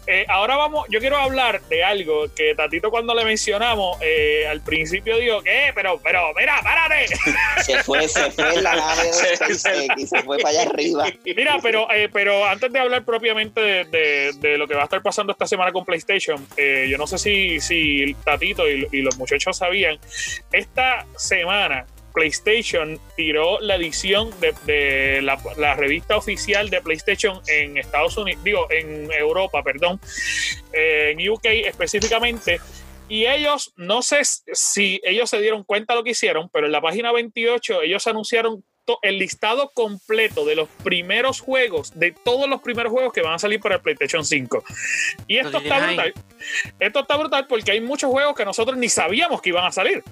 Eh, 0.07 0.25
ahora 0.29 0.55
vamos, 0.57 0.87
yo 0.89 0.99
quiero 0.99 1.17
hablar 1.17 1.61
de 1.63 1.83
algo 1.83 2.25
que 2.35 2.55
Tatito 2.55 2.89
cuando 2.89 3.13
le 3.13 3.23
mencionamos 3.25 3.97
eh, 4.01 4.47
al 4.47 4.61
principio 4.61 5.17
dijo, 5.17 5.41
¿qué? 5.41 5.71
Pero, 5.75 5.99
pero, 6.03 6.33
mira, 6.35 6.59
párate. 6.63 7.07
Se 7.63 7.83
fue, 7.83 8.07
se 8.07 8.22
fue 8.31 8.55
en 8.55 8.63
la 8.63 8.75
nave 8.75 9.05
de 9.07 9.13
SpaceX 9.35 9.87
y 9.97 10.07
se 10.07 10.21
fue 10.23 10.37
para 10.39 10.49
allá 10.59 10.69
arriba. 10.69 11.05
Mira, 11.25 11.59
pero, 11.61 11.91
eh, 11.91 12.09
pero 12.11 12.45
antes 12.45 12.71
de 12.71 12.79
hablar 12.79 13.03
propiamente 13.05 13.59
de, 13.61 13.83
de- 13.85 14.31
de 14.39 14.57
lo 14.57 14.67
que 14.67 14.75
va 14.75 14.81
a 14.81 14.85
estar 14.85 15.01
pasando 15.01 15.31
esta 15.31 15.47
semana 15.47 15.71
con 15.71 15.85
PlayStation, 15.85 16.45
eh, 16.57 16.87
yo 16.89 16.97
no 16.97 17.07
sé 17.07 17.17
si, 17.17 17.59
si 17.59 18.15
Tatito 18.23 18.69
y, 18.69 18.87
y 18.91 19.01
los 19.01 19.17
muchachos 19.17 19.57
sabían, 19.57 19.97
esta 20.51 21.05
semana 21.17 21.85
PlayStation 22.13 22.99
tiró 23.17 23.59
la 23.59 23.75
edición 23.75 24.29
de, 24.39 24.53
de 24.65 25.21
la, 25.23 25.39
la 25.57 25.73
revista 25.73 26.15
oficial 26.15 26.69
de 26.69 26.79
PlayStation 26.79 27.41
en 27.47 27.77
Estados 27.77 28.15
Unidos, 28.17 28.43
digo, 28.43 28.67
en 28.69 29.11
Europa, 29.11 29.63
perdón, 29.63 29.99
eh, 30.73 31.15
en 31.17 31.27
UK 31.29 31.45
específicamente. 31.65 32.59
Y 33.09 33.25
ellos, 33.25 33.73
no 33.75 34.01
sé 34.01 34.21
si 34.23 35.01
ellos 35.03 35.29
se 35.29 35.41
dieron 35.41 35.63
cuenta 35.63 35.93
de 35.93 35.99
lo 35.99 36.03
que 36.03 36.11
hicieron, 36.11 36.49
pero 36.49 36.65
en 36.65 36.71
la 36.71 36.81
página 36.81 37.11
28 37.11 37.81
ellos 37.81 38.07
anunciaron 38.07 38.63
el 39.01 39.17
listado 39.17 39.71
completo 39.73 40.45
de 40.45 40.55
los 40.55 40.67
primeros 40.83 41.39
juegos, 41.39 41.97
de 41.97 42.11
todos 42.11 42.49
los 42.49 42.61
primeros 42.61 42.91
juegos 42.91 43.13
que 43.13 43.21
van 43.21 43.33
a 43.33 43.39
salir 43.39 43.59
para 43.59 43.75
el 43.75 43.81
PlayStation 43.81 44.25
5. 44.25 44.63
Y 45.27 45.37
esto 45.37 45.57
está 45.57 45.85
brutal. 45.85 46.13
Esto 46.79 46.99
está 46.99 47.17
brutal 47.17 47.47
porque 47.47 47.71
hay 47.71 47.81
muchos 47.81 48.11
juegos 48.11 48.35
que 48.35 48.45
nosotros 48.45 48.77
ni 48.77 48.89
sabíamos 48.89 49.41
que 49.41 49.49
iban 49.49 49.65
a 49.65 49.71
salir. 49.71 50.03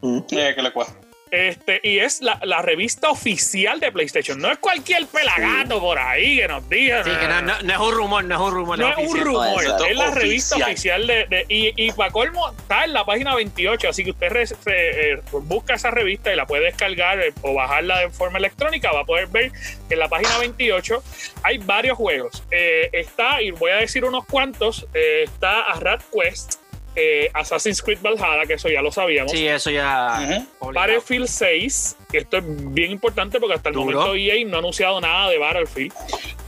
Mm. 0.00 0.18
Eh, 0.30 0.52
que 0.54 0.62
le 0.62 0.72
cuesta. 0.72 1.07
Este, 1.30 1.80
y 1.82 1.98
es 1.98 2.20
la, 2.20 2.38
la 2.42 2.62
revista 2.62 3.10
oficial 3.10 3.80
de 3.80 3.92
PlayStation. 3.92 4.40
No 4.40 4.50
es 4.50 4.58
cualquier 4.58 5.06
pelagato 5.06 5.80
por 5.80 5.98
ahí 5.98 6.36
que 6.38 6.48
nos 6.48 6.68
diga. 6.68 7.04
Sí, 7.04 7.10
que 7.10 7.28
no, 7.28 7.42
no- 7.42 7.60
no 7.62 7.72
es 7.72 7.78
un 7.80 7.94
rumor, 7.94 8.24
no 8.24 8.34
es 8.34 8.40
un 8.40 8.54
rumor. 8.54 8.78
No 8.78 8.88
es 8.88 8.98
es 8.98 9.10
un 9.10 9.20
rumor, 9.20 9.62
es 9.88 9.96
la 9.96 10.10
revista 10.10 10.56
Oficial. 10.56 11.06
de, 11.06 11.26
de- 11.26 11.46
y, 11.48 11.72
y 11.76 11.92
para 11.92 12.10
colmo 12.10 12.50
está 12.50 12.84
en 12.84 12.92
la 12.92 13.04
página 13.04 13.34
28, 13.34 13.88
así 13.88 14.04
que 14.04 14.10
usted 14.10 14.28
re- 14.30 14.44
eh, 14.66 15.20
busca 15.42 15.74
esa 15.74 15.90
revista 15.90 16.32
y 16.32 16.36
la 16.36 16.46
puede 16.46 16.64
descargar 16.64 17.20
eh, 17.20 17.32
o 17.42 17.54
bajarla 17.54 17.98
de 18.00 18.10
forma 18.10 18.38
electrónica, 18.38 18.92
va 18.92 19.00
a 19.00 19.04
poder 19.04 19.26
ver 19.28 19.52
que 19.88 19.94
en 19.94 19.98
la 20.00 20.08
página 20.08 20.38
28 20.38 21.02
hay 21.42 21.58
varios 21.58 21.96
juegos. 21.96 22.42
Eh, 22.50 22.88
está, 22.92 23.40
y 23.42 23.50
voy 23.50 23.70
a 23.70 23.76
decir 23.76 24.04
unos 24.04 24.24
cuantos, 24.26 24.86
está 24.94 25.62
a 25.62 25.78
Rat 25.80 26.02
Quest, 26.12 26.54
eh, 26.96 27.30
Assassin's 27.34 27.80
Creed 27.82 27.98
Valhalla, 28.02 28.44
que 28.46 28.54
eso 28.54 28.68
ya 28.68 28.82
lo 28.82 28.90
sabíamos. 28.90 29.32
Sí, 29.32 29.46
eso 29.46 29.70
ya. 29.70 30.46
Battlefield 30.60 31.28
6, 31.28 31.96
que 32.10 32.18
esto 32.18 32.38
es 32.38 32.44
bien 32.72 32.90
importante 32.90 33.38
porque 33.38 33.54
hasta 33.54 33.68
el 33.68 33.74
Duro. 33.74 34.00
momento 34.00 34.14
EA 34.16 34.44
no 34.46 34.56
ha 34.56 34.58
anunciado 34.58 35.00
nada 35.00 35.30
de 35.30 35.38
Battlefield. 35.38 35.92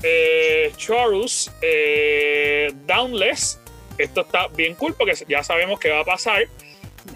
Eh, 0.02 0.72
Chorus, 0.76 1.50
eh, 1.62 2.72
Downless, 2.86 3.60
esto 3.98 4.22
está 4.22 4.48
bien 4.48 4.74
cool 4.74 4.94
porque 4.94 5.12
ya 5.28 5.42
sabemos 5.42 5.78
que 5.78 5.90
va 5.90 6.00
a 6.00 6.04
pasar. 6.04 6.46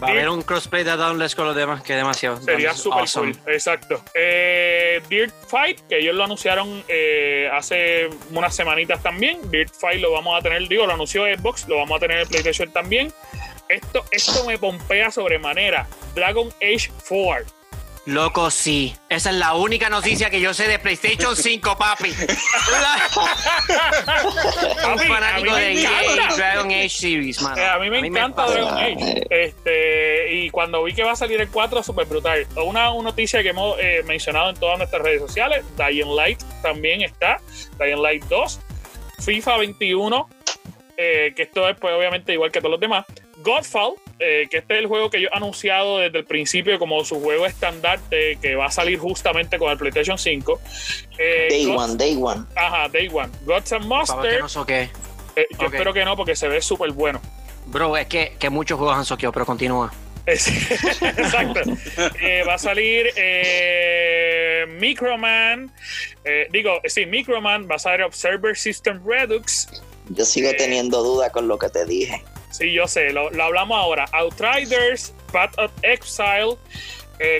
Va 0.04 0.08
a 0.08 0.12
haber 0.12 0.28
un 0.28 0.42
crossplay 0.42 0.84
de 0.84 0.96
Downless 0.96 1.34
con 1.34 1.46
los 1.46 1.56
demás, 1.56 1.82
que 1.82 1.94
demasiado. 1.94 2.40
Sería 2.40 2.72
súper 2.74 3.00
awesome. 3.00 3.32
cool, 3.34 3.52
exacto. 3.52 4.00
Eh, 4.14 5.00
Dirt 5.08 5.34
Fight, 5.48 5.80
que 5.88 5.98
ellos 5.98 6.14
lo 6.14 6.24
anunciaron 6.24 6.84
eh, 6.88 7.48
hace 7.52 8.08
unas 8.30 8.54
semanitas 8.54 9.02
también. 9.02 9.38
Dirt 9.50 9.72
Fight 9.74 10.00
lo 10.00 10.12
vamos 10.12 10.38
a 10.38 10.42
tener, 10.42 10.66
digo, 10.68 10.86
lo 10.86 10.94
anunció 10.94 11.24
Xbox, 11.24 11.66
lo 11.68 11.76
vamos 11.78 11.96
a 11.96 12.00
tener 12.00 12.20
en 12.20 12.28
PlayStation 12.28 12.70
también. 12.72 13.12
Esto, 13.68 14.04
esto 14.10 14.44
me 14.44 14.58
pompea 14.58 15.10
sobremanera. 15.10 15.86
Dragon 16.14 16.48
Age 16.62 16.90
4. 17.08 17.46
Loco, 18.06 18.50
sí. 18.50 18.94
Esa 19.08 19.30
es 19.30 19.36
la 19.36 19.54
única 19.54 19.88
noticia 19.88 20.28
que 20.28 20.38
yo 20.38 20.52
sé 20.52 20.68
de 20.68 20.78
PlayStation 20.78 21.34
5, 21.34 21.78
papi. 21.78 22.10
un 22.10 22.16
A 24.90 24.94
mí- 24.96 25.06
fanático 25.08 25.50
a 25.50 25.58
mí 25.58 25.60
me 25.60 25.74
de 25.74 25.82
EA. 25.82 26.36
Dragon 26.36 26.66
Age 26.70 26.88
Series, 26.90 27.40
mano. 27.40 27.56
Eh, 27.56 27.66
a 27.66 27.78
mí 27.78 27.88
me 27.90 28.00
encanta 28.00 28.44
fascina. 28.44 28.70
Dragon 28.72 29.02
Age. 29.02 29.26
Este, 29.30 29.73
cuando 30.54 30.82
vi 30.84 30.94
que 30.94 31.02
va 31.02 31.12
a 31.12 31.16
salir 31.16 31.40
el 31.40 31.50
4, 31.50 31.82
súper 31.82 32.06
brutal. 32.06 32.46
Una, 32.64 32.92
una 32.92 33.10
noticia 33.10 33.42
que 33.42 33.48
hemos 33.50 33.76
eh, 33.80 34.02
mencionado 34.06 34.50
en 34.50 34.56
todas 34.56 34.78
nuestras 34.78 35.02
redes 35.02 35.20
sociales: 35.20 35.64
Dying 35.76 36.14
Light 36.14 36.40
también 36.62 37.02
está. 37.02 37.40
Dying 37.78 38.00
Light 38.00 38.24
2. 38.24 38.60
FIFA 39.18 39.58
21. 39.58 40.28
eh, 40.96 41.32
que 41.34 41.42
esto 41.42 41.68
es, 41.68 41.76
pues, 41.76 41.92
obviamente, 41.92 42.32
igual 42.32 42.52
que 42.52 42.60
todos 42.60 42.70
los 42.70 42.80
demás. 42.80 43.04
Godfall, 43.38 43.94
eh, 44.20 44.46
que 44.48 44.58
este 44.58 44.74
es 44.74 44.80
el 44.80 44.86
juego 44.86 45.10
que 45.10 45.20
yo 45.20 45.28
he 45.30 45.36
anunciado 45.36 45.98
desde 45.98 46.18
el 46.18 46.24
principio 46.24 46.78
como 46.78 47.04
su 47.04 47.20
juego 47.20 47.46
estandarte 47.46 48.38
que 48.40 48.54
va 48.54 48.66
a 48.66 48.70
salir 48.70 48.98
justamente 48.98 49.58
con 49.58 49.70
el 49.72 49.76
PlayStation 49.76 50.16
5. 50.16 50.60
Eh, 51.18 51.48
Day 51.50 51.64
Gods- 51.66 51.84
one, 51.84 51.96
day 51.96 52.16
one. 52.18 52.44
Ajá, 52.54 52.88
Day 52.88 53.08
One. 53.12 53.28
Gods 53.44 53.72
and 53.72 53.86
Monsters. 53.86 54.54
no 54.56 54.64
eh, 54.68 54.88
yo 55.58 55.66
espero 55.66 55.92
que 55.92 56.04
no, 56.04 56.16
porque 56.16 56.36
se 56.36 56.46
ve 56.46 56.60
súper 56.60 56.92
bueno. 56.92 57.20
Bro, 57.66 57.96
es 57.96 58.06
que, 58.06 58.36
que 58.38 58.50
muchos 58.50 58.78
juegos 58.78 58.96
han 58.96 59.04
soqueado, 59.04 59.32
pero 59.32 59.44
continúa. 59.46 59.92
Exacto. 60.26 61.60
Eh, 62.20 62.42
va 62.46 62.54
a 62.54 62.58
salir 62.58 63.10
eh, 63.16 64.64
Microman. 64.80 65.70
eh, 66.24 66.48
digo, 66.50 66.80
sí, 66.86 67.06
Microman. 67.06 67.68
Va 67.70 67.76
a 67.76 67.78
salir 67.78 68.02
Observer 68.02 68.56
System 68.56 69.00
Redux. 69.06 69.82
Yo 70.08 70.24
sigo 70.24 70.50
teniendo 70.56 71.02
duda 71.02 71.30
con 71.30 71.48
lo 71.48 71.58
que 71.58 71.68
te 71.68 71.84
dije. 71.84 72.22
Sí, 72.50 72.72
yo 72.72 72.86
sé, 72.86 73.10
lo, 73.12 73.30
lo 73.30 73.44
hablamos 73.44 73.76
ahora. 73.76 74.06
Outriders, 74.12 75.12
Path 75.32 75.58
of 75.58 75.72
Exile, 75.82 76.56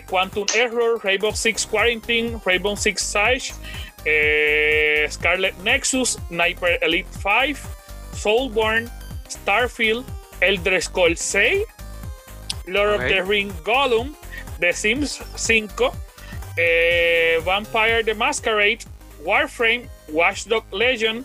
Quantum 0.09 0.47
Error, 0.55 0.99
Rainbow 1.03 1.33
Six 1.33 1.66
Quarantine, 1.66 2.40
Rainbow 2.44 2.75
Six 2.77 3.03
Siege, 3.03 3.55
Scarlet 5.11 5.57
Nexus, 5.62 6.18
Sniper 6.29 6.79
Elite 6.83 7.07
5, 7.23 7.61
Soulborn, 8.14 8.90
Starfield, 9.29 10.05
Elder 10.40 10.81
Scrolls 10.81 11.20
6, 11.20 11.64
Lord 12.66 12.94
Ok. 12.96 13.03
of 13.05 13.09
the 13.11 13.22
Ring 13.22 13.53
Gollum, 13.64 14.14
The 14.61 14.72
Sims 14.72 15.16
5, 15.37 15.92
eh, 16.59 17.38
Vampire 17.44 18.03
the 18.03 18.14
Masquerade, 18.14 18.85
Warframe, 19.24 19.88
Watchdog 20.09 20.64
Legion. 20.72 21.24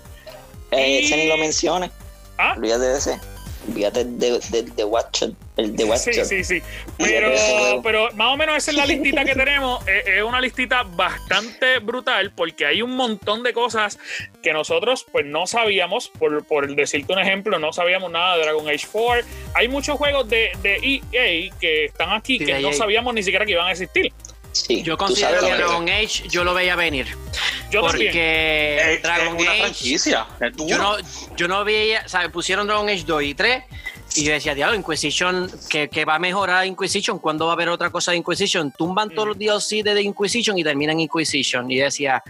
Eh, 0.72 1.00
Y- 1.02 1.06
ese 1.06 1.18
ni 1.18 1.28
lo 1.28 1.38
menciones. 1.38 1.92
Ah, 2.38 2.54
Olvídate 2.56 2.86
de 2.86 2.98
ese. 2.98 3.20
Olvídate 3.68 4.04
de, 4.06 4.40
de, 4.52 4.62
de 4.64 4.84
Watcher. 4.86 5.32
El 5.60 5.76
de 5.76 5.84
Sí, 5.84 5.90
Watcher. 5.90 6.26
sí, 6.26 6.44
sí. 6.44 6.56
Ese 6.56 6.64
Pero, 6.98 7.82
pero 7.84 8.10
más 8.14 8.34
o 8.34 8.38
menos 8.38 8.58
esa 8.58 8.72
es 8.72 8.78
la 8.78 8.86
listita 8.86 9.24
que 9.26 9.36
tenemos. 9.36 9.86
Eh, 9.88 10.18
Es 10.18 10.24
una 10.24 10.40
listita 10.42 10.84
bastante 10.84 11.80
brutal 11.80 12.32
porque 12.32 12.66
hay 12.66 12.82
un 12.82 12.96
montón 12.96 13.44
de 13.44 13.54
cosas 13.54 14.00
que 14.42 14.54
nosotros 14.54 15.06
pues 15.12 15.26
no 15.26 15.46
sabíamos. 15.48 16.10
Por, 16.10 16.44
por 16.46 16.74
decirte 16.76 17.14
un 17.14 17.20
ejemplo, 17.20 17.60
no 17.60 17.74
sabíamos 17.74 18.12
nada 18.12 18.36
de 18.38 18.44
Dragon 18.44 18.68
Age 18.68 18.88
4. 18.92 19.26
Hay 19.56 19.68
muchos 19.68 19.98
juegos 19.98 20.28
de, 20.30 20.52
de 20.62 20.76
EA 21.12 21.54
que 21.60 21.86
están 21.86 22.12
aquí 22.12 22.40
Sí, 22.40 22.46
que 22.46 22.60
no 22.60 22.70
EA. 22.70 22.74
sabíamos 22.74 23.14
ni 23.14 23.24
siquiera 23.24 23.46
que 23.46 23.52
iban 23.52 23.68
a 23.68 23.72
existir. 23.72 24.12
Sí, 24.52 24.82
Yo 24.82 24.98
considero 24.98 25.42
que 25.42 25.54
Dragon 25.54 25.88
Age 25.88 26.28
yo 26.28 26.44
lo 26.44 26.54
veía 26.56 26.76
venir. 26.76 27.06
Yo 27.70 27.84
también. 27.84 28.10
Porque 28.12 28.78
Es, 28.78 28.88
es 28.98 29.04
Dragon 29.04 29.36
una 29.40 29.52
Age. 29.52 29.60
franquicia. 29.62 30.26
Es 30.42 30.56
duro. 30.58 30.70
Yo 30.70 30.78
no, 30.80 30.96
yo 31.38 31.48
no 31.48 31.64
veía, 31.64 32.08
¿sabes? 32.08 32.30
Pusieron 32.30 32.66
Dragon 32.66 32.90
Age 32.90 33.04
2 33.06 33.24
y 33.24 33.34
3 33.36 33.64
y 34.16 34.24
yo 34.24 34.34
decía, 34.34 34.56
diablo, 34.56 34.76
Inquisition, 34.76 35.50
que, 35.70 35.88
que 35.88 36.04
va 36.06 36.16
a 36.16 36.20
mejorar 36.20 36.66
Inquisition, 36.66 37.20
¿cuándo 37.20 37.46
va 37.46 37.52
a 37.52 37.54
haber 37.54 37.70
otra 37.70 37.90
cosa 37.90 38.12
de 38.12 38.18
Inquisition? 38.18 38.72
Tumban 38.72 39.10
todos 39.10 39.30
los 39.30 39.38
DLC 39.38 39.84
de, 39.84 39.94
de 39.94 40.02
Inquisition 40.02 40.58
y 40.58 40.64
terminan 40.64 41.00
Inquisition. 41.00 41.70
Y 41.70 41.78
decía, 41.78 42.24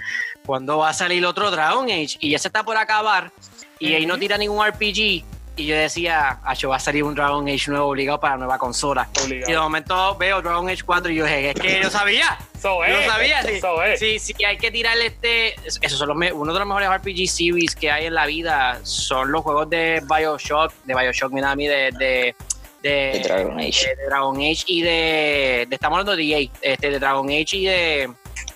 ¿cuándo 0.46 0.80
va 0.80 0.90
a 0.90 0.94
salir 0.94 1.26
otro 1.26 1.50
Dragon 1.50 1.86
Age? 1.86 2.18
Y 2.20 2.32
ya 2.32 2.40
se 2.40 2.50
está 2.50 2.64
por 2.64 2.78
acabar 2.78 3.32
y 3.80 3.94
ahí 3.94 4.06
no 4.06 4.18
tira 4.18 4.38
ningún 4.38 4.66
RPG. 4.66 5.24
Y 5.60 5.66
yo 5.66 5.76
decía, 5.76 6.40
ah, 6.44 6.54
va 6.68 6.76
a 6.78 6.80
salir 6.80 7.04
un 7.04 7.14
Dragon 7.16 7.48
Age 7.48 7.70
nuevo 7.72 7.88
obligado 7.88 8.20
para 8.20 8.36
la 8.36 8.40
nueva 8.40 8.58
consola. 8.58 9.10
Obligado. 9.24 9.50
Y 9.52 9.54
de 9.54 9.60
momento 9.60 10.16
veo 10.18 10.42
Dragon 10.42 10.70
Age 10.70 10.84
4 10.86 11.12
y 11.12 11.16
yo 11.16 11.26
dije, 11.26 11.50
es 11.50 11.56
que 11.56 11.80
yo 11.84 11.90
sabía. 11.90 12.38
So 12.60 12.86
Yo 12.86 12.94
es, 12.98 13.06
sabía, 13.06 13.42
sí. 13.44 13.62
so. 13.62 13.78
Sí, 13.98 14.20
sí, 14.20 14.34
hay 14.44 14.58
que 14.58 14.70
tirarle 14.70 15.06
este. 15.06 15.56
Esos 15.66 15.98
son 15.98 16.10
los 16.10 16.18
uno 16.34 16.52
de 16.52 16.60
los 16.60 16.68
mejores 16.68 16.90
RPG 16.90 17.30
series 17.30 17.74
que 17.74 17.90
hay 17.90 18.08
en 18.08 18.14
la 18.14 18.26
vida. 18.26 18.82
Son 18.84 19.32
los 19.32 19.44
juegos 19.44 19.70
de 19.70 20.02
Bioshock, 20.04 20.74
de 20.84 20.94
Bioshock, 20.94 21.32
mira 21.32 21.52
a 21.52 21.56
mí, 21.56 21.68
de. 21.68 21.92
de 21.98 22.36
de, 22.82 22.90
De 22.90 23.22
Dragon 23.26 23.60
Age. 23.60 23.88
de- 23.88 23.96
de 23.96 24.06
Dragon 24.08 24.36
Age 24.38 24.64
y 24.68 24.82
de, 24.82 25.66
de- 25.70 25.76
Estamos 25.76 26.00
hablando 26.00 26.16
de 26.18 26.24
EA, 26.24 26.50
este, 26.62 26.90
de 26.92 27.00
Dragon 27.00 27.28
Age 27.30 27.58
y 27.58 27.66
de. 27.66 28.10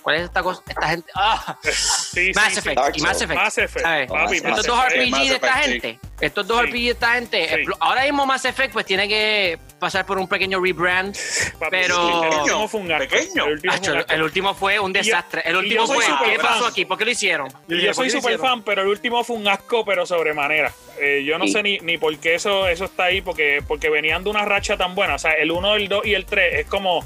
¿Cuál 0.03 0.17
es 0.17 0.23
esta 0.23 0.43
cosa? 0.43 0.61
Esta 0.67 0.87
gente. 0.89 1.11
¡Ah! 1.15 1.57
Sí, 2.13 2.31
Mass 2.35 2.45
sí, 2.49 2.51
sí. 2.53 2.59
Effect. 2.59 2.77
Dark 2.77 2.93
y 2.95 3.01
Mass. 3.01 3.21
Effect. 3.23 3.39
Mass 3.39 3.57
Effect, 3.57 3.85
¿sabes? 3.85 4.07
papi, 4.07 4.41
Mass 4.41 4.59
Estos 4.59 4.67
dos. 4.67 4.85
RPG 4.85 5.09
Mass 5.09 5.19
de 5.29 5.33
esta 5.33 5.47
Effect, 5.47 5.63
sí. 5.65 5.71
gente. 5.71 5.99
Estos 6.21 6.47
dos 6.47 6.61
Sí. 6.61 6.67
RPG 6.67 6.73
de 6.83 6.89
esta 6.91 7.13
gente. 7.13 7.47
Sí. 7.47 7.55
explo- 7.55 7.77
Ahora 7.79 8.03
mismo 8.03 8.25
Mass 8.27 8.45
Effect 8.45 8.73
pues 8.73 8.85
tiene 8.85 9.07
que 9.07 9.57
pasar 9.79 10.05
por 10.05 10.19
un 10.19 10.27
pequeño 10.27 10.59
rebrand. 10.61 11.15
Pero- 11.71 12.23
El 12.23 12.37
último 12.39 12.67
fue 12.67 12.81
un. 12.81 12.87
Pequeño. 12.89 13.45
El 13.47 13.53
último 13.53 13.73
Acho, 13.73 13.93
el 14.07 14.21
último 14.23 14.53
fue 14.53 14.79
un 14.79 14.93
desastre. 14.93 15.41
El 15.45 15.55
último 15.55 15.87
fue. 15.87 16.05
¿Qué 16.05 16.37
fan. 16.37 16.39
pasó 16.41 16.67
aquí? 16.67 16.85
¿Por 16.85 16.97
qué 16.99 17.05
lo 17.05 17.11
hicieron? 17.11 17.47
Yo 17.67 17.93
soy 17.95 18.09
súper 18.11 18.37
fan, 18.37 18.61
pero 18.61 18.83
el 18.83 18.89
último 18.89 19.23
fue 19.23 19.37
un 19.37 19.47
asco, 19.47 19.83
pero 19.83 20.05
sobremanera. 20.05 20.71
Eh, 20.99 21.23
yo 21.25 21.39
no 21.39 21.45
Sí. 21.45 21.53
sé 21.53 21.63
ni, 21.63 21.79
ni 21.79 21.97
por 21.97 22.15
qué 22.19 22.35
eso, 22.35 22.67
eso 22.67 22.85
está 22.85 23.05
ahí, 23.05 23.21
porque, 23.21 23.63
porque 23.67 23.89
venían 23.89 24.23
de 24.23 24.29
una 24.29 24.45
racha 24.45 24.77
tan 24.77 24.93
buena. 24.93 25.15
O 25.15 25.19
sea, 25.19 25.31
el 25.31 25.49
1, 25.51 25.75
el 25.75 25.87
2 25.89 26.05
y 26.05 26.13
el 26.13 26.25
3 26.25 26.59
es 26.59 26.65
como, 26.67 27.03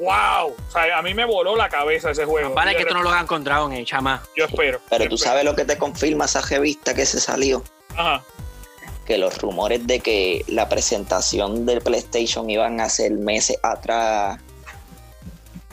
wow. 0.00 0.48
O 0.68 0.70
sea, 0.72 0.98
a 0.98 1.02
mí 1.02 1.14
me 1.14 1.24
voló 1.24 1.56
la 1.56 1.68
cabeza 1.68 2.10
ese 2.10 2.24
juego. 2.24 2.54
Vale 2.54 2.74
que 2.76 2.82
esto 2.82 2.94
no 2.94 3.02
lo 3.02 3.10
hagan 3.10 3.26
con 3.26 3.42
Dragon 3.44 3.72
Age, 3.72 3.86
jamás. 3.86 4.20
Yo 4.36 4.44
espero. 4.46 4.80
Pero 4.90 5.04
yo 5.04 5.10
tú 5.10 5.14
espero. 5.16 5.30
sabes 5.30 5.44
lo 5.44 5.54
que 5.54 5.64
te 5.64 5.76
confirma 5.78 6.24
esa 6.26 6.40
revista 6.42 6.94
que 6.94 7.06
se 7.06 7.20
salió. 7.20 7.62
Ajá. 7.96 8.22
Que 9.06 9.18
los 9.18 9.36
rumores 9.38 9.86
de 9.86 10.00
que 10.00 10.44
la 10.48 10.68
presentación 10.68 11.66
del 11.66 11.80
PlayStation 11.82 12.48
iban 12.48 12.80
a 12.80 12.88
ser 12.88 13.12
meses 13.12 13.58
atrás 13.62 14.40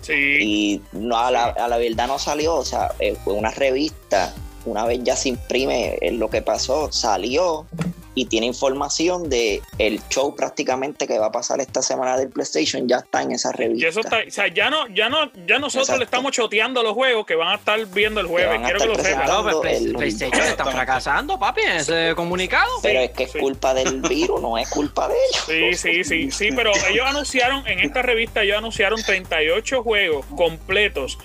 Sí. 0.01 0.13
y 0.41 0.81
no 0.93 1.15
a 1.17 1.29
la, 1.29 1.43
a 1.45 1.67
la 1.67 1.77
verdad 1.77 2.07
no 2.07 2.17
salió. 2.19 2.55
O 2.55 2.65
sea, 2.65 2.91
eh, 2.99 3.15
fue 3.23 3.33
una 3.33 3.51
revista. 3.51 4.33
Una 4.65 4.85
vez 4.85 4.99
ya 5.03 5.15
se 5.15 5.29
imprime 5.29 5.97
eh, 6.01 6.11
lo 6.11 6.29
que 6.29 6.41
pasó, 6.41 6.91
salió 6.91 7.65
y 8.13 8.25
tiene 8.25 8.45
información 8.47 9.29
de 9.29 9.61
el 9.77 10.01
show 10.09 10.35
prácticamente 10.35 11.07
que 11.07 11.17
va 11.17 11.27
a 11.27 11.31
pasar 11.31 11.61
esta 11.61 11.81
semana 11.81 12.17
del 12.17 12.29
PlayStation. 12.29 12.87
Ya 12.87 12.97
está 12.97 13.21
en 13.21 13.31
esa 13.31 13.49
Y 13.53 13.57
revista. 13.57 13.87
eso 13.87 13.99
está, 14.01 14.17
o 14.27 14.31
sea, 14.31 14.47
ya 14.53 14.69
no, 14.69 14.87
ya 14.89 15.09
no, 15.09 15.31
ya 15.47 15.59
nosotros 15.59 15.87
Exacto. 15.89 15.99
le 15.99 16.05
estamos 16.05 16.31
choteando 16.33 16.83
los 16.83 16.93
juegos 16.93 17.25
que 17.25 17.35
van 17.35 17.49
a 17.49 17.55
estar 17.55 17.83
viendo 17.87 18.19
el 18.21 18.27
jueves. 18.27 18.59
Quiero 18.63 18.79
que 18.79 18.85
lo. 18.87 18.93
No, 19.25 19.61
Play- 19.61 19.75
el- 19.85 19.93
PlayStation 19.95 20.41
está 20.41 20.65
fracasando, 20.65 21.39
papi, 21.39 21.61
en 21.61 21.71
ese 21.77 22.13
comunicado. 22.15 22.69
Pero 22.81 22.99
Sí, 22.99 23.05
es 23.05 23.11
que 23.11 23.23
es 23.23 23.31
sí. 23.31 23.39
culpa 23.39 23.73
del 23.73 24.01
virus, 24.01 24.41
no 24.41 24.57
es 24.57 24.69
culpa 24.69 25.07
de 25.07 25.15
ellos. 25.15 25.75
Sí, 25.77 26.03
sí, 26.03 26.03
sí, 26.03 26.31
sí, 26.31 26.49
pero 26.55 26.71
ellos 26.89 27.05
anunciaron, 27.07 27.65
en 27.67 27.79
esta 27.79 28.01
revista 28.01 28.43
ellos 28.43 28.57
anunciaron 28.57 29.01
38 29.01 29.83
juegos 29.83 30.25
completos 30.35 31.17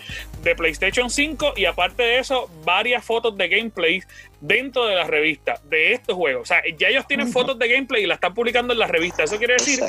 de 0.43 0.55
PlayStation 0.55 1.11
5 1.11 1.55
y 1.57 1.64
aparte 1.64 2.03
de 2.03 2.18
eso, 2.18 2.49
varias 2.64 3.05
fotos 3.05 3.37
de 3.37 3.49
gameplay 3.49 4.03
dentro 4.41 4.84
de 4.87 4.95
la 4.95 5.05
revista 5.05 5.59
de 5.64 5.93
estos 5.95 6.14
juegos. 6.14 6.43
O 6.43 6.47
sea, 6.47 6.62
ya 6.78 6.89
ellos 6.89 7.07
tienen 7.09 7.26
fotos 7.32 7.59
de 7.59 7.68
gameplay 7.68 8.05
y 8.05 8.07
la 8.07 8.14
están 8.14 8.34
publicando 8.34 8.72
en 8.72 8.78
la 8.78 8.87
revista. 8.87 9.24
Eso 9.24 9.39
quiere 9.39 9.55
decir 9.55 9.80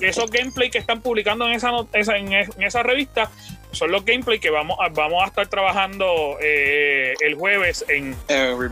que 0.00 0.08
esos 0.08 0.30
gameplay 0.30 0.70
que 0.70 0.78
están 0.78 1.00
publicando 1.00 1.46
en 1.46 1.52
esa, 1.52 1.70
esa- 1.92 2.16
en, 2.16 2.32
es- 2.32 2.50
en 2.56 2.62
esa 2.64 2.82
revista 2.82 3.30
son 3.72 3.92
los 3.92 4.04
gameplay 4.04 4.40
que 4.40 4.50
vamos 4.50 4.76
a, 4.80 4.88
vamos 4.88 5.22
a 5.22 5.26
estar 5.26 5.46
trabajando 5.46 6.36
eh, 6.40 7.14
el 7.20 7.34
jueves 7.36 7.84
en. 7.88 8.16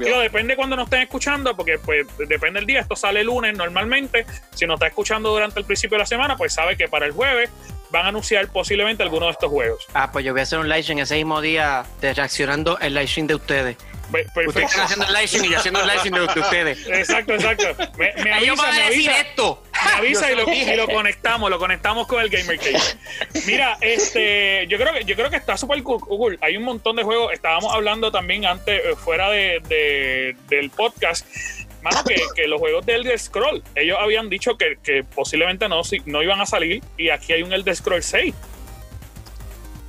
Digo, 0.07 0.19
depende 0.19 0.57
cuando 0.57 0.75
nos 0.75 0.87
estén 0.87 1.03
escuchando, 1.03 1.55
porque 1.55 1.79
pues 1.79 2.05
depende 2.27 2.59
del 2.59 2.67
día. 2.67 2.81
Esto 2.81 2.97
sale 2.97 3.21
el 3.21 3.27
lunes 3.27 3.57
normalmente. 3.57 4.27
Si 4.55 4.67
nos 4.67 4.75
está 4.75 4.89
escuchando 4.89 5.31
durante 5.31 5.61
el 5.61 5.67
principio 5.67 5.97
de 5.97 6.01
la 6.01 6.07
semana, 6.07 6.37
pues 6.37 6.53
sabe 6.53 6.77
que 6.77 6.89
para 6.89 7.07
el 7.07 7.13
jueves 7.13 7.49
van 7.91 8.05
a 8.07 8.09
anunciar 8.09 8.49
posiblemente 8.49 9.03
alguno 9.03 9.27
de 9.27 9.33
estos 9.33 9.51
juegos. 9.51 9.87
Ah, 9.95 10.11
pues 10.13 10.25
yo 10.25 10.33
voy 10.33 10.41
a 10.41 10.43
hacer 10.45 10.59
un 10.59 10.69
live 10.69 10.83
stream 10.83 10.99
ese 11.01 11.15
mismo 11.17 11.41
día 11.41 11.85
de 12.01 12.15
reaccionando 12.15 12.79
el 12.81 12.95
live 12.95 13.07
stream 13.07 13.27
de 13.27 13.35
ustedes. 13.35 13.77
Pe- 14.11 14.23
Ustedes 14.23 14.33
Perfecto. 14.33 14.61
están 14.69 14.85
haciendo 14.85 15.07
el 15.07 15.13
live 15.13 15.27
stream 15.27 15.45
y 15.45 15.51
yo 15.51 15.59
haciendo 15.59 15.81
el 15.81 15.87
live 15.87 15.99
stream 15.99 16.15
de, 16.27 16.33
de 16.35 16.41
ustedes. 16.47 16.87
Exacto, 16.87 17.35
exacto. 17.35 17.67
Me, 17.99 18.13
me 18.25 18.33
avisa, 18.33 18.55
van 18.55 18.75
me 18.75 18.83
decir 18.85 19.11
avisa, 19.11 19.21
esto. 19.21 19.63
me 19.85 19.93
avisa 19.99 20.33
y 20.33 20.35
lo, 20.35 20.51
y 20.51 20.77
lo 20.77 20.87
conectamos, 20.89 21.51
lo 21.51 21.59
conectamos 21.59 22.07
con 22.07 22.23
el 22.23 22.31
Gamer 22.31 22.59
Cave. 22.59 22.81
Mira, 23.47 23.77
este, 23.83 24.67
yo 24.69 24.79
creo 24.79 24.95
que 24.95 25.05
yo 25.05 25.15
creo 25.15 25.29
que 25.29 25.37
está 25.37 25.59
súper 25.59 25.83
cool. 25.83 26.39
Hay 26.41 26.57
un 26.57 26.63
montón 26.63 26.97
de 26.97 27.03
juegos. 27.03 27.35
Estábamos 27.35 27.75
hablando 27.75 28.11
también 28.11 28.47
antes, 28.47 28.81
eh, 28.83 28.95
fuera 28.97 29.29
de, 29.31 29.61
de- 29.69 30.37
del 30.49 30.71
podcast. 30.71 31.27
Mano, 31.83 32.03
que, 32.05 32.17
que 32.35 32.47
los 32.49 32.59
juegos 32.61 32.85
de 32.87 32.95
Elder 32.97 33.19
Scroll, 33.19 33.63
ellos 33.77 33.97
habían 34.01 34.29
dicho 34.29 34.57
que, 34.59 34.79
que 34.83 35.05
posiblemente 35.05 35.69
no, 35.69 35.85
si- 35.85 36.03
no 36.07 36.23
iban 36.23 36.41
a 36.41 36.47
salir, 36.47 36.83
y 36.97 37.11
aquí 37.11 37.33
hay 37.33 37.43
un 37.43 37.53
Elder 37.53 37.75
Scroll 37.77 38.03
6. 38.03 38.35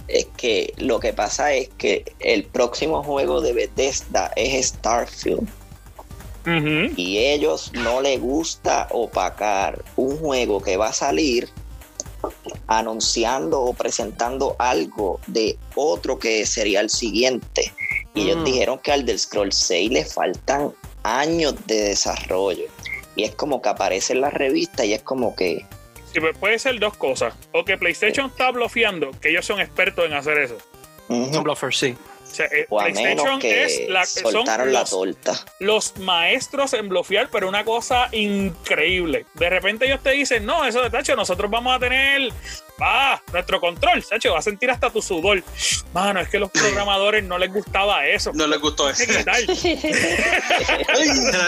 Es 0.07 0.25
que 0.37 0.73
lo 0.77 0.99
que 0.99 1.13
pasa 1.13 1.53
es 1.53 1.69
que 1.77 2.03
el 2.19 2.43
próximo 2.45 3.03
juego 3.03 3.41
de 3.41 3.53
Bethesda 3.53 4.31
es 4.35 4.67
Starfield. 4.67 5.47
Ujú. 6.47 6.93
y 6.95 7.17
ellos 7.17 7.69
no 7.73 8.01
les 8.01 8.19
gusta 8.19 8.87
opacar 8.91 9.83
un 9.97 10.17
juego 10.17 10.61
que 10.61 10.77
va 10.77 10.87
a 10.87 10.93
salir 10.93 11.49
anunciando 12.67 13.61
o 13.61 13.73
presentando 13.73 14.55
algo 14.57 15.19
de 15.27 15.57
otro 15.75 16.17
que 16.17 16.45
sería 16.45 16.79
el 16.79 16.89
siguiente. 16.89 17.73
Y 18.15 18.21
ellos 18.23 18.37
Mm. 18.37 18.43
dijeron 18.45 18.79
que 18.79 18.91
al 18.91 19.05
del 19.05 19.19
Scroll 19.19 19.51
6 19.51 19.91
le 19.91 20.05
faltan 20.05 20.73
años 21.03 21.55
de 21.67 21.75
desarrollo. 21.83 22.65
Y 23.15 23.23
es 23.23 23.35
como 23.35 23.61
que 23.61 23.69
aparece 23.69 24.13
en 24.13 24.21
la 24.21 24.29
revista 24.29 24.85
y 24.85 24.93
es 24.93 25.01
como 25.01 25.35
que 25.35 25.65
Sí, 26.13 26.19
pues 26.19 26.35
puede 26.37 26.57
ser 26.57 26.79
dos 26.79 26.97
cosas. 26.97 27.35
O 27.51 27.63
que 27.63 27.77
PlayStation 27.77 28.27
está 28.31 28.49
bloqueando, 28.51 29.11
que 29.21 29.29
ellos 29.29 29.45
son 29.45 29.59
expertos 29.59 30.05
en 30.05 30.13
hacer 30.13 30.39
eso. 30.39 30.57
ujú, 31.07 31.31
Son 31.33 31.43
bluffers, 31.43 31.77
sí. 31.77 31.95
O 32.23 32.31
sea, 32.31 32.45
eh, 32.47 32.65
o 32.69 32.79
a 32.79 32.85
menos 32.85 33.01
PlayStation 33.01 33.39
que 33.39 33.63
es 33.63 33.89
la, 33.89 34.05
son 34.05 34.31
soltaron 34.31 34.71
la 34.71 34.81
los, 34.81 34.89
torta. 34.91 35.33
los 35.59 35.97
maestros 35.97 36.73
en 36.73 36.87
bloquear, 36.89 37.29
pero 37.31 37.47
una 37.49 37.63
cosa 37.65 38.07
increíble. 38.11 39.25
De 39.35 39.49
repente 39.49 39.85
ellos 39.85 40.01
te 40.01 40.11
dicen, 40.11 40.45
no, 40.45 40.65
eso 40.65 40.81
de 40.81 40.89
tacho, 40.89 41.15
nosotros 41.15 41.49
vamos 41.49 41.75
a 41.75 41.79
tener 41.79 42.31
ah, 42.81 43.21
nuestro 43.31 43.59
control, 43.59 44.03
Sacho, 44.03 44.33
va 44.33 44.39
a 44.39 44.41
sentir 44.41 44.69
hasta 44.71 44.89
tu 44.89 45.01
sudor. 45.01 45.43
Mano, 45.93 46.19
es 46.19 46.29
que 46.29 46.37
a 46.37 46.39
los 46.41 46.51
programadores 46.51 47.23
no 47.23 47.37
les 47.37 47.51
gustaba 47.51 48.05
eso. 48.05 48.31
No 48.33 48.47
les 48.47 48.59
gustó 48.59 48.89
eso. 48.89 49.03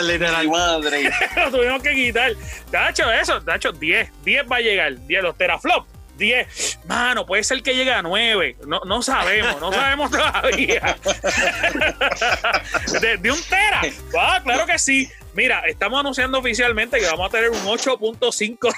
Literal, 0.03 0.47
madre. 0.49 1.11
lo 1.35 1.51
tuvimos 1.51 1.81
que 1.81 1.93
quitar. 1.93 2.33
Tacho, 2.71 3.11
eso, 3.11 3.41
Tacho, 3.41 3.71
10. 3.71 4.23
10 4.23 4.45
va 4.51 4.57
a 4.57 4.61
llegar. 4.61 4.97
10, 5.07 5.23
los 5.23 5.37
teraflops. 5.37 5.87
10. 6.17 6.79
Mano, 6.85 7.25
puede 7.25 7.43
ser 7.43 7.63
que 7.63 7.73
llegue 7.75 7.91
a 7.91 8.01
9. 8.01 8.57
No, 8.67 8.81
no 8.85 9.01
sabemos, 9.01 9.59
no 9.59 9.73
sabemos 9.73 10.11
todavía. 10.11 10.97
de, 13.01 13.17
de 13.17 13.31
un 13.31 13.41
tera. 13.43 13.81
Ah, 14.17 14.39
claro 14.43 14.65
que 14.65 14.77
sí. 14.77 15.09
Mira, 15.33 15.61
estamos 15.67 15.99
anunciando 15.99 16.39
oficialmente 16.39 16.99
que 16.99 17.05
vamos 17.05 17.27
a 17.27 17.29
tener 17.29 17.49
un 17.49 17.57
8.5. 17.65 18.73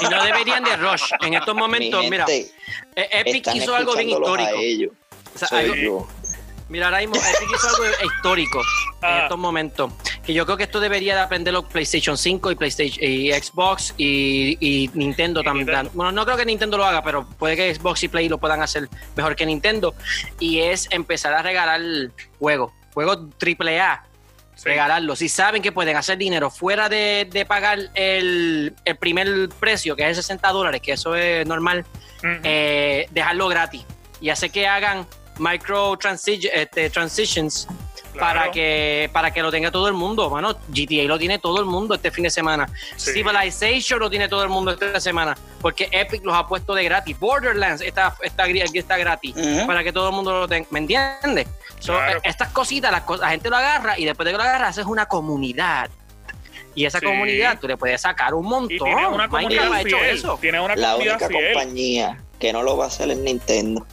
Y 0.00 0.04
no 0.08 0.24
deberían 0.24 0.64
de 0.64 0.76
rush. 0.76 1.10
En 1.20 1.34
estos 1.34 1.54
momentos, 1.54 2.04
mira, 2.10 2.26
gente, 2.26 2.50
eh, 2.96 3.08
Epic 3.12 3.46
hizo 3.54 3.74
algo 3.74 3.94
bien 3.94 4.10
histórico. 4.10 4.50
a 4.56 4.60
ellos. 4.60 4.92
O 5.34 5.38
sea, 5.38 5.48
Soy 5.48 5.60
algo- 5.64 5.74
yo. 5.76 6.08
Mira, 6.68 6.86
ahora 6.86 6.98
mismo 6.98 7.14
Epic 7.14 7.48
hizo 7.54 7.68
algo 7.68 7.84
histórico 8.16 8.58
en 8.60 8.64
Ah. 9.08 9.20
estos 9.22 9.38
momentos. 9.38 9.92
Que 10.24 10.34
yo 10.34 10.44
creo 10.44 10.56
que 10.56 10.64
esto 10.64 10.80
debería 10.80 11.14
de 11.14 11.20
aprenderlo 11.20 11.62
PlayStation 11.68 12.18
5 12.18 12.50
y 12.50 12.56
PlayStation 12.56 12.98
y 13.08 13.30
Xbox 13.32 13.94
y, 13.96 14.58
y 14.58 14.90
Nintendo 14.94 15.42
Y 15.42 15.44
también. 15.44 15.66
Nintendo. 15.68 15.90
Bueno, 15.94 16.10
no 16.10 16.24
creo 16.24 16.36
que 16.36 16.44
Nintendo 16.44 16.76
lo 16.76 16.84
haga, 16.84 17.04
pero 17.04 17.24
puede 17.38 17.54
que 17.54 17.72
Xbox 17.72 18.02
y 18.02 18.08
Play 18.08 18.28
lo 18.28 18.38
puedan 18.38 18.60
hacer 18.62 18.88
mejor 19.14 19.36
que 19.36 19.46
Nintendo. 19.46 19.94
Y 20.40 20.58
es 20.58 20.88
empezar 20.90 21.34
a 21.34 21.42
regalar 21.42 21.80
juegos, 22.40 22.72
juegos 22.94 23.18
AAA. 23.38 24.02
Sí. 24.56 24.70
Regalarlos. 24.70 25.18
Si 25.20 25.28
saben 25.28 25.60
que 25.62 25.70
pueden 25.70 25.96
hacer 25.96 26.18
dinero 26.18 26.50
fuera 26.50 26.88
de, 26.88 27.28
de 27.30 27.44
pagar 27.46 27.78
el, 27.94 28.74
el 28.84 28.96
primer 28.96 29.50
precio, 29.60 29.94
que 29.94 30.08
es 30.10 30.16
60 30.16 30.48
dólares, 30.50 30.80
que 30.82 30.92
eso 30.92 31.14
es 31.14 31.46
normal, 31.46 31.84
eh, 32.42 33.06
dejarlo 33.10 33.46
gratis 33.48 33.84
y 34.20 34.30
hacer 34.30 34.50
que 34.50 34.66
hagan 34.66 35.06
micro 35.38 35.92
transi- 35.98 36.50
este, 36.52 36.88
transitions 36.90 37.68
Claro. 38.16 38.40
para 38.40 38.50
que 38.52 39.10
para 39.12 39.30
que 39.30 39.42
lo 39.42 39.50
tenga 39.50 39.70
todo 39.70 39.88
el 39.88 39.94
mundo. 39.94 40.28
Mano, 40.30 40.56
GTA 40.68 41.04
lo 41.04 41.18
tiene 41.18 41.38
todo 41.38 41.60
el 41.60 41.66
mundo 41.66 41.94
este 41.94 42.10
fin 42.10 42.24
de 42.24 42.30
semana. 42.30 42.68
Sí. 42.96 43.12
Civilization 43.12 44.00
lo 44.00 44.10
tiene 44.10 44.28
todo 44.28 44.42
el 44.42 44.48
mundo 44.48 44.70
esta 44.72 45.00
semana 45.00 45.36
porque 45.60 45.88
Epic 45.92 46.24
los 46.24 46.34
ha 46.34 46.46
puesto 46.46 46.74
de 46.74 46.84
gratis. 46.84 47.18
Borderlands 47.18 47.82
está, 47.82 48.14
está, 48.22 48.46
está 48.46 48.96
gratis 48.96 49.34
para 49.66 49.82
que 49.84 49.92
todo 49.92 50.08
el 50.10 50.14
mundo 50.14 50.32
lo 50.40 50.48
tenga. 50.48 50.66
¿Me 50.70 50.78
entiendes? 50.80 51.46
So, 51.78 51.92
Claro. 51.92 52.18
eh, 52.18 52.22
estas 52.24 52.48
cositas, 52.50 52.90
las 52.90 53.02
la 53.20 53.28
gente 53.30 53.50
lo 53.50 53.56
agarra 53.56 53.98
y 53.98 54.04
después 54.04 54.24
de 54.24 54.32
que 54.32 54.36
lo 54.38 54.42
agarra 54.42 54.68
haces 54.68 54.86
una 54.86 55.06
comunidad. 55.06 55.90
Y 56.74 56.84
esa 56.84 57.00
Sí. 57.00 57.06
comunidad 57.06 57.58
tú 57.58 57.66
le 57.68 57.76
puedes 57.76 58.00
sacar 58.02 58.34
un 58.34 58.46
montón. 58.46 58.74
Y 58.74 58.78
tiene 58.94 59.08
una 59.08 59.28
comunidad 59.28 59.72
ha 59.72 59.80
hecho 59.80 59.96
fiel. 59.98 60.10
eso. 60.16 60.38
Tiene 60.40 60.60
una 60.60 60.76
La 60.76 60.92
comunidad 60.92 61.14
única 61.16 61.28
fiel. 61.28 61.52
compañía 61.54 62.18
que 62.38 62.52
no 62.52 62.62
lo 62.62 62.76
va 62.76 62.84
a 62.84 62.88
hacer 62.88 63.10
es 63.10 63.16
Nintendo. 63.18 63.86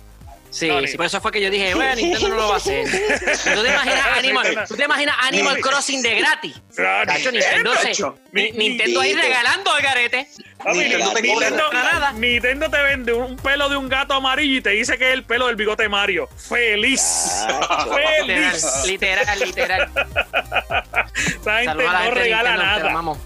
Sí, 0.54 0.68
No, 0.68 0.86
sí, 0.86 0.96
por 0.98 1.08
eso 1.08 1.20
fue 1.20 1.32
que 1.32 1.42
yo 1.42 1.50
dije, 1.50 1.74
bueno, 1.74 1.96
Nintendo 1.96 2.30
no 2.30 2.36
lo 2.36 2.48
va 2.50 2.54
a 2.54 2.58
hacer. 2.58 2.86
¿Tú 3.56 3.64
te 3.64 3.70
imaginas 3.74 4.08
Animal, 4.18 4.66
¿tú 4.68 4.76
te 4.76 4.84
imaginas 4.84 5.16
Animal 5.22 5.60
Crossing 5.60 6.02
de 6.04 6.16
gratis? 6.16 6.62
Claro. 6.76 7.08
Cacho, 7.12 7.32
Nintendo, 7.32 7.72
se- 7.76 8.52
Nintendo 8.54 9.02
ahí 9.02 9.14
regalando 9.16 9.76
el 9.76 9.84
garete. 9.84 10.28
Nintendo 10.72 11.12
te 11.14 11.22
Nintendo, 11.24 11.64
nada. 11.74 12.12
Nintendo 12.14 12.70
te 12.70 12.82
vende 12.84 13.14
un 13.14 13.36
pelo 13.38 13.68
de 13.68 13.78
un 13.78 13.90
gato 13.90 14.14
amarillo 14.14 14.60
y 14.60 14.62
te 14.62 14.70
dice 14.70 14.98
que 15.00 15.08
es 15.08 15.14
el 15.16 15.24
pelo 15.24 15.48
del 15.48 15.56
bigote 15.56 15.90
Mario. 15.90 16.30
Feliz. 16.38 17.02
Feliz. 18.28 18.86
literal, 18.86 19.40
literal. 19.40 19.92
Esa 21.42 21.58
gente 21.60 21.84
no 21.84 22.12
regala 22.12 22.58
nada. 22.58 23.18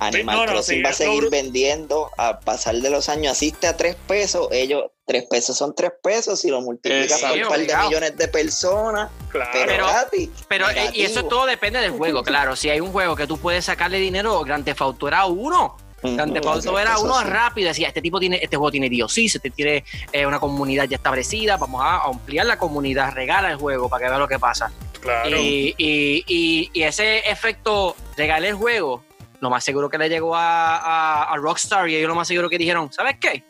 Animal 0.00 0.36
No, 0.36 0.46
no, 0.46 0.52
Crossing 0.52 0.76
sí, 0.78 0.82
va 0.82 0.90
a 0.90 0.94
seguir 0.94 1.30
vendiendo 1.30 2.10
a 2.18 2.40
pasar 2.40 2.74
de 2.76 2.90
los 2.90 3.08
años. 3.08 3.32
Asiste 3.32 3.66
a 3.66 3.76
tres 3.76 3.96
pesos, 4.08 4.48
ellos, 4.50 4.84
tres 5.06 5.24
pesos 5.28 5.56
son 5.56 5.74
tres 5.74 5.92
pesos 6.02 6.44
y 6.44 6.50
lo 6.50 6.60
multiplicas 6.62 7.20
por 7.20 7.32
un 7.36 7.48
par 7.48 7.58
de 7.58 7.76
millones 7.76 8.16
de 8.16 8.28
personas, 8.28 9.10
Claro. 9.30 9.50
pero, 9.52 9.66
Pero- 9.66 9.86
gratis. 9.86 10.30
Pero 10.48 10.70
eh, 10.70 10.90
y 10.94 11.02
eso 11.02 11.24
todo 11.24 11.46
depende 11.46 11.80
del 11.80 11.90
juego, 11.92 12.22
claro. 12.24 12.56
Si 12.56 12.70
hay 12.70 12.80
un 12.80 12.90
juego 12.92 13.14
que 13.16 13.26
tú 13.26 13.38
puedes 13.38 13.64
sacarle 13.64 13.98
dinero, 13.98 14.40
Grand 14.44 14.64
Theft 14.64 14.80
Auto 14.80 15.08
era 15.08 15.26
uno. 15.26 15.76
Grand 16.02 16.34
Theft 16.34 16.46
Auto 16.46 16.78
era 16.78 16.98
uno 16.98 17.18
sí. 17.20 17.24
rápido. 17.26 17.68
Decía, 17.68 17.88
este 17.88 18.02
tipo 18.02 18.20
tiene, 18.20 18.36
este 18.42 18.56
juego 18.56 18.70
tiene 18.70 18.90
DOC, 18.90 19.18
este 19.18 19.50
tiene 19.50 19.84
eh, 20.12 20.26
una 20.26 20.38
comunidad 20.38 20.84
ya 20.84 20.96
establecida. 20.96 21.56
Vamos 21.56 21.80
a 21.82 22.02
ampliar 22.02 22.44
la 22.46 22.58
comunidad, 22.58 23.12
regala 23.12 23.50
el 23.50 23.56
juego 23.56 23.88
para 23.88 24.04
que 24.04 24.10
vea 24.10 24.18
lo 24.18 24.28
que 24.28 24.38
pasa. 24.38 24.70
claro. 25.00 25.30
Y, 25.38 25.74
y- 25.78 26.24
y- 26.26 26.70
y 26.74 26.82
ese 26.82 27.20
efecto, 27.20 27.96
regalé 28.16 28.48
el 28.48 28.54
juego, 28.54 29.02
lo 29.40 29.48
más 29.50 29.64
seguro 29.64 29.88
que 29.90 29.96
le 29.98 30.08
llegó 30.10 30.34
a, 30.36 30.76
a- 30.76 31.22
a 31.32 31.36
Rockstar 31.36 31.88
y 31.88 31.96
ellos 31.96 32.08
lo 32.08 32.14
más 32.14 32.28
seguro 32.28 32.48
que 32.50 32.58
dijeron, 32.58 32.90
¿sabes 32.92 33.16
qué? 33.20 33.42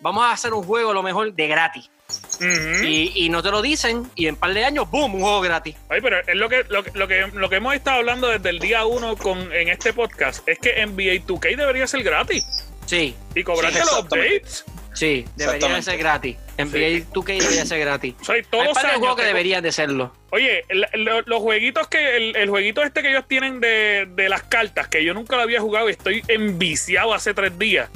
Vamos 0.00 0.24
a 0.24 0.32
hacer 0.32 0.52
un 0.54 0.62
juego 0.64 0.92
lo 0.92 1.02
mejor 1.02 1.32
de 1.32 1.46
gratis. 1.48 1.90
Y, 2.82 3.12
y 3.14 3.28
no 3.28 3.42
te 3.42 3.50
lo 3.50 3.62
dicen 3.62 4.10
y 4.16 4.26
en 4.26 4.34
un 4.34 4.40
par 4.40 4.52
de 4.54 4.64
años, 4.64 4.90
¡boom! 4.90 5.14
Un 5.14 5.20
juego 5.20 5.40
gratis. 5.42 5.76
Ay, 5.88 6.00
pero 6.00 6.18
es 6.26 6.34
lo 6.34 6.48
que, 6.48 6.64
lo, 6.68 6.82
que- 6.82 6.90
lo 6.94 7.06
que 7.06 7.26
lo 7.32 7.48
que 7.48 7.56
hemos 7.56 7.74
estado 7.74 7.98
hablando 7.98 8.28
desde 8.28 8.48
el 8.50 8.58
día 8.58 8.84
uno 8.86 9.16
con, 9.16 9.52
en 9.52 9.68
este 9.68 9.92
podcast 9.92 10.46
es 10.48 10.58
que 10.58 10.84
NBA 10.86 11.24
2K 11.26 11.56
debería 11.56 11.86
ser 11.86 12.02
gratis 12.02 12.44
Sí, 12.86 13.14
y 13.36 13.44
cobrarte 13.44 13.78
Sí, 13.78 13.84
los 13.84 14.00
updates. 14.00 14.64
sí, 14.94 15.24
debería 15.36 15.80
ser 15.82 15.98
gratis. 15.98 16.36
NBA 16.58 17.06
2K 17.12 17.38
debería 17.38 17.64
ser 17.66 17.78
gratis. 17.78 18.14
O 18.20 18.24
sea, 18.24 18.34
Hay 18.34 18.42
todos 18.42 18.66
un 18.68 18.74
par 18.74 18.90
de 18.90 18.98
juegos 18.98 19.16
que 19.16 19.24
deberían 19.24 19.62
de 19.62 19.70
serlo. 19.70 20.12
Oye, 20.30 20.64
el- 20.68 20.86
el- 20.92 21.04
los 21.26 21.40
jueguitos 21.40 21.86
que, 21.86 22.16
el, 22.16 22.34
el 22.34 22.48
jueguito 22.50 22.82
este 22.82 23.02
que 23.02 23.10
ellos 23.10 23.24
tienen 23.28 23.60
de, 23.60 24.08
de 24.10 24.28
las 24.28 24.42
cartas, 24.42 24.88
que 24.88 25.04
yo 25.04 25.14
nunca 25.14 25.36
lo 25.36 25.42
había 25.42 25.60
jugado 25.60 25.88
y 25.88 25.92
estoy 25.92 26.24
enviciado 26.26 27.14
hace 27.14 27.34
tres 27.34 27.56
días. 27.56 27.88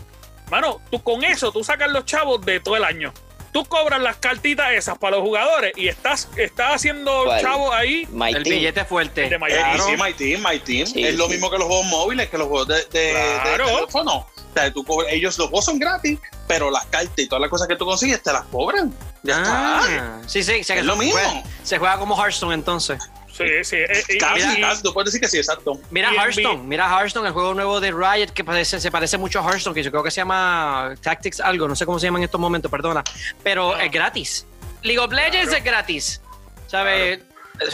Mano, 0.50 0.80
tú 0.90 1.02
con 1.02 1.24
eso, 1.24 1.50
tú 1.52 1.64
sacas 1.64 1.90
los 1.90 2.04
chavos 2.04 2.44
de 2.44 2.60
todo 2.60 2.76
el 2.76 2.84
año. 2.84 3.12
Tú 3.52 3.64
cobras 3.66 4.00
las 4.02 4.16
cartitas 4.16 4.72
esas 4.72 4.98
para 4.98 5.16
los 5.16 5.24
jugadores 5.24 5.72
y 5.76 5.86
estás, 5.86 6.28
estás 6.36 6.74
haciendo 6.74 7.22
¿Cuál? 7.24 7.40
chavos 7.40 7.72
ahí 7.72 8.04
My 8.10 8.32
El 8.32 8.42
Team. 8.42 8.56
billete 8.56 8.84
fuerte. 8.84 9.28
de 9.28 9.36
Eh, 9.36 9.78
sí, 9.86 9.92
My 9.96 10.12
Team, 10.12 10.42
My 10.42 10.58
Team. 10.58 10.86
Sí, 10.88 11.04
es 11.04 11.14
lo 11.14 11.28
mismo 11.28 11.48
que 11.50 11.58
los 11.58 11.68
juegos 11.68 11.86
móviles, 11.86 12.28
que 12.28 12.36
los 12.36 12.48
juegos 12.48 12.66
de, 12.68 12.74
de, 12.86 13.00
de 13.00 13.12
Claro. 13.44 13.66
teléfono. 13.66 14.14
O 14.36 14.54
sea, 14.56 14.72
tú 14.72 14.84
cobras- 14.84 15.12
ellos 15.12 15.38
los 15.38 15.48
juegos 15.48 15.64
son 15.66 15.78
gratis, 15.78 16.18
pero 16.48 16.68
las 16.70 16.84
cartas 16.86 17.14
y 17.16 17.28
todas 17.28 17.42
las 17.42 17.50
cosas 17.50 17.68
que 17.68 17.76
tú 17.76 17.84
consigues 17.84 18.20
te 18.22 18.32
las 18.32 18.42
cobran. 18.46 18.92
Ya 19.22 19.36
está. 19.38 19.78
Ah, 19.78 20.20
sí, 20.26 20.42
sí, 20.42 20.52
Es 20.60 20.84
lo 20.84 20.94
se 20.94 20.98
mismo. 20.98 21.12
juega- 21.20 21.42
se 21.62 21.78
juega 21.78 21.98
como 21.98 22.16
Hearthstone 22.20 22.54
entonces. 22.54 22.98
Sí, 23.36 23.44
sí. 23.64 23.76
eh, 23.76 24.02
y- 24.08 24.18
Casi, 24.18 24.58
y- 24.58 24.60
casi, 24.60 24.82
puedes 24.92 25.06
decir 25.12 25.20
que 25.20 25.28
sí, 25.28 25.38
exacto. 25.38 25.80
Mira 25.90 26.12
Hearthstone, 26.12 26.62
mira 26.62 26.86
Hearthstone, 26.88 27.26
el 27.26 27.32
juego 27.32 27.52
nuevo 27.54 27.80
de 27.80 27.90
Riot 27.90 28.32
que 28.32 28.44
parece, 28.44 28.80
se 28.80 28.90
parece 28.90 29.18
mucho 29.18 29.40
a 29.40 29.42
Hearthstone, 29.42 29.74
que 29.74 29.82
yo 29.82 29.90
creo 29.90 30.02
que 30.04 30.10
se 30.10 30.18
llama 30.20 30.94
Tactics 31.02 31.40
algo, 31.40 31.66
no 31.66 31.74
sé 31.74 31.84
cómo 31.84 31.98
se 31.98 32.06
llama 32.06 32.18
en 32.18 32.24
estos 32.24 32.40
momentos, 32.40 32.70
perdona, 32.70 33.02
pero 33.42 33.74
Ah. 33.74 33.84
es 33.84 33.90
gratis. 33.90 34.46
League 34.82 34.98
of 35.00 35.10
Legends 35.12 35.48
Claro. 35.48 35.56
es 35.58 35.64
gratis. 35.64 36.20
¿Sabes? 36.68 37.20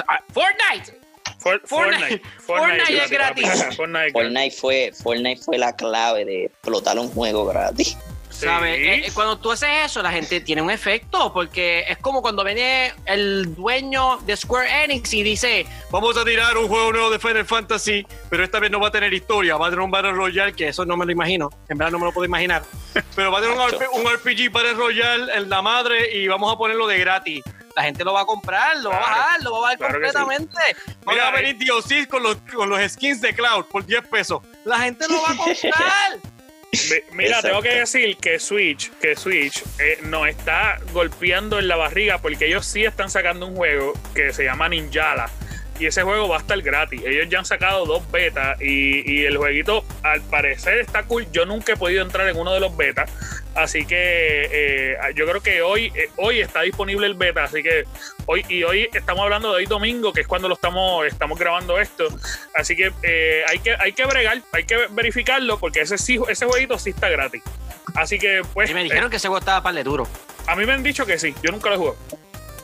Ah, 0.09 0.21
Fortnite. 0.33 0.99
For- 1.39 1.61
Fortnite. 1.67 2.23
Fortnite 2.47 2.97
es 3.05 3.11
gratis. 3.11 3.49
Fortnite 3.77 4.51
fue, 4.57 4.93
Fortnite 5.03 5.43
fue 5.43 5.59
la 5.59 5.75
clave 5.75 6.25
de 6.25 6.45
explotar 6.47 6.99
un 6.99 7.09
juego 7.11 7.47
gratis. 7.47 7.97
Sí. 8.41 8.47
¿Sabes? 8.47 8.79
Eh, 8.79 8.95
eh, 9.07 9.11
cuando 9.15 9.39
tú 9.39 9.51
haces 9.53 9.69
eso, 9.85 10.03
la 10.03 10.11
gente 10.11 10.41
tiene 10.41 10.63
un 10.63 10.71
efecto, 10.71 11.33
porque 11.33 11.85
es 11.89 11.99
como 11.99 12.23
cuando 12.23 12.43
viene 12.43 12.93
el 13.07 13.55
dueño 13.55 14.17
de 14.19 14.37
Square 14.37 14.85
Enix 14.85 15.13
y 15.15 15.23
dice, 15.23 15.67
vamos 15.91 16.17
a 16.17 16.25
tirar 16.25 16.57
un 16.57 16.69
juego 16.69 16.93
nuevo 16.93 17.11
de 17.11 17.19
Final 17.19 17.45
Fantasy, 17.45 18.07
pero 18.29 18.43
esta 18.45 18.59
vez 18.61 18.71
no 18.71 18.81
va 18.81 18.89
a 18.89 18.91
tener 18.91 19.13
historia, 19.13 19.57
va 19.57 19.67
a 19.67 19.71
tener 19.71 19.85
un 19.85 19.91
Battle 19.91 20.13
Royale, 20.13 20.53
que 20.55 20.69
eso 20.69 20.85
no 20.87 20.97
me 20.97 21.05
lo 21.07 21.13
imagino, 21.13 21.51
en 21.69 21.79
verdad 21.79 21.93
no 21.93 21.99
me 21.99 22.07
lo 22.07 22.13
puedo 22.13 22.25
imaginar, 22.25 22.63
pero 23.15 23.31
va 23.31 23.39
a 23.39 23.43
tener 23.43 23.57
un, 23.57 24.01
un 24.07 24.13
RPG 24.13 24.51
Battle 24.51 24.73
Royale 24.75 25.35
en 25.35 25.49
la 25.51 25.63
madre 25.63 26.17
y 26.17 26.27
vamos 26.29 26.53
a 26.53 26.57
ponerlo 26.57 26.87
de 26.87 26.99
gratis. 26.99 27.43
La 27.77 27.85
gente 27.85 28.03
lo 28.05 28.13
va 28.13 28.23
a 28.23 28.27
comprar, 28.27 28.77
lo 28.79 28.91
va 28.91 28.97
a 28.97 28.99
Claro. 28.99 29.17
bajar, 29.21 29.43
lo 29.43 29.53
va 29.53 29.59
a 29.59 29.61
bajar 29.63 29.79
Claro 29.79 30.01
que 30.01 30.07
sí. 30.11 30.13
completamente. 30.19 30.57
Van 31.05 31.15
Mira, 31.15 31.29
a 31.29 31.31
venir 31.31 31.57
DLCs 31.57 32.09
con 32.09 32.23
los, 32.25 32.37
con 32.53 32.69
los 32.69 32.81
skins 32.93 33.21
de 33.21 33.33
Cloud 33.33 33.67
por 33.67 33.87
10 33.87 34.09
pesos. 34.09 34.41
La 34.65 34.81
gente 34.81 35.07
lo 35.09 35.23
va 35.23 35.31
a 35.31 35.37
comprar. 35.37 36.19
Mi- 36.73 37.17
Mira, 37.17 37.29
Exacto. 37.39 37.49
tengo 37.49 37.63
que 37.63 37.75
decir 37.81 38.17
que 38.17 38.39
Switch, 38.39 38.91
que 39.01 39.17
Switch 39.17 39.63
eh, 39.81 39.99
nos 40.03 40.29
está 40.29 40.79
golpeando 40.93 41.59
en 41.59 41.67
la 41.69 41.77
barriga 41.77 42.19
porque 42.19 42.47
ellos 42.47 42.65
sí 42.65 42.85
están 42.85 43.11
sacando 43.11 43.47
un 43.47 43.57
juego 43.57 43.93
que 44.15 44.33
se 44.33 44.45
llama 44.45 44.69
Ninjala. 44.69 45.29
Y 45.81 45.87
ese 45.87 46.03
juego 46.03 46.29
va 46.29 46.37
a 46.37 46.41
estar 46.41 46.61
gratis. 46.61 47.01
Ellos 47.07 47.27
ya 47.31 47.39
han 47.39 47.47
sacado 47.47 47.87
dos 47.87 48.09
betas 48.13 48.61
y, 48.61 49.03
y 49.11 49.25
el 49.25 49.39
jueguito 49.39 49.83
al 50.03 50.21
parecer 50.21 50.79
está 50.79 51.05
cool. 51.05 51.27
Yo 51.33 51.47
nunca 51.47 51.73
he 51.73 51.77
podido 51.77 52.03
entrar 52.03 52.29
en 52.29 52.37
uno 52.37 52.53
de 52.53 52.61
los 52.61 52.77
betas. 52.77 53.11
Así 53.55 53.85
que 53.85 54.49
eh, 54.51 54.97
yo 55.15 55.27
creo 55.27 55.41
que 55.41 55.63
hoy, 55.63 55.93
eh, 55.95 56.09
hoy 56.17 56.41
está 56.41 56.63
disponible 56.63 57.07
el 57.07 57.15
beta. 57.15 57.45
Así 57.45 57.63
que 57.63 57.85
hoy, 58.27 58.45
y 58.49 58.63
hoy 58.63 58.89
estamos 58.93 59.23
hablando 59.25 59.51
de 59.51 59.57
hoy 59.57 59.67
domingo, 59.67 60.13
que 60.13 60.21
es 60.21 60.27
cuando 60.27 60.49
lo 60.49 60.55
estamos, 60.55 61.07
estamos 61.07 61.39
grabando 61.39 61.79
esto. 61.79 62.09
Así 62.55 62.77
que 62.77 62.93
eh, 63.03 63.43
hay 63.49 63.59
que 63.59 63.75
hay 63.79 63.93
que 63.93 64.05
bregar, 64.07 64.43
hay 64.53 64.65
que 64.65 64.87
verificarlo, 64.91 65.59
porque 65.59 65.81
ese 65.81 65.99
sí, 65.99 66.19
ese 66.29 66.47
jueguito 66.47 66.79
sí 66.79 66.91
está 66.91 67.09
gratis. 67.09 67.43
Así 67.95 68.19
que, 68.19 68.43
pues, 68.53 68.71
Y 68.71 68.75
me 68.75 68.83
eh, 68.83 68.85
dijeron 68.85 69.11
que 69.11 69.17
ese 69.17 69.29
juego 69.29 69.41
estaba 69.41 69.63
para 69.63 69.83
duro. 69.83 70.07
a 70.47 70.57
mí 70.57 70.65
me 70.65 70.73
han 70.73 70.83
dicho 70.83 71.05
que 71.05 71.19
sí. 71.19 71.35
Yo 71.43 71.51
nunca 71.51 71.71
lo 71.71 71.75
he 71.75 71.79
jugado. 71.79 71.97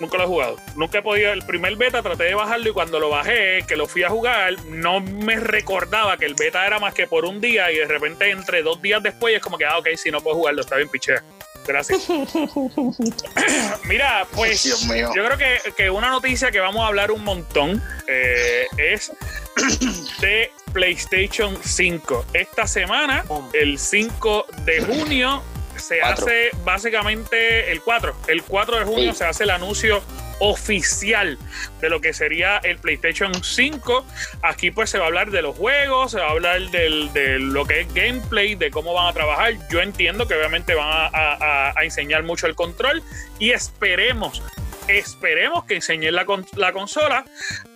Nunca 0.01 0.18
lo 0.18 0.24
he 0.24 0.26
jugado. 0.26 0.57
Nunca 0.76 0.99
he 0.99 1.03
podido. 1.03 1.32
El 1.32 1.42
primer 1.42 1.76
beta 1.76 2.03
traté 2.03 2.24
de 2.24 2.34
bajarlo 2.34 2.70
y 2.70 2.72
cuando 2.72 3.01
lo 3.01 3.11
bajé, 3.11 3.64
que 3.66 3.76
lo 3.76 3.86
fui 3.86 4.03
a 4.03 4.11
jugar, 4.11 4.55
no 4.66 5.01
me 5.01 5.36
recordaba 5.36 6.16
que 6.16 6.26
el 6.26 6.34
beta 6.34 6.66
era 6.66 6.78
más 6.78 6.94
que 6.94 7.07
por 7.07 7.24
un 7.24 7.40
día 7.40 7.70
y 7.70 7.76
de 7.76 7.86
repente 7.86 8.30
entre 8.30 8.62
dos 8.62 8.80
días 8.82 9.03
después 9.03 9.36
es 9.36 9.42
como 9.42 9.59
que, 9.59 9.64
ah, 9.64 9.78
ok, 9.78 9.88
si 9.97 10.11
no 10.11 10.20
puedo 10.20 10.36
jugarlo, 10.36 10.61
está 10.61 10.76
bien, 10.76 10.88
pichea. 10.88 11.22
Gracias. 11.66 12.09
Mira, 13.84 14.26
pues 14.32 14.62
Dios 14.62 14.84
mío. 14.86 15.11
yo 15.14 15.24
creo 15.24 15.38
que, 15.38 15.59
que 15.76 15.90
una 15.90 16.11
noticia 16.11 16.51
que 16.51 16.61
vamos 16.61 16.82
a 16.82 16.86
hablar 16.86 17.11
un 17.11 17.24
montón 17.24 17.82
eh, 18.07 18.66
es 18.78 19.12
de 20.20 20.53
PlayStation 20.72 21.57
5. 21.62 22.26
Esta 22.34 22.66
semana, 22.66 23.24
el 23.53 23.78
5 23.78 24.47
de 24.64 24.80
junio, 24.82 25.42
se 25.79 25.99
Cuatro. 26.01 26.24
hace 26.27 26.51
básicamente 26.64 27.70
el 27.72 27.81
4. 27.83 28.16
El 28.29 28.43
4 28.43 28.79
de 28.79 28.85
junio 28.85 29.12
Sí. 29.12 29.18
se 29.18 29.24
hace 29.24 29.45
el 29.45 29.51
anuncio 29.51 30.03
oficial 30.39 31.39
de 31.81 31.89
lo 31.91 32.01
que 32.01 32.12
sería 32.12 32.59
el 32.59 32.79
PlayStation 32.79 33.33
5. 33.43 34.05
Aquí 34.43 34.70
pues 34.70 34.91
se 34.91 34.99
va 34.99 35.05
a 35.05 35.07
hablar 35.09 35.31
de 35.31 35.43
los 35.43 35.57
juegos, 35.57 36.12
se 36.12 36.18
va 36.18 36.27
a 36.27 36.31
hablar 36.31 36.61
del- 36.70 37.12
de 37.12 37.39
lo 37.39 37.64
que 37.64 37.81
es 37.83 37.95
gameplay, 37.95 38.55
de 38.55 38.70
cómo 38.70 38.93
van 38.95 39.07
a 39.09 39.12
trabajar. 39.12 39.55
Yo 39.70 39.81
entiendo 39.81 40.27
que 40.29 40.35
obviamente 40.35 40.74
van 40.74 40.89
a, 40.89 41.07
a- 41.07 41.72
a 41.77 41.85
enseñar 41.85 42.22
mucho 42.22 42.47
el 42.47 42.55
control 42.55 43.03
y 43.39 43.51
esperemos 43.51 44.43
esperemos 44.89 45.64
que 45.64 45.74
enseñen 45.74 46.14
la, 46.14 46.24
con- 46.27 46.47
la 46.55 46.72
consola. 46.72 47.24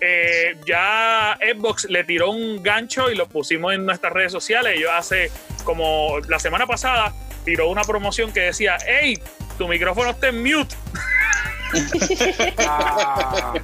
Eh, 0.01 0.55
ya 0.65 1.37
Xbox 1.41 1.87
le 1.91 2.05
tiró 2.05 2.31
un 2.31 2.63
gancho 2.63 3.11
y 3.11 3.17
lo 3.17 3.27
pusimos 3.29 3.75
en 3.75 3.85
nuestras 3.85 4.13
redes 4.13 4.31
sociales. 4.31 4.79
Yo 4.79 4.93
hace 4.93 5.33
como 5.65 6.21
la 6.29 6.39
semana 6.39 6.69
pasada 6.69 7.13
tiró 7.45 7.69
una 7.69 7.83
promoción 7.83 8.33
que 8.33 8.41
decía, 8.41 8.77
hey, 8.87 9.19
tu 9.59 9.67
micrófono 9.69 10.11
está 10.11 10.29
en 10.29 10.43
mute. 10.43 10.75
Ah. 12.59 13.53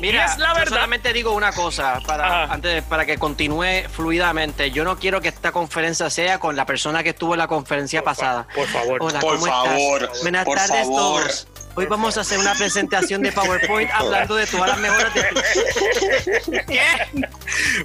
Mira, 0.00 0.26
es 0.26 0.36
la 0.38 0.48
yo 0.48 0.54
verdad. 0.54 0.74
solamente 0.74 1.12
digo 1.12 1.32
una 1.32 1.52
cosa 1.52 2.00
para, 2.06 2.44
Ajá. 2.44 2.52
antes 2.54 2.82
para 2.82 3.06
que 3.06 3.16
continúe 3.16 3.88
fluidamente. 3.90 4.70
Yo 4.70 4.84
no 4.84 4.98
quiero 4.98 5.20
que 5.22 5.28
esta 5.28 5.52
conferencia 5.52 6.10
sea 6.10 6.38
con 6.38 6.56
la 6.56 6.66
persona 6.66 7.02
que 7.02 7.10
estuvo 7.10 7.32
en 7.34 7.38
la 7.38 7.46
conferencia 7.48 8.02
Por 8.02 8.14
fa- 8.14 8.20
pasada. 8.20 8.46
Por 8.54 8.66
favor. 8.68 8.98
Hola, 9.00 9.20
Por 9.20 9.34
¿cómo 9.38 9.46
favor, 9.46 10.02
estás? 10.02 10.22
Buenas 10.22 10.44
por 10.44 10.58
tardes 10.58 10.80
favor. 10.82 11.22
todos. 11.22 11.48
Hoy 11.76 11.86
vamos 11.86 12.18
a 12.18 12.20
hacer 12.20 12.38
una 12.38 12.54
presentación 12.54 13.22
de 13.22 13.32
PowerPoint 13.32 13.90
hablando 13.92 14.34
de 14.36 14.46
todas 14.46 14.68
las 14.70 14.78
mejoras 14.78 15.14
de 15.14 16.64
¿Qué? 16.66 17.28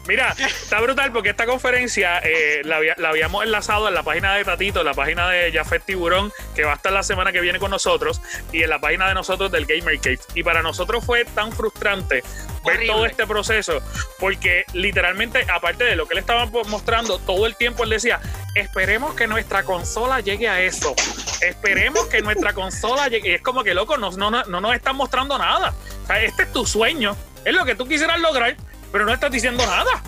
Mira, 0.07 0.35
está 0.39 0.79
brutal 0.81 1.11
porque 1.11 1.29
esta 1.29 1.45
conferencia 1.45 2.19
eh, 2.23 2.61
la, 2.63 2.77
había- 2.77 2.95
la 2.97 3.09
habíamos 3.09 3.43
enlazado 3.43 3.87
en 3.87 3.93
la 3.93 4.03
página 4.03 4.35
de 4.35 4.43
Tatito, 4.45 4.79
en 4.79 4.85
la 4.85 4.93
página 4.93 5.29
de 5.29 5.51
Jafet 5.51 5.83
Tiburón, 5.85 6.31
que 6.55 6.63
va 6.63 6.73
a 6.73 6.75
estar 6.75 6.91
la 6.91 7.03
semana 7.03 7.31
que 7.31 7.41
viene 7.41 7.59
con 7.59 7.71
nosotros, 7.71 8.21
y 8.51 8.63
en 8.63 8.69
la 8.69 8.79
página 8.79 9.07
de 9.07 9.13
nosotros 9.13 9.51
del 9.51 9.65
Gamer 9.65 9.99
Cave. 9.99 10.19
Y 10.35 10.43
para 10.43 10.61
nosotros 10.61 11.03
fue 11.05 11.25
tan 11.25 11.51
frustrante 11.51 12.23
ver 12.65 12.85
todo 12.87 13.05
este 13.05 13.25
proceso, 13.25 13.81
porque 14.19 14.65
literalmente, 14.73 15.45
aparte 15.51 15.83
de 15.83 15.95
lo 15.95 16.07
que 16.07 16.13
él 16.13 16.19
estaba 16.19 16.45
mostrando, 16.67 17.19
todo 17.19 17.45
el 17.45 17.55
tiempo 17.55 17.83
él 17.83 17.89
decía, 17.91 18.19
esperemos 18.55 19.13
que 19.15 19.27
nuestra 19.27 19.63
consola 19.63 20.19
llegue 20.19 20.49
a 20.49 20.61
eso, 20.61 20.93
esperemos 21.41 22.05
que 22.07 22.21
nuestra 22.21 22.53
consola 22.53 23.07
llegue. 23.07 23.29
Y 23.29 23.33
es 23.35 23.41
como 23.41 23.63
que, 23.63 23.73
loco, 23.73 23.97
no, 23.97 24.11
no, 24.11 24.29
no, 24.31 24.43
no 24.45 24.61
nos 24.61 24.75
están 24.75 24.95
mostrando 24.95 25.37
nada. 25.37 25.73
O 26.03 26.07
sea, 26.07 26.21
este 26.23 26.43
es 26.43 26.51
tu 26.53 26.65
sueño, 26.65 27.15
es 27.45 27.53
lo 27.53 27.63
que 27.65 27.75
tú 27.75 27.87
quisieras 27.87 28.19
lograr, 28.19 28.55
pero 28.91 29.05
no 29.05 29.13
estás 29.13 29.31
diciendo 29.31 29.65
nada. 29.65 30.03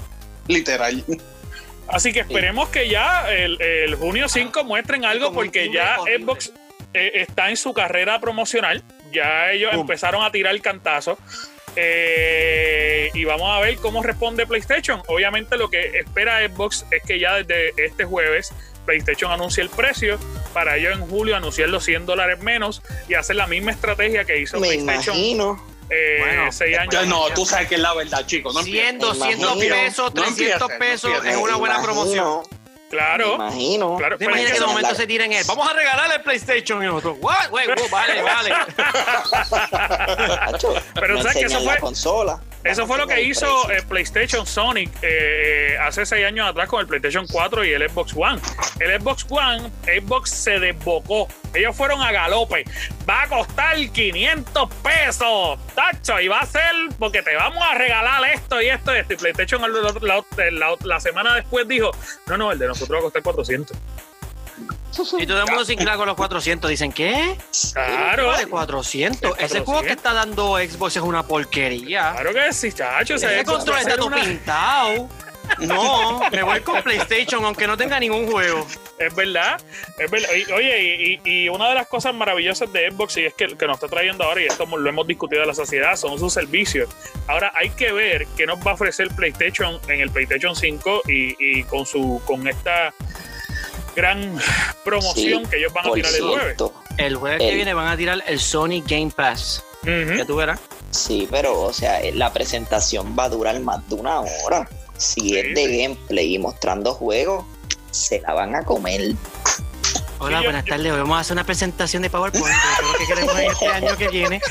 Literal. 0.47 1.03
Así 1.87 2.13
que 2.13 2.21
esperemos 2.21 2.69
que 2.69 2.87
ya 2.89 3.29
el, 3.31 3.61
el 3.61 3.95
junio 3.95 4.29
5 4.29 4.63
muestren 4.63 5.03
algo 5.05 5.33
porque 5.33 5.71
ya 5.71 5.99
horrible. 5.99 6.23
Xbox 6.25 6.53
eh, 6.93 7.11
está 7.15 7.49
en 7.49 7.57
su 7.57 7.73
carrera 7.73 8.19
promocional. 8.19 8.83
Ya 9.11 9.51
ellos 9.51 9.71
Boom. 9.71 9.81
empezaron 9.81 10.23
a 10.23 10.31
tirar 10.31 10.53
el 10.53 10.61
cantazo. 10.61 11.17
Eh, 11.75 13.09
y 13.13 13.23
vamos 13.23 13.49
a 13.49 13.59
ver 13.59 13.77
cómo 13.77 14.03
responde 14.03 14.45
PlayStation. 14.45 15.01
Obviamente 15.07 15.57
lo 15.57 15.69
que 15.69 15.99
espera 15.99 16.45
Xbox 16.47 16.85
es 16.91 17.01
que 17.03 17.19
ya 17.19 17.35
desde 17.35 17.73
este 17.77 18.03
jueves 18.05 18.53
PlayStation 18.85 19.31
anuncie 19.31 19.63
el 19.63 19.69
precio 19.69 20.17
para 20.53 20.75
ellos 20.75 20.97
en 20.97 21.05
julio 21.07 21.35
anunciar 21.37 21.69
los 21.69 21.85
100 21.85 22.05
dólares 22.05 22.39
menos 22.41 22.81
y 23.07 23.13
hacer 23.13 23.35
la 23.37 23.47
misma 23.47 23.71
estrategia 23.71 24.25
que 24.25 24.39
hizo 24.39 24.59
Me 24.59 24.67
PlayStation 24.67 25.15
imagino. 25.15 25.63
Eh, 25.91 26.17
Bueno, 26.19 26.51
seis 26.51 26.75
años. 26.77 26.91
Ya, 26.93 27.05
no, 27.05 27.27
tú 27.35 27.45
sabes 27.45 27.67
que 27.67 27.75
es 27.75 27.81
la 27.81 27.93
verdad, 27.93 28.25
chicos. 28.25 28.53
No 28.55 28.63
100, 28.63 28.95
empieces. 28.95 29.19
200 29.19 29.51
imagino. 29.55 29.75
pesos, 29.75 30.13
No 30.15 30.21
300 30.23 30.31
empieces, 30.31 30.59
no 30.59 30.67
pesos 30.79 31.11
empieces. 31.11 31.37
es 31.37 31.43
una 31.43 31.55
buena 31.57 31.77
Me 31.77 31.83
promoción. 31.83 32.25
imagino, 32.25 32.43
Me 32.51 32.89
Claro, 32.97 33.35
imagino. 33.35 33.95
claro. 33.97 34.17
¿Te 34.17 34.25
imaginas 34.25 34.51
que 34.51 34.59
de 34.59 34.65
momento 34.65 34.95
se 34.95 35.07
tiren 35.07 35.31
él? 35.31 35.43
Vamos 35.47 35.69
a 35.69 35.73
regalarle 35.73 36.15
el 36.15 36.21
PlayStation 36.23 36.83
y 36.83 36.87
nosotros, 36.87 37.15
what? 37.21 37.49
Wait, 37.51 37.69
wait, 37.69 37.89
vale, 37.89 38.21
vale. 38.21 38.51
Pero 40.95 41.17
sabes 41.21 41.37
que 41.37 41.45
eso 41.45 41.57
fue- 41.59 41.65
la 41.73 41.77
consola. 41.79 42.39
Eso 42.63 42.85
fue 42.85 42.97
lo 42.99 43.07
que 43.07 43.21
hizo 43.23 43.71
eh, 43.71 43.81
PlayStation 43.87 44.45
Sonic 44.45 44.91
eh, 45.01 45.75
hace 45.81 46.05
seis 46.05 46.25
años 46.25 46.47
atrás 46.47 46.67
con 46.69 46.79
el 46.79 46.87
PlayStation 46.87 47.25
4 47.27 47.65
y 47.65 47.73
el 47.73 47.89
Xbox 47.89 48.13
One. 48.15 48.39
El 48.79 49.01
Xbox 49.01 49.25
One, 49.29 49.71
Xbox 49.83 50.29
se 50.29 50.59
desbocó. 50.59 51.27
Ellos 51.53 51.75
fueron 51.75 52.01
a 52.01 52.11
galope. 52.11 52.63
Va 53.09 53.23
a 53.23 53.27
costar 53.27 53.75
500 53.75 54.69
pesos, 54.83 55.59
tacho, 55.75 56.19
y 56.19 56.27
va 56.27 56.39
a 56.39 56.45
ser 56.45 56.71
porque 56.99 57.21
te 57.23 57.35
vamos 57.35 57.63
a 57.63 57.73
regalar 57.75 58.23
esto 58.33 58.61
y 58.61 58.67
esto 58.69 58.95
y 58.95 58.99
esto. 58.99 59.13
Y 59.13 59.17
PlayStation 59.17 59.61
la, 59.61 59.67
la- 60.01 60.51
la- 60.51 60.75
la 60.83 60.99
semana 60.99 61.35
después 61.35 61.67
dijo, 61.67 61.91
no, 62.27 62.37
no, 62.37 62.51
el 62.51 62.59
de 62.59 62.67
nosotros 62.67 62.95
va 62.95 62.99
a 62.99 63.03
costar 63.03 63.23
400. 63.23 63.75
Y 65.19 65.25
todo 65.25 65.39
el 65.39 65.45
mundo 65.47 65.65
sin 65.65 65.77
claro 65.79 65.97
con 65.99 66.07
los 66.07 66.15
400. 66.17 66.69
Dicen, 66.69 66.91
¿qué? 66.91 67.37
Claro, 67.73 68.27
Vale, 68.27 68.47
400. 68.47 69.21
De 69.21 69.27
Ese 69.45 69.63
400. 69.63 69.65
juego 69.65 69.81
que 69.83 69.91
está 69.93 70.13
dando 70.13 70.57
Xbox 70.57 70.95
es 70.97 71.03
una 71.03 71.23
porquería. 71.23 72.11
claro 72.13 72.33
que 72.33 72.53
sí, 72.53 72.71
chacho. 72.71 73.15
ese 73.15 73.43
control 73.43 73.77
a 73.77 73.81
está 73.81 73.95
todo 73.95 74.07
una- 74.07 74.23
pintado. 74.23 75.09
No, 75.59 76.21
me 76.31 76.43
voy 76.43 76.61
con 76.61 76.81
PlayStation 76.81 77.43
aunque 77.43 77.67
no 77.67 77.75
tenga 77.75 77.99
ningún 77.99 78.29
juego. 78.31 78.65
Es 78.97 79.13
verdad, 79.13 79.59
es 79.97 80.09
verdad. 80.09 80.29
Oye, 80.55 81.19
y, 81.25 81.49
una 81.49 81.67
de 81.69 81.75
las 81.75 81.87
cosas 81.87 82.13
maravillosas 82.13 82.71
de 82.71 82.89
Xbox, 82.89 83.17
y 83.17 83.25
es 83.25 83.33
que, 83.33 83.47
que 83.57 83.67
nos 83.67 83.75
está 83.75 83.87
trayendo 83.87 84.23
ahora, 84.23 84.41
y 84.41 84.45
esto 84.45 84.65
lo 84.65 84.87
hemos 84.89 85.07
discutido 85.07 85.41
en 85.41 85.47
la 85.49 85.53
sociedad, 85.55 85.95
son 85.97 86.17
sus 86.19 86.31
servicios. 86.33 86.89
Ahora 87.27 87.51
hay 87.55 87.71
que 87.71 87.91
ver 87.91 88.27
qué 88.37 88.45
nos 88.45 88.59
va 88.65 88.71
a 88.71 88.73
ofrecer 88.75 89.09
PlayStation 89.09 89.79
en 89.89 89.99
el 89.99 90.09
PlayStation 90.11 90.55
5 90.55 91.01
y, 91.07 91.35
y 91.59 91.63
con 91.65 91.85
su 91.85 92.21
con 92.25 92.47
esta 92.47 92.93
gran 93.95 94.39
promoción 94.83 95.43
Sí, 95.43 95.49
que 95.49 95.57
ellos 95.57 95.73
van 95.73 95.87
a 95.87 95.91
tirar 95.93 96.13
el 96.13 96.21
jueves. 96.21 96.57
El 96.97 97.15
jueves 97.15 97.39
que 97.41 97.55
viene 97.55 97.73
van 97.73 97.87
a 97.87 97.97
tirar 97.97 98.23
el 98.27 98.39
Sony 98.39 98.81
Game 98.85 99.11
Pass. 99.15 99.63
Ujú. 99.83 100.13
Ya 100.17 100.25
tú 100.25 100.35
verás. 100.35 100.59
Sí, 100.91 101.27
pero 101.31 101.59
o 101.61 101.73
sea, 101.73 102.01
eh, 102.01 102.11
la 102.13 102.31
presentación 102.33 103.15
va 103.17 103.25
a 103.25 103.29
durar 103.29 103.59
más 103.61 103.87
de 103.89 103.95
una 103.95 104.19
hora. 104.19 104.67
Si 104.97 105.21
Sí, 105.21 105.37
es 105.37 105.55
de 105.55 105.65
sí. 105.67 105.77
gameplay 105.81 106.35
y 106.35 106.39
mostrando 106.39 106.93
juegos, 106.93 107.45
se 107.91 108.19
la 108.21 108.33
van 108.33 108.55
a 108.55 108.63
comer. 108.63 109.13
Hola, 110.23 110.37
yo- 110.39 110.43
buenas 110.43 110.65
yo- 110.65 110.69
tardes. 110.75 110.91
Hoy 110.91 110.99
vamos 110.99 111.17
a 111.17 111.19
hacer 111.21 111.33
una 111.33 111.43
presentación 111.43 112.03
de 112.03 112.09
PowerPoint 112.09 112.45
de 112.45 112.53
todo 112.79 112.91
lo 112.91 112.97
que 112.99 113.05
queremos 113.07 113.39
en 113.39 113.51
este 113.51 113.67
año 113.67 113.97
que 113.97 114.07
viene. 114.09 114.41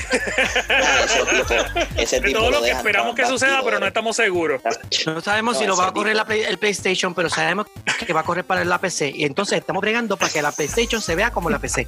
Ah, 0.68 1.04
ese 1.04 1.24
tipo, 1.24 1.54
ese 1.96 2.20
De 2.20 2.26
tipo 2.28 2.38
todo 2.40 2.50
lo 2.50 2.58
que 2.60 2.64
dejan 2.66 2.78
esperamos 2.78 3.14
que 3.14 3.26
suceda, 3.26 3.60
pero 3.64 3.78
no 3.78 3.86
estamos 3.86 4.16
seguros. 4.16 4.60
No 5.06 5.20
sabemos 5.20 5.56
si 5.58 5.64
No, 5.64 5.70
lo 5.70 5.76
va 5.76 5.88
a 5.88 5.92
correr 5.92 6.16
la 6.16 6.24
Play- 6.24 6.42
el 6.42 6.58
PlayStation, 6.58 7.14
pero 7.14 7.30
sabemos 7.30 7.66
que 8.04 8.12
va 8.12 8.20
a 8.20 8.24
correr 8.24 8.44
para 8.44 8.64
la 8.64 8.78
PC. 8.78 9.12
Y 9.14 9.24
entonces 9.24 9.58
estamos 9.58 9.80
bregando 9.80 10.16
para 10.16 10.32
que 10.32 10.42
la 10.42 10.50
PlayStation 10.52 11.00
se 11.00 11.14
vea 11.14 11.30
como 11.30 11.48
la 11.50 11.58
PC. 11.58 11.86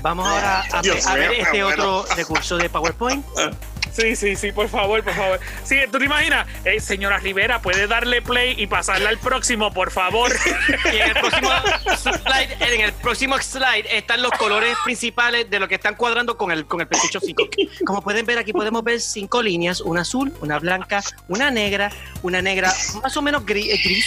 Vamos 0.00 0.26
ahora 0.28 0.64
a, 0.72 0.80
Dios 0.82 1.04
a 1.06 1.14
ver 1.14 1.32
este 1.32 1.62
bueno. 1.64 1.98
otro 1.98 2.14
recurso 2.16 2.56
de 2.56 2.70
PowerPoint. 2.70 3.24
Sí, 3.92 4.16
sí, 4.16 4.36
sí, 4.36 4.52
por 4.52 4.68
favor, 4.68 5.04
por 5.04 5.12
favor. 5.12 5.40
Sí, 5.64 5.76
¿tú 5.90 5.98
te 5.98 6.06
imaginas? 6.06 6.46
Eh, 6.64 6.80
señora 6.80 7.18
Rivera, 7.18 7.60
¿puede 7.60 7.86
darle 7.86 8.22
play 8.22 8.54
y 8.56 8.66
pasarla 8.66 9.10
al 9.10 9.18
próximo, 9.18 9.72
por 9.72 9.90
favor? 9.90 10.32
Y 10.92 10.96
en 10.96 11.08
el 11.08 11.14
próximo 11.14 11.50
slide, 11.96 12.84
el 12.84 12.92
próximo 12.94 13.38
slide 13.38 13.86
están 13.90 14.22
los 14.22 14.32
colores 14.32 14.76
principales 14.84 15.48
de 15.50 15.58
lo 15.58 15.68
que 15.68 15.74
están 15.76 15.94
cuadrando 15.94 16.36
con 16.36 16.50
el, 16.50 16.66
con 16.66 16.80
el 16.80 16.88
PlayStation 16.88 17.22
5. 17.22 17.48
Como 17.84 18.02
pueden 18.02 18.26
ver 18.26 18.38
aquí 18.38 18.52
podemos 18.52 18.82
ver 18.82 19.00
cinco 19.00 19.42
líneas, 19.42 19.80
una 19.80 20.02
azul, 20.02 20.32
una 20.40 20.58
blanca, 20.58 21.02
una 21.28 21.50
negra, 21.50 21.90
una 22.22 22.42
negra 22.42 22.72
más 23.02 23.16
o 23.16 23.22
menos 23.22 23.44
gris, 23.44 23.72
eh. 23.72 24.02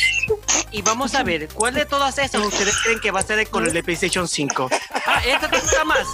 Y 0.72 0.82
vamos 0.82 1.16
a 1.16 1.24
ver 1.24 1.48
cuál 1.50 1.74
de 1.74 1.86
todas 1.86 2.18
esas 2.18 2.42
ustedes 2.42 2.76
creen 2.84 3.00
que 3.00 3.12
va 3.12 3.20
a 3.20 3.24
ser 3.24 3.40
el 3.40 3.48
color 3.48 3.72
de 3.72 3.84
PlayStation 3.84 4.28
5. 4.28 4.70
Ah, 5.16 5.22
esta 5.26 5.50
te 5.50 5.60
gusta 5.60 5.84
más. 5.86 6.08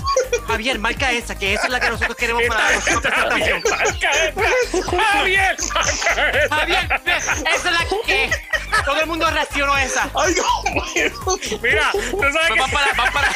Javier, 0.47 0.79
marca 0.79 1.11
esa, 1.11 1.37
que 1.37 1.53
esa 1.53 1.63
es 1.63 1.69
la 1.69 1.79
que 1.79 1.89
nosotros 1.89 2.15
queremos 2.15 2.43
para 2.47 2.63
la 2.63 2.79
próxima 2.79 3.01
presentación. 3.01 3.63
Marca 3.69 4.11
esta. 4.11 5.01
Javier, 5.01 5.57
marca 5.73 6.29
esta. 6.29 6.55
Javier, 6.55 7.01
esa 7.05 7.69
es 7.69 7.79
la 7.79 7.85
que 8.05 8.31
todo 8.85 8.99
el 9.01 9.07
mundo 9.07 9.29
reaccionó 9.29 9.73
a 9.73 9.83
esa. 9.83 10.09
Ay, 10.13 10.35
no, 10.35 10.63
Mira, 11.61 11.91
tú 11.91 11.99
sabes 11.99 12.11
Pues 12.11 12.33
que 12.33 12.71
para, 12.71 12.93
van 12.93 13.13
para, 13.13 13.35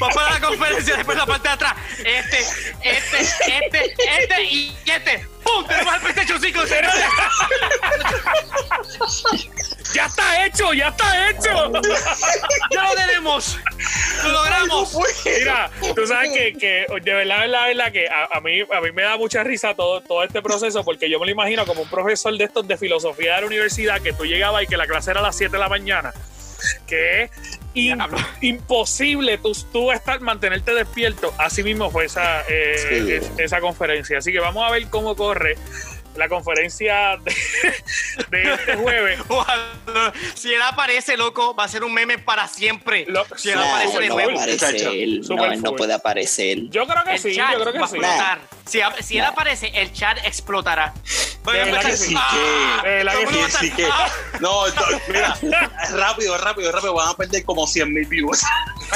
van 0.00 0.10
para 0.10 0.30
la 0.30 0.40
conferencia 0.40 0.96
después 0.96 1.16
la 1.16 1.26
parte 1.26 1.48
de 1.48 1.54
atrás. 1.54 1.74
Este, 1.98 2.38
este, 2.82 3.20
este, 3.20 3.94
este 4.22 4.42
y 4.44 4.76
este. 4.84 5.37
¡Pum! 5.48 5.66
Tenemos 5.66 5.94
el 5.94 6.00
PlayStation 6.00 6.40
5, 6.40 6.66
señores. 6.66 6.94
ya 9.94 10.06
está 10.06 10.44
hecho, 10.44 10.72
ya 10.74 10.88
está 10.88 11.30
hecho. 11.30 11.72
¡Ya 12.70 12.84
lo 12.84 12.94
tenemos! 12.94 13.58
¡Lo 14.24 14.32
logramos! 14.32 14.96
Mira, 15.24 15.70
tú 15.94 16.06
sabes 16.06 16.32
que, 16.32 16.52
que 16.54 16.86
de 17.02 17.14
verdad, 17.14 17.40
de 17.40 17.46
verdad, 17.46 17.62
de 17.62 17.68
verdad 17.74 17.92
que 17.92 18.08
a, 18.08 18.36
a 18.36 18.40
mí, 18.40 18.60
a 18.60 18.80
mí 18.80 18.92
me 18.92 19.02
da 19.02 19.16
mucha 19.16 19.42
risa 19.42 19.74
todo, 19.74 20.00
todo 20.02 20.22
este 20.22 20.42
proceso 20.42 20.84
porque 20.84 21.08
yo 21.08 21.18
me 21.18 21.26
lo 21.26 21.32
imagino 21.32 21.64
como 21.64 21.82
un 21.82 21.88
profesor 21.88 22.36
de 22.36 22.44
estos 22.44 22.66
de 22.68 22.76
filosofía 22.76 23.36
de 23.36 23.40
la 23.42 23.46
universidad 23.46 24.00
que 24.00 24.12
tú 24.12 24.24
llegabas 24.24 24.64
y 24.64 24.66
que 24.66 24.76
la 24.76 24.86
clase 24.86 25.10
era 25.10 25.20
a 25.20 25.22
las 25.22 25.36
7 25.36 25.52
de 25.52 25.58
la 25.58 25.68
mañana. 25.68 26.12
Que 26.86 27.30
Diablo. 27.74 28.18
imposible 28.40 29.38
tú, 29.38 29.52
tú 29.72 29.92
estar, 29.92 30.20
mantenerte 30.20 30.74
despierto. 30.74 31.32
Así 31.38 31.62
mismo 31.62 31.90
fue 31.90 32.06
esa, 32.06 32.42
eh, 32.48 32.74
Sí. 32.88 33.12
es- 33.12 33.30
esa 33.38 33.60
conferencia. 33.60 34.18
Así 34.18 34.32
que 34.32 34.40
vamos 34.40 34.66
a 34.66 34.70
ver 34.72 34.88
cómo 34.88 35.14
corre 35.16 35.56
la 36.18 36.28
conferencia 36.28 37.16
de, 37.18 37.34
de 38.30 38.52
este 38.54 38.76
jueves. 38.76 39.20
Si 40.34 40.52
él 40.52 40.60
aparece, 40.62 41.16
loco, 41.16 41.54
va 41.54 41.64
a 41.64 41.68
ser 41.68 41.82
un 41.82 41.92
meme 41.94 42.18
para 42.18 42.46
siempre. 42.46 43.04
Lo- 43.08 43.24
si 43.36 43.50
él 43.50 43.58
aparece 43.58 44.08
no 44.08 44.16
va 44.16 44.22
a 44.22 44.24
aparecer. 44.26 44.72
muchacho. 44.74 45.34
No, 45.34 45.44
él 45.46 45.62
no 45.62 45.76
puede 45.76 45.94
aparecer. 45.94 46.58
Yo 46.68 46.86
creo 46.86 47.02
que 47.04 47.12
El 47.12 47.18
sí, 47.18 47.34
chat 47.34 47.52
yo 47.52 47.60
creo 47.60 47.66
va 47.66 47.72
que 47.72 47.78
a 47.84 47.86
sí. 47.88 47.96
explotar. 47.96 48.38
Si, 48.66 48.80
si 49.02 49.18
él 49.18 49.24
aparece, 49.24 49.70
el 49.74 49.92
chat 49.92 50.18
explotará. 50.24 50.92
A 51.46 51.56
empezar, 51.56 51.86
que 51.90 51.96
sí. 51.96 52.14
¡ah! 52.16 52.80
Que 52.82 53.00
el 53.00 53.08
que 53.08 53.24
va 53.24 53.50
sí, 53.50 53.70
que. 53.70 53.86
¡ah! 53.90 54.08
No, 54.40 54.64
mira, 55.08 55.34
rápido, 55.92 56.36
rápido, 56.36 56.70
rápido. 56.72 56.94
Van 56.94 57.08
a 57.08 57.14
perder 57.14 57.44
como 57.44 57.66
100 57.66 57.92
mil 57.92 58.04
views. 58.06 58.42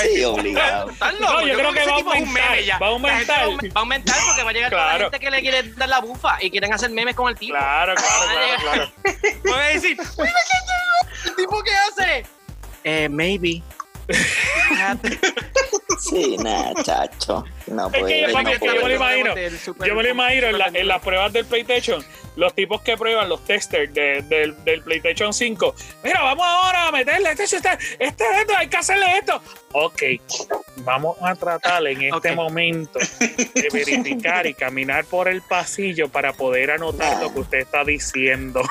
Sí, 0.02 0.22
obligado. 0.24 0.90
No, 1.20 1.46
yo 1.46 1.54
creo 1.56 1.72
que 1.72 1.80
ese 1.80 1.90
va 1.90 1.94
a 1.94 1.98
tipo 1.98 2.12
es 2.12 2.20
un 2.22 2.28
aumentar, 2.28 2.50
meme 2.50 2.64
ya. 2.64 2.78
va 2.78 2.86
a 2.86 2.90
aumentar. 2.90 3.48
Va 3.48 3.70
a 3.74 3.80
aumentar 3.80 4.16
porque 4.26 4.42
va 4.42 4.50
a 4.50 4.52
llegar 4.52 4.70
toda 4.70 4.86
la 4.92 4.98
gente 4.98 5.20
que 5.20 5.30
le 5.30 5.40
quiere 5.40 5.62
dar 5.74 5.88
la 5.88 6.00
bufa 6.00 6.36
y 6.42 6.50
quieren 6.50 6.72
hacer 6.74 6.90
memes 6.90 7.11
con 7.14 7.28
el 7.28 7.36
tipo. 7.36 7.54
Claro, 7.54 7.94
claro, 7.94 8.24
claro, 8.60 8.90
claro. 9.02 9.32
Voy 9.44 9.52
a 9.52 9.66
decir, 9.68 9.96
"Mira 10.18 10.32
qué 11.24 11.28
¿el 11.30 11.36
tipo 11.36 11.62
qué 11.62 11.70
hace? 11.74 12.26
Eh, 12.84 13.08
maybe. 13.08 13.62
Sí, 16.00 16.36
nada, 16.38 16.72
chacho. 16.82 17.44
No 17.66 17.86
Es 17.88 17.92
que 17.92 18.00
puede. 18.00 18.20
yo, 18.20 18.26
no 18.28 18.44
que 18.50 18.52
yo 18.58 18.66
me 18.66 18.74
lo 18.74 18.80
puede. 18.80 18.94
imagino. 18.96 19.34
Yo 19.86 19.94
me 19.94 20.02
lo 20.02 20.08
imagino 20.10 20.46
en, 20.48 20.58
la- 20.58 20.70
en 20.72 20.88
las 20.88 21.00
pruebas 21.02 21.32
del 21.32 21.44
PlayStation, 21.46 22.04
los 22.36 22.54
tipos 22.54 22.80
que 22.82 22.96
prueban, 22.96 23.28
los 23.28 23.44
testers 23.44 23.92
de- 23.94 24.22
del, 24.22 24.64
del 24.64 24.82
PlayStation 24.82 25.32
5. 25.32 25.74
Mira, 26.02 26.22
vamos 26.22 26.44
ahora 26.46 26.88
a 26.88 26.92
meterle 26.92 27.30
este, 27.30 27.44
este, 27.44 27.58
este, 27.98 28.24
esto, 28.40 28.52
hay 28.56 28.68
que 28.68 28.76
hacerle 28.76 29.06
esto. 29.18 29.40
Ok, 29.72 30.02
vamos 30.78 31.16
a 31.22 31.34
tratar 31.34 31.86
en 31.86 32.02
este 32.02 32.32
momento 32.34 32.98
de 33.54 33.68
verificar 33.72 34.46
y 34.46 34.54
caminar 34.54 35.04
por 35.06 35.28
el 35.28 35.40
pasillo 35.42 36.08
para 36.08 36.32
poder 36.32 36.72
anotar 36.72 37.22
lo 37.22 37.32
que 37.32 37.40
usted 37.40 37.58
está 37.58 37.84
diciendo. 37.84 38.62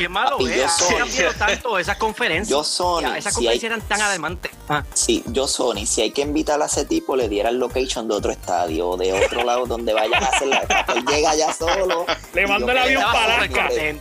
Qué 0.00 0.08
malo 0.08 0.38
Papi, 0.38 0.44
yo 0.44 0.64
es. 0.64 0.80
Han 0.80 0.96
cambiado 0.96 1.34
tanto 1.34 1.78
esas 1.78 1.96
conferencias. 1.98 2.48
Yo 2.48 2.64
Sony, 2.64 3.02
Ya, 3.02 3.18
esas 3.18 3.34
si 3.34 3.40
hay, 3.40 3.60
conferencias 3.60 3.64
eran 3.64 3.80
tan 3.82 4.00
ademantes. 4.00 4.50
Ah, 4.66 4.82
sí, 4.94 5.22
yo 5.26 5.46
Sony, 5.46 5.84
si 5.84 6.00
hay 6.00 6.10
que 6.10 6.22
invitar 6.22 6.62
a 6.62 6.64
ese 6.64 6.86
tipo, 6.86 7.16
le 7.16 7.28
diera 7.28 7.50
el 7.50 7.58
location 7.58 8.08
de 8.08 8.14
otro 8.14 8.32
estadio 8.32 8.88
o 8.88 8.96
de 8.96 9.12
otro 9.12 9.44
lado 9.44 9.66
donde 9.66 9.92
vayan 9.92 10.24
a 10.24 10.28
hacer 10.28 10.48
la 10.48 10.60
él 10.60 11.04
llega 11.04 11.34
ya 11.34 11.52
solo. 11.52 12.06
Le 12.32 12.46
mando 12.46 12.68
yo 12.68 12.72
el 12.72 12.78
avión 12.78 13.02
para 13.12 13.34
Alaska. 13.34 13.68
Eh, 13.72 13.98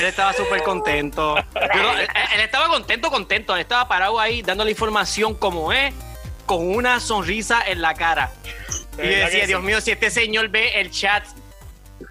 Él 0.00 0.06
estaba 0.06 0.32
súper 0.32 0.62
contento. 0.62 1.34
Yo 1.36 1.92
él, 1.98 2.08
él 2.34 2.40
estaba 2.40 2.68
contento, 2.68 3.10
contento. 3.10 3.54
Él 3.54 3.60
estaba 3.60 3.88
parado 3.88 4.18
ahí 4.18 4.40
dando 4.40 4.64
la 4.64 4.70
información 4.70 5.34
como 5.34 5.70
es, 5.70 5.92
con 6.46 6.66
una 6.66 6.98
sonrisa 6.98 7.60
en 7.66 7.82
la 7.82 7.92
cara. 7.92 8.32
Y 8.96 9.06
decía, 9.06 9.46
Dios 9.46 9.60
sí. 9.60 9.66
mío, 9.66 9.80
si 9.82 9.90
este 9.90 10.10
señor 10.10 10.48
ve 10.48 10.80
el 10.80 10.90
chat, 10.90 11.26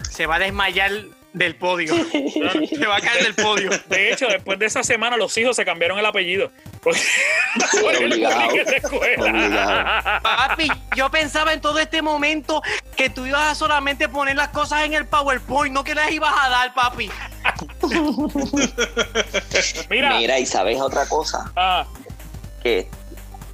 se 0.08 0.26
va 0.26 0.36
a 0.36 0.38
desmayar 0.38 0.92
del 1.32 1.56
podio. 1.56 1.94
se 2.10 2.86
va 2.86 2.96
a 2.96 3.00
caer 3.00 3.22
del 3.22 3.34
podio. 3.34 3.70
De 3.88 4.12
hecho, 4.12 4.26
después 4.26 4.58
de 4.58 4.66
esa 4.66 4.82
semana, 4.82 5.16
los 5.16 5.36
hijos 5.38 5.56
se 5.56 5.64
cambiaron 5.64 5.98
el 5.98 6.06
apellido. 6.06 6.50
Porque, 6.82 7.00
obligado. 8.04 8.48
Obligado. 8.48 10.22
Papi, 10.22 10.68
yo 10.96 11.10
pensaba 11.10 11.52
en 11.52 11.60
todo 11.60 11.78
este 11.78 12.02
momento 12.02 12.62
que 12.96 13.10
tú 13.10 13.26
ibas 13.26 13.52
a 13.52 13.54
solamente 13.54 14.08
poner 14.08 14.36
las 14.36 14.48
cosas 14.48 14.84
en 14.84 14.94
el 14.94 15.06
PowerPoint, 15.06 15.74
no 15.74 15.84
que 15.84 15.94
las 15.94 16.10
ibas 16.10 16.32
a 16.36 16.48
dar, 16.48 16.74
papi. 16.74 17.10
Mira, 19.88 20.18
Mira, 20.18 20.38
y 20.38 20.46
sabes 20.46 20.80
otra 20.80 21.06
cosa, 21.08 21.50
ah, 21.56 21.86
que 22.62 22.88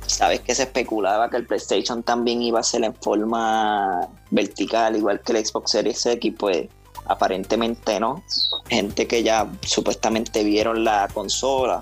sabes 0.06 0.40
que 0.40 0.54
se 0.54 0.64
especulaba 0.64 1.30
que 1.30 1.36
el 1.36 1.46
PlayStation 1.46 2.02
también 2.02 2.42
iba 2.42 2.60
a 2.60 2.62
ser 2.62 2.84
en 2.84 2.94
forma 2.94 4.08
vertical, 4.30 4.96
igual 4.96 5.20
que 5.20 5.32
el 5.32 5.44
Xbox 5.46 5.72
Series 5.72 6.04
X, 6.06 6.34
pues 6.38 6.68
aparentemente 7.08 8.00
no. 8.00 8.22
Gente 8.68 9.06
que 9.06 9.22
ya 9.22 9.50
supuestamente 9.62 10.44
vieron 10.44 10.84
la 10.84 11.08
consola, 11.12 11.80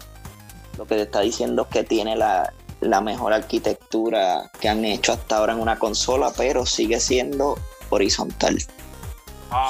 lo 0.76 0.86
que 0.86 0.96
te 0.96 1.02
está 1.02 1.20
diciendo 1.20 1.62
es 1.62 1.68
que 1.68 1.84
tiene 1.84 2.16
la, 2.16 2.52
la 2.80 3.00
mejor 3.00 3.32
arquitectura 3.32 4.50
que 4.60 4.68
han 4.68 4.84
hecho 4.84 5.12
hasta 5.12 5.38
ahora 5.38 5.52
en 5.52 5.60
una 5.60 5.78
consola, 5.78 6.32
pero 6.36 6.66
sigue 6.66 7.00
siendo 7.00 7.58
horizontal. 7.90 8.58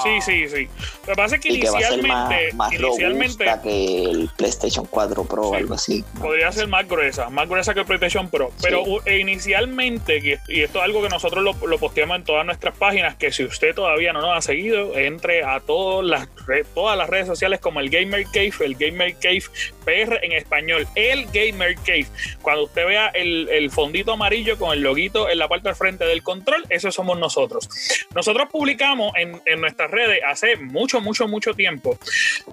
Sí, 0.03 0.20
sí, 0.20 0.49
sí. 0.49 0.68
Lo 1.03 1.07
que 1.09 1.14
pasa 1.14 1.35
es 1.37 1.41
que 1.41 1.49
y 1.53 1.61
que 1.61 1.70
va 1.70 1.78
a 1.78 1.82
ser 1.82 2.03
más, 2.03 2.30
inicialmente, 2.30 2.57
más 2.57 2.72
inicialmente 2.72 3.45
que 3.62 4.05
el 4.05 4.30
PlayStation 4.37 4.87
4 4.87 5.24
Pro 5.24 5.43
o 5.49 5.51
Sí. 5.51 5.57
algo 5.57 5.74
así. 5.74 6.05
¿no? 6.14 6.20
podría 6.22 6.51
ser 6.53 6.68
más 6.68 6.87
gruesa, 6.89 7.30
más 7.30 7.49
gruesa 7.49 7.74
que 7.74 7.80
el 7.80 7.87
PlayStation 7.87 8.28
Pro. 8.30 8.51
Pero 8.62 8.85
Sí. 8.85 8.97
e 9.07 9.18
inicialmente, 9.18 10.39
y 10.49 10.61
esto- 10.62 10.78
es 10.78 10.85
algo 10.85 11.03
que 11.03 11.09
nosotros 11.09 11.43
lo, 11.45 11.53
lo 11.66 11.78
posteamos 11.78 12.16
en 12.16 12.24
todas 12.24 12.45
nuestras 12.47 12.76
páginas, 12.76 13.14
que 13.16 13.30
si 13.32 13.45
usted 13.45 13.74
todavía 13.74 14.12
no 14.12 14.20
nos 14.20 14.37
ha 14.37 14.41
seguido, 14.43 14.97
entre 14.99 15.45
a 15.45 15.61
todas 15.61 16.05
las, 16.07 16.28
todas 16.74 16.97
las 16.99 17.09
redes 17.09 17.26
sociales 17.26 17.61
como 17.61 17.80
el 17.80 17.91
Gamer 17.91 18.24
Cave, 18.26 18.53
el 18.61 18.74
Gamer 18.74 19.14
Cave 19.20 19.43
PR 19.85 20.18
en 20.22 20.32
español, 20.32 20.87
el 20.95 21.26
Gamer 21.26 21.74
Cave. 21.76 22.07
Cuando 22.43 22.64
usted 22.64 22.87
vea 22.87 23.09
el, 23.09 23.49
el 23.51 23.70
fondito 23.70 24.12
amarillo 24.12 24.59
con 24.59 24.72
el 24.72 24.80
loguito 24.80 25.28
en 25.28 25.39
la 25.39 25.49
parte 25.49 25.68
del 25.68 25.76
frente 25.76 26.05
del 26.05 26.22
control, 26.22 26.64
eso 26.70 26.91
somos 26.91 27.18
nosotros. 27.18 27.68
Nosotros 28.14 28.49
publicamos 28.51 29.12
en, 29.16 29.41
en 29.47 29.61
nuestras 29.75 29.91
redes 29.91 30.20
hace 30.25 30.57
mucho, 30.57 31.01
mucho, 31.01 31.27
mucho 31.27 31.53
tiempo 31.53 31.99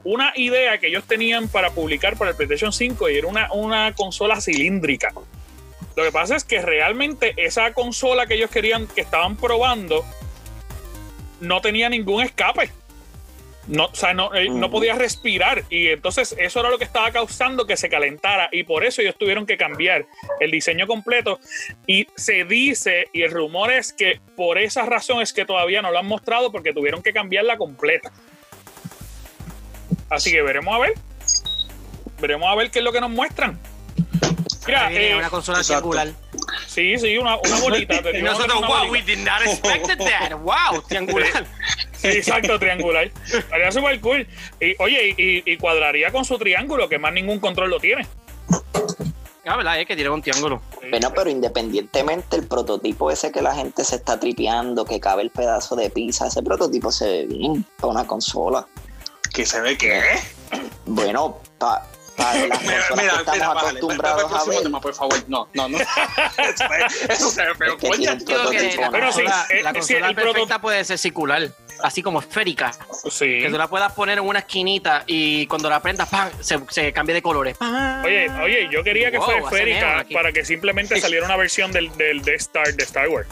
una 0.04 0.34
idea 0.36 0.80
que 0.80 0.88
ellos 0.88 1.04
tenían 1.06 1.48
para 1.48 1.70
publicar 1.70 2.18
para 2.18 2.32
el 2.32 2.36
PlayStation 2.36 2.74
5 2.74 3.10
y 3.10 3.18
era 3.18 3.28
una, 3.28 3.54
una 3.54 3.94
consola 3.94 4.42
cilíndrica. 4.42 5.14
Lo 5.96 6.04
que 6.04 6.12
pasa 6.12 6.36
es 6.36 6.44
que 6.44 6.62
realmente 6.62 7.34
esa 7.38 7.74
consola 7.74 8.26
que 8.26 8.34
ellos 8.36 8.50
querían, 8.50 8.88
que 8.88 9.02
estaban 9.02 9.38
probando, 9.38 10.04
no 11.42 11.62
tenía 11.62 11.90
ningún 11.90 12.24
escape. 12.24 12.72
No, 13.68 13.86
o 13.86 13.96
sea, 13.96 14.14
no, 14.14 14.34
eh, 14.34 14.50
no 14.50 14.72
podía 14.72 14.96
respirar 14.96 15.64
y 15.70 15.90
entonces 15.90 16.36
eso 16.40 16.60
era 16.60 16.70
lo 16.70 16.80
que 16.80 16.84
estaba 16.84 17.12
causando 17.12 17.68
que 17.68 17.78
se 17.78 17.90
calentara 17.90 18.50
y 18.52 18.64
por 18.64 18.84
eso 18.84 19.02
ellos 19.02 19.16
tuvieron 19.18 19.46
que 19.46 19.56
cambiar 19.56 20.08
el 20.40 20.50
diseño 20.50 20.88
completo 20.88 21.40
y 21.86 22.08
se 22.16 22.44
dice 22.44 23.08
y 23.14 23.22
el 23.22 23.32
rumor 23.32 23.72
es 23.72 23.94
que 23.94 24.20
por 24.36 24.58
esa 24.58 24.86
razón 24.86 25.22
es 25.22 25.32
que 25.32 25.46
todavía 25.46 25.82
no 25.82 25.92
lo 25.92 26.00
han 26.00 26.08
mostrado 26.08 26.52
porque 26.52 26.74
tuvieron 26.74 27.04
que 27.04 27.14
cambiarla 27.14 27.58
completa. 27.58 28.12
Así 30.10 30.32
que 30.32 30.42
veremos 30.42 30.76
a 30.76 30.80
ver. 30.80 30.94
Veremos 32.20 32.50
a 32.50 32.56
ver 32.56 32.72
qué 32.72 32.80
es 32.80 32.86
lo 32.86 32.92
que 32.92 33.02
nos 33.02 33.12
muestran. 33.12 33.60
Mira, 34.68 34.92
eh, 34.92 35.16
una 35.16 35.30
consola 35.30 35.60
exacto. 35.60 35.92
Sí, 36.68 36.98
sí, 36.98 37.18
una, 37.18 37.38
una 37.38 37.60
bolita. 37.60 38.02
Y 38.14 38.22
nosotros, 38.22 38.60
una 38.60 38.68
wow, 38.68 38.88
bolita. 38.88 38.92
we 38.92 39.02
did 39.02 39.26
not 39.26 39.42
expect 39.42 39.88
that. 40.00 40.34
Wow, 40.40 40.82
triangular. 40.88 41.46
Sí, 41.94 42.08
exacto, 42.08 42.58
triangular. 42.60 43.12
Estaría 43.26 43.72
súper 43.72 44.00
cool. 44.02 44.28
Y, 44.60 44.76
oye, 44.80 45.16
y, 45.18 45.52
y 45.52 45.58
cuadraría 45.58 46.12
con 46.12 46.26
su 46.26 46.38
triángulo, 46.38 46.90
que 46.90 46.98
más 46.98 47.14
ningún 47.14 47.40
control 47.40 47.70
lo 47.70 47.80
tiene. 47.80 48.08
La 49.44 49.58
verdad 49.58 49.80
es 49.80 49.88
que 49.88 49.96
tiene 49.96 50.12
un 50.12 50.22
triángulo. 50.22 50.62
Bueno, 50.90 51.12
pero 51.16 51.30
independientemente 51.30 52.36
el 52.36 52.48
prototipo 52.48 53.10
ese 53.10 53.32
que 53.32 53.42
la 53.42 53.56
gente 53.56 53.84
se 53.84 53.96
está 53.96 54.20
tripeando, 54.20 54.86
que 54.86 55.00
cabe 55.00 55.24
el 55.24 55.32
pedazo 55.32 55.76
de 55.76 55.90
pizza, 55.90 56.28
ese 56.28 56.44
prototipo 56.44 56.92
se 56.92 57.06
ve 57.06 57.26
bien 57.26 57.66
para 57.78 57.92
una 57.92 58.06
consola. 58.06 58.68
Que 59.34 59.46
se 59.46 59.60
ve 59.62 59.78
que. 59.78 60.00
Bueno, 60.86 61.40
para 62.16 62.48
las 62.48 62.62
Mira, 62.62 62.86
mira, 62.96 63.12
que 63.14 63.20
estamos 63.20 63.36
mira, 63.36 63.48
bájale. 63.54 63.70
acostumbrados 63.80 64.24
a 64.24 64.28
próximo 64.28 64.54
ver, 64.54 64.64
tema, 64.64 64.82
por 64.82 64.94
favor. 64.94 65.16
No, 65.28 65.48
no, 65.54 65.70
no. 65.70 65.78
Eso 67.10 67.30
se 67.30 67.46
ve 67.46 67.56
feo. 67.56 67.78
Pero 67.80 69.12
sí, 69.12 69.22
eh, 69.22 69.62
la 69.64 69.72
sí, 69.72 69.80
consola 69.80 70.14
perfecta 70.14 70.60
puede 70.62 70.84
ser 70.84 70.98
circular, 70.98 71.50
así 71.84 72.02
como 72.02 72.20
esférica. 72.20 72.72
Sí. 73.10 73.40
Que 73.40 73.50
tú 73.50 73.58
la 73.58 73.68
puedas 73.68 73.92
poner 73.94 74.18
en 74.18 74.26
una 74.26 74.40
esquinita 74.40 75.04
y 75.08 75.46
cuando 75.48 75.70
la 75.70 75.80
prendas, 75.82 76.10
¡pam! 76.10 76.30
Se, 76.40 76.60
se 76.70 76.94
cambie 76.94 77.16
de 77.16 77.22
colores. 77.22 77.58
¡Pam! 77.58 78.04
Oye, 78.06 78.30
oye, 78.44 78.70
yo 78.72 78.84
quería 78.84 79.12
que 79.12 79.18
Wow, 79.18 79.28
fuera 79.28 79.46
esférica 79.46 80.06
para 80.14 80.32
que 80.32 80.44
simplemente 80.46 81.00
saliera 81.00 81.26
una 81.26 81.38
versión 81.38 81.72
del, 81.72 81.96
del 81.98 82.22
Death 82.22 82.42
Star 82.42 82.74
de 82.74 82.84
Star 82.84 83.08
Wars. 83.10 83.28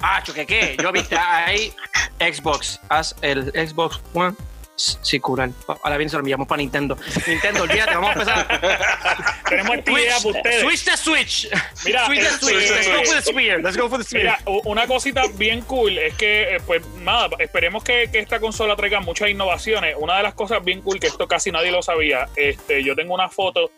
Ah, 0.00 0.22
¿qué 0.24 0.46
qué? 0.46 0.76
Yo 0.80 0.92
viste 0.92 1.16
ahí 1.16 1.72
Xbox. 2.20 2.80
Haz 2.88 3.16
el 3.22 3.50
Xbox 3.52 4.00
One 4.14 4.36
circular. 4.78 5.50
Ahora 5.66 5.96
bien 5.96 6.08
se 6.08 6.16
lo 6.16 6.20
enviamos 6.20 6.46
para 6.46 6.58
Nintendo. 6.58 6.96
Nintendo, 7.26 7.62
olvídate, 7.62 7.94
vamos 7.94 8.10
a 8.10 8.12
empezar. 8.12 8.60
Tenemos 9.48 9.76
esta 9.76 9.90
idea 9.92 10.16
para 10.16 10.28
ustedes. 10.28 10.60
Switch 10.60 10.84
the 10.84 10.96
Switch. 10.96 11.48
Mira, 11.84 12.06
Switch 12.06 12.20
the 12.20 12.26
este- 12.26 12.46
Switch. 12.46 12.70
Let's 12.70 12.88
go 12.88 13.04
for 13.04 13.14
the 13.16 13.22
Sphere. 13.22 13.62
Let's 13.62 13.76
go 13.76 13.88
for 13.88 13.98
the 13.98 14.04
Sphere. 14.04 14.24
Mira, 14.24 14.38
una 14.64 14.86
cosita 14.86 15.22
bien 15.34 15.62
cool 15.62 15.98
es 15.98 16.14
que, 16.14 16.56
eh, 16.56 16.60
pues 16.66 16.86
nada, 16.98 17.28
esperemos 17.38 17.82
que, 17.84 18.08
que 18.10 18.18
esta 18.18 18.40
consola 18.40 18.76
traiga 18.76 19.00
muchas 19.00 19.28
innovaciones. 19.28 19.94
Una 19.98 20.16
de 20.16 20.22
las 20.22 20.34
cosas 20.34 20.64
bien 20.64 20.82
cool, 20.82 21.00
que 21.00 21.08
esto 21.08 21.26
casi 21.26 21.50
nadie 21.50 21.70
lo 21.70 21.82
sabía, 21.82 22.28
este, 22.36 22.82
yo 22.84 22.94
tengo 22.94 23.14
una 23.14 23.28
foto 23.28 23.70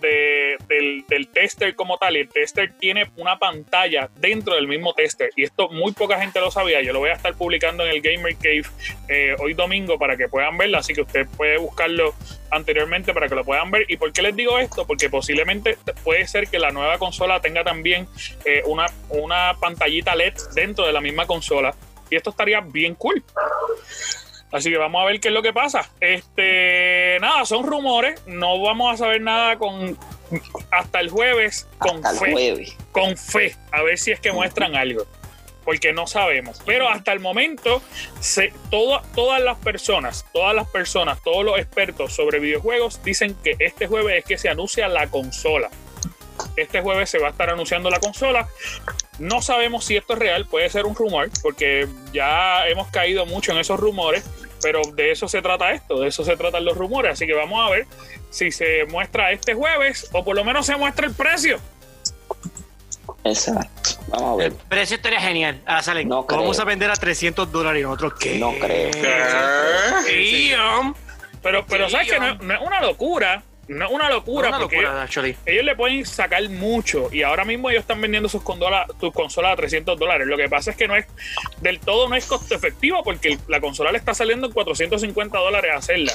de- 0.00 0.56
del, 0.68 1.04
del 1.08 1.28
tester 1.28 1.74
como 1.74 1.98
tal, 1.98 2.16
y 2.16 2.20
el 2.20 2.28
tester 2.28 2.72
tiene 2.78 3.10
una 3.16 3.38
pantalla 3.38 4.08
dentro 4.16 4.54
del 4.54 4.66
mismo 4.68 4.94
tester, 4.94 5.30
y 5.36 5.44
esto 5.44 5.68
muy 5.70 5.92
poca 5.92 6.20
gente 6.20 6.40
lo 6.40 6.50
sabía. 6.50 6.80
Yo 6.82 6.92
lo 6.92 6.98
voy 7.00 7.10
a 7.10 7.14
estar 7.14 7.34
publicando 7.34 7.84
en 7.84 7.90
el 7.92 8.00
Gamer 8.02 8.36
Cave 8.36 8.62
eh, 9.08 9.36
hoy 9.38 9.54
domingo 9.54 9.98
para 9.98 10.16
que 10.16 10.28
puedan 10.28 10.56
verlo, 10.58 10.78
así 10.78 10.94
que 10.94 11.02
usted 11.02 11.26
puede 11.36 11.58
buscarlo 11.58 12.14
anteriormente 12.50 13.12
para 13.14 13.28
que 13.28 13.34
lo 13.34 13.44
puedan 13.44 13.70
ver. 13.70 13.84
¿Y 13.88 13.96
por 13.96 14.12
qué 14.12 14.22
les 14.22 14.34
digo 14.34 14.58
esto? 14.58 14.86
Porque 14.86 15.08
posiblemente 15.08 15.76
puede 16.02 16.26
ser 16.26 16.48
que 16.48 16.58
la 16.58 16.70
nueva 16.70 16.98
consola 16.98 17.40
tenga 17.40 17.62
también 17.64 18.08
eh, 18.44 18.62
una, 18.66 18.86
una 19.10 19.54
pantallita 19.60 20.14
LED 20.14 20.34
dentro 20.54 20.86
de 20.86 20.92
la 20.92 21.00
misma 21.00 21.26
consola. 21.26 21.74
Y 22.10 22.16
esto 22.16 22.30
estaría 22.30 22.60
bien 22.60 22.96
cool. 22.96 23.22
Así 24.52 24.70
que 24.70 24.78
vamos 24.78 25.02
a 25.02 25.04
ver 25.06 25.20
qué 25.20 25.28
es 25.28 25.34
lo 25.34 25.42
que 25.42 25.52
pasa. 25.52 25.90
Este, 26.00 27.18
nada, 27.20 27.44
son 27.44 27.64
rumores. 27.64 28.20
No 28.26 28.60
vamos 28.60 28.94
a 28.94 28.96
saber 28.96 29.20
nada 29.20 29.56
con 29.58 29.96
hasta 30.70 31.00
el 31.00 31.10
jueves 31.10 31.66
con 31.78 31.96
hasta 31.96 32.10
el 32.10 32.18
fe 32.18 32.32
jueves. 32.32 32.76
con 32.92 33.16
fe, 33.16 33.56
a 33.72 33.82
ver 33.82 33.98
si 33.98 34.12
es 34.12 34.20
que 34.20 34.32
muestran 34.32 34.76
algo, 34.76 35.04
porque 35.64 35.92
no 35.92 36.06
sabemos. 36.06 36.60
Pero 36.64 36.88
hasta 36.88 37.12
el 37.12 37.20
momento, 37.20 37.82
se, 38.20 38.52
todas 38.70 39.42
las 39.42 39.58
personas, 39.58 40.26
todas 40.32 40.54
las 40.54 40.68
personas, 40.68 41.22
todos 41.22 41.44
los 41.44 41.58
expertos 41.58 42.12
sobre 42.12 42.38
videojuegos 42.38 43.02
dicen 43.02 43.36
que 43.42 43.56
este 43.58 43.86
jueves 43.86 44.18
es 44.18 44.24
que 44.24 44.38
se 44.38 44.48
anuncia 44.48 44.88
la 44.88 45.08
consola. 45.08 45.70
Este 46.56 46.80
jueves 46.80 47.10
se 47.10 47.18
va 47.18 47.28
a 47.28 47.30
estar 47.30 47.50
anunciando 47.50 47.90
la 47.90 48.00
consola. 48.00 48.48
No 49.18 49.42
sabemos 49.42 49.84
si 49.84 49.96
esto 49.96 50.14
es 50.14 50.18
real, 50.18 50.46
puede 50.46 50.70
ser 50.70 50.86
un 50.86 50.94
rumor, 50.94 51.28
porque 51.42 51.86
ya 52.12 52.66
hemos 52.68 52.88
caído 52.88 53.26
mucho 53.26 53.52
en 53.52 53.58
esos 53.58 53.78
rumores, 53.78 54.24
pero 54.62 54.80
de 54.94 55.10
eso 55.12 55.28
se 55.28 55.42
trata 55.42 55.72
esto, 55.72 56.00
de 56.00 56.08
eso 56.08 56.24
se 56.24 56.36
tratan 56.36 56.64
los 56.64 56.76
rumores. 56.76 57.12
Así 57.12 57.26
que 57.26 57.34
vamos 57.34 57.66
a 57.66 57.70
ver 57.70 57.86
si 58.30 58.50
se 58.50 58.84
muestra 58.86 59.32
este 59.32 59.54
jueves 59.54 60.08
o 60.12 60.24
por 60.24 60.36
lo 60.36 60.44
menos 60.44 60.66
se 60.66 60.76
muestra 60.76 61.06
el 61.06 61.14
precio. 61.14 61.58
Exacto. 63.24 63.90
Vamos 64.08 64.40
a 64.40 64.44
El 64.44 64.50
ver. 64.52 64.60
precio 64.68 64.96
estaría 64.96 65.20
genial. 65.20 65.60
Ahora 65.66 65.82
salen, 65.82 66.08
No 66.08 66.26
creo. 66.26 66.40
vamos 66.40 66.58
a 66.58 66.64
vender 66.64 66.90
a 66.90 66.94
300 66.94 67.50
dólares 67.52 67.80
y 67.80 67.82
nosotros, 67.84 68.14
¿qué? 68.18 68.38
No 68.38 68.52
creo. 68.58 68.90
Pero, 71.42 71.64
pero 71.66 71.86
Sí, 71.86 71.92
sabes 71.92 72.10
que 72.10 72.18
no 72.18 72.54
es 72.54 72.60
una 72.60 72.80
locura. 72.80 73.42
No 73.70 73.86
es 73.86 73.90
una 73.92 74.10
locura 74.10 74.48
Una 74.48 74.58
porque 74.58 74.76
locura, 74.76 74.90
ellos 75.46 75.64
le 75.64 75.76
pueden 75.76 76.04
sacar 76.04 76.42
mucho 76.50 77.08
y 77.12 77.22
ahora 77.22 77.44
mismo 77.44 77.70
ellos 77.70 77.82
están 77.82 78.00
vendiendo 78.00 78.28
sus 78.28 78.42
consolas 78.42 78.86
sus 78.98 79.12
consolas 79.12 79.52
a 79.52 79.56
300 79.56 79.96
dólares. 79.98 80.26
Lo 80.26 80.36
que 80.36 80.48
pasa 80.48 80.72
es 80.72 80.76
que 80.76 80.88
no 80.88 80.96
es 80.96 81.06
del 81.60 81.78
todo 81.78 82.08
no 82.08 82.16
es 82.16 82.26
costo 82.26 82.54
efectivo 82.54 83.02
porque 83.04 83.38
la 83.46 83.60
consola 83.60 83.92
le 83.92 83.98
está 83.98 84.12
saliendo 84.12 84.48
en 84.48 84.52
450 84.52 85.38
dólares 85.38 85.70
hacerla. 85.74 86.12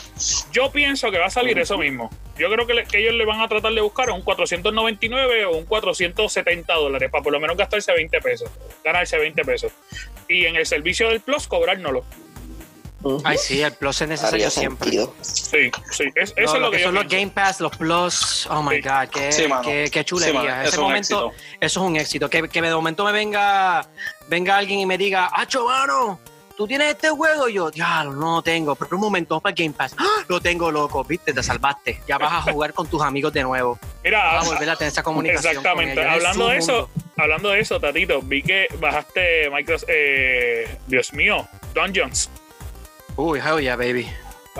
Yo 0.51 0.69
pienso 0.71 1.09
que 1.11 1.17
va 1.17 1.27
a 1.27 1.29
salir 1.29 1.57
eso 1.57 1.77
mismo. 1.77 2.09
Yo 2.37 2.51
creo 2.51 2.67
que, 2.67 2.73
le- 2.73 2.83
que 2.85 2.99
ellos 2.99 3.13
le 3.13 3.23
van 3.23 3.39
a 3.39 3.47
tratar 3.47 3.71
de 3.71 3.79
buscar 3.79 4.09
un 4.09 4.21
499 4.21 5.45
o 5.45 5.55
un 5.57 5.65
470 5.65 6.73
dólares 6.73 7.09
para 7.09 7.23
por 7.23 7.31
lo 7.31 7.39
menos 7.39 7.55
gastarse 7.55 7.93
20 7.93 8.19
pesos, 8.19 8.51
ganarse 8.83 9.17
20 9.17 9.43
pesos. 9.45 9.71
Y 10.27 10.45
en 10.45 10.57
el 10.57 10.65
servicio 10.65 11.07
del 11.09 11.21
Plus 11.21 11.47
cobrárnoslo. 11.47 12.03
Ay, 13.23 13.37
sí, 13.37 13.61
el 13.61 13.71
plus 13.73 14.01
es 14.01 14.07
necesario 14.09 14.49
siempre. 14.49 14.89
sentido. 14.91 15.13
Sí, 15.21 15.71
sí, 15.91 16.05
es- 16.15 16.33
eso 16.35 16.41
No, 16.41 16.43
es 16.45 16.53
lo 16.53 16.59
lo 16.59 16.71
que 16.71 16.83
son 16.83 16.95
los. 16.95 17.07
Game 17.07 17.27
Pass, 17.27 17.59
los 17.59 17.75
Plus, 17.77 18.47
oh 18.49 18.63
my 18.63 18.75
Sí. 18.77 18.81
God, 18.81 19.09
qué, 19.11 19.31
Sí, 19.31 19.45
qué, 19.63 19.89
qué 19.91 20.03
chulería. 20.05 20.63
Ese 20.63 20.75
es 20.75 20.79
momento, 20.79 21.31
eso 21.59 21.79
es 21.81 21.85
un 21.87 21.95
éxito. 21.97 22.29
Que, 22.29 22.47
que 22.49 22.61
de 22.61 22.73
momento 22.73 23.03
me 23.05 23.11
venga, 23.11 23.87
venga 24.27 24.57
alguien 24.57 24.79
y 24.79 24.85
me 24.85 24.97
diga, 24.97 25.29
ah, 25.31 25.45
mano, 25.65 26.19
tú 26.57 26.65
tienes 26.67 26.89
este 26.93 27.09
juego. 27.09 27.47
Y 27.49 27.53
yo, 27.53 27.69
ya, 27.71 28.03
no 28.05 28.35
lo 28.37 28.41
tengo. 28.41 28.75
Pero 28.75 28.95
un 28.95 29.01
momento, 29.01 29.35
vamos 29.35 29.43
para 29.43 29.51
el 29.53 29.63
Game 29.63 29.73
Pass. 29.77 29.93
¡Ah! 29.97 30.23
Lo 30.27 30.39
tengo, 30.41 30.71
loco, 30.71 31.03
viste, 31.03 31.31
te 31.33 31.43
salvaste. 31.43 32.01
Ya 32.07 32.17
vas 32.17 32.33
a 32.47 32.51
jugar 32.51 32.73
con 32.73 32.87
tus 32.87 33.01
amigos 33.03 33.31
de 33.33 33.43
nuevo. 33.43 33.77
Mira, 34.03 34.33
Vas 34.35 34.45
a 34.47 34.49
volver 34.51 34.69
a 34.69 34.75
tener 34.75 34.91
esa 34.91 35.03
comunicación. 35.03 35.51
Exactamente. 35.57 35.95
con 35.95 36.05
Hablando 36.11 36.47
de 36.47 36.57
eso, 36.57 36.71
mundo. 36.73 36.89
hablando 37.17 37.49
de 37.49 37.59
eso, 37.59 37.79
Tatito, 37.79 38.21
vi 38.21 38.41
que 38.41 38.67
bajaste 38.79 39.49
Microsoft, 39.51 39.89
eh, 39.89 40.77
Dios 40.87 41.13
mío, 41.13 41.47
Dungeons. 41.73 42.29
Uy, 43.17 43.39
hell 43.39 43.59
yeah, 43.61 43.75
baby. 43.75 44.07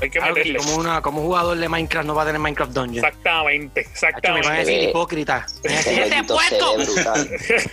Hay 0.02 0.10
que 0.10 0.20
meterle. 0.20 0.58
como, 0.58 0.76
una, 0.76 1.02
como 1.02 1.22
un 1.22 1.28
jugador 1.28 1.58
de 1.58 1.70
Minecraft 1.70 2.06
no 2.06 2.14
va 2.16 2.24
a 2.24 2.26
tener 2.26 2.40
Minecraft 2.42 2.74
Dungeon. 2.74 3.06
Exactamente, 3.06 3.80
Hacho, 3.80 3.88
me 4.02 4.12
van 4.12 4.14
a 4.14 4.18
exactamente. 4.40 4.72
decir 4.72 4.90
hipócrita. 4.90 5.46
Este 5.64 6.24
puesto. 6.26 6.76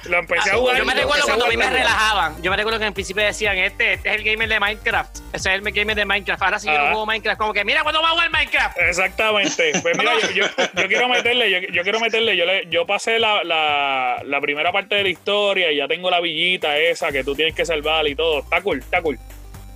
Lo 0.08 0.18
empecé 0.18 0.50
a 0.50 0.52
Ah, 0.52 0.56
jugar. 0.56 0.76
Yo 0.78 0.84
me 0.84 0.94
recuerdo 0.94 1.24
cuando 1.24 1.46
a 1.46 1.48
mí 1.48 1.56
me 1.56 1.68
relajaban. 1.68 2.40
Yo 2.40 2.48
me 2.52 2.56
recuerdo 2.56 2.78
que 2.78 2.84
en 2.86 2.94
principio 2.94 3.24
decían, 3.24 3.58
este, 3.58 3.94
este 3.94 4.08
es 4.10 4.14
el 4.14 4.22
gamer 4.22 4.48
de 4.48 4.60
Minecraft. 4.60 5.16
Ese 5.32 5.52
es 5.52 5.60
el 5.66 5.72
gamer 5.72 5.96
de 5.96 6.04
Minecraft. 6.04 6.42
Ahora 6.44 6.58
sí 6.60 6.68
yo 6.68 6.74
Ah. 6.74 6.78
no 6.78 6.86
juego 6.90 7.06
Minecraft. 7.06 7.38
Como 7.40 7.52
que, 7.52 7.64
mira, 7.64 7.82
¿cuándo 7.82 8.00
va 8.00 8.10
a 8.10 8.12
jugar 8.12 8.30
Minecraft? 8.30 8.78
Exactamente. 8.78 9.72
Pues 9.82 9.98
mira, 9.98 10.12
yo, 10.20 10.30
yo- 10.30 10.46
yo 10.80 10.86
quiero 10.88 11.08
meterle, 11.08 11.50
yo, 11.50 11.58
yo 11.72 11.82
quiero 11.82 11.98
meterle, 11.98 12.36
yo, 12.36 12.44
le- 12.44 12.68
yo 12.70 12.86
pasé 12.86 13.18
la, 13.18 13.42
la, 13.42 14.22
la 14.24 14.40
primera 14.40 14.70
parte 14.70 14.94
de 14.94 15.02
la 15.02 15.08
historia 15.08 15.72
y 15.72 15.76
ya 15.78 15.88
tengo 15.88 16.08
la 16.08 16.20
villita 16.20 16.76
esa 16.78 17.10
que 17.10 17.24
tú 17.24 17.34
tienes 17.34 17.52
que 17.56 17.66
salvar 17.66 18.06
y 18.06 18.14
todo. 18.14 18.38
Está 18.38 18.60
cool, 18.60 18.78
está 18.78 19.02
cool. 19.02 19.18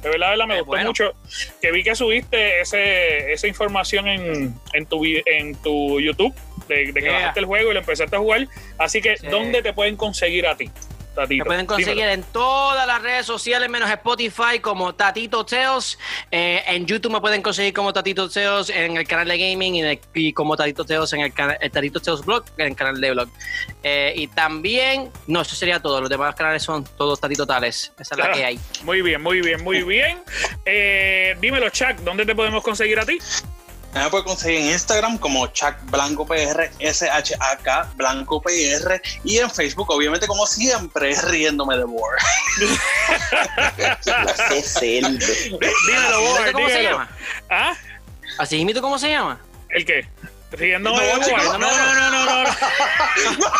De 0.07 0.13
verdad, 0.13 0.27
de 0.27 0.31
verdad, 0.37 0.47
me 0.47 0.55
Eh, 0.55 0.59
gustó 0.59 0.71
bueno. 0.71 0.87
mucho 0.91 1.15
que 1.61 1.73
vi 1.73 1.83
que 1.83 1.97
subiste 1.97 2.61
ese, 2.61 3.33
esa 3.33 3.49
información 3.49 4.07
en, 4.07 4.55
en, 4.73 4.87
tu, 4.87 5.03
en 5.05 5.55
tu 5.57 5.99
YouTube 6.01 6.33
de, 6.69 6.93
de 6.93 6.93
que 6.93 7.01
Yeah. 7.01 7.13
bajaste 7.13 7.41
el 7.41 7.47
juego 7.47 7.71
y 7.73 7.75
lo 7.75 7.81
empezaste 7.81 8.15
a 8.15 8.21
jugar. 8.21 8.47
Así 8.79 9.01
que, 9.03 9.17
Sí. 9.17 9.27
¿dónde 9.27 9.63
te 9.63 9.73
pueden 9.73 9.97
conseguir 9.97 10.47
a 10.47 10.57
ti, 10.57 10.71
Tatito? 11.17 11.45
Me 11.45 11.49
pueden 11.49 11.67
conseguir 11.67 11.95
Dímelo. 12.05 12.12
en 12.12 12.23
todas 12.33 12.87
las 12.87 13.03
redes 13.03 13.27
sociales, 13.27 13.69
menos 13.69 13.91
Spotify, 13.91 14.61
como 14.62 14.95
Tatito 14.95 15.45
Teos. 15.45 15.99
Eh, 16.31 16.62
en 16.69 16.87
YouTube 16.87 17.11
me 17.12 17.21
pueden 17.21 17.43
conseguir 17.43 17.73
como 17.75 17.93
Tatito 17.93 18.29
Teos 18.29 18.71
en 18.71 18.97
el 18.97 19.09
canal 19.09 19.27
de 19.27 19.37
gaming 19.39 19.75
y, 19.75 19.83
de- 19.83 20.01
y 20.14 20.33
como 20.33 20.57
Tatito 20.57 20.85
Teos 20.85 21.12
en 21.12 21.21
el, 21.23 21.33
cana- 21.33 21.55
el 21.61 21.71
Tatito 21.73 21.99
Teos 22.01 22.25
blog, 22.25 22.45
en 22.59 22.67
el 22.69 22.77
canal 22.77 23.01
de 23.01 23.11
blog. 23.11 23.29
Eh, 23.83 24.12
y 24.14 24.29
también, 24.29 25.11
no, 25.27 25.41
eso 25.41 25.57
sería 25.57 25.81
todo. 25.81 26.01
Los 26.01 26.11
demás 26.11 26.35
canales 26.37 26.62
son 26.62 26.85
todos 26.97 27.19
Tatito 27.21 27.47
Tales. 27.47 27.93
Esa 27.99 28.14
es 28.14 28.19
la 28.19 28.31
que 28.33 28.45
hay. 28.45 28.61
Muy 28.85 29.03
bien, 29.03 29.21
muy 29.21 29.41
bien, 29.41 29.64
muy 29.64 29.83
bien. 29.83 30.19
Eh, 30.69 31.37
dímelo, 31.41 31.71
Chuck, 31.71 31.97
¿dónde 32.05 32.27
te 32.27 32.35
podemos 32.35 32.62
conseguir 32.62 32.99
a 32.99 33.07
ti? 33.07 33.19
Me 33.95 34.11
puede 34.11 34.24
conseguir 34.24 34.61
en 34.61 34.66
Instagram 34.72 35.16
como 35.16 35.47
Chuck 35.49 35.74
Blanco 35.84 36.26
PR, 36.26 36.70
S-H-A-K 36.78 37.93
Blanco 37.97 38.43
PR, 38.43 39.01
y 39.24 39.39
en 39.39 39.51
Facebook, 39.51 39.91
obviamente, 39.91 40.26
como 40.26 40.47
siempre, 40.47 41.14
riéndome 41.22 41.78
de 41.78 41.84
War. 41.84 42.18
dímelo, 44.80 46.22
War, 46.32 46.53
¿Cómo 46.53 46.68
se 46.68 46.82
llama? 46.82 47.09
¿Ah? 47.49 47.74
¿Así 48.39 48.59
imito 48.59 48.82
cómo 48.82 48.99
se 48.99 49.09
llama? 49.11 49.41
¿El 49.70 49.84
qué? 49.84 50.07
Riéndome 50.53 51.03
de 51.05 51.12
No, 51.14 51.18
War. 51.18 51.45
No, 51.45 51.59
no, 51.59 51.95
no, 51.95 52.11
no, 52.11 52.24
no. 52.24 52.45
no. 52.45 52.51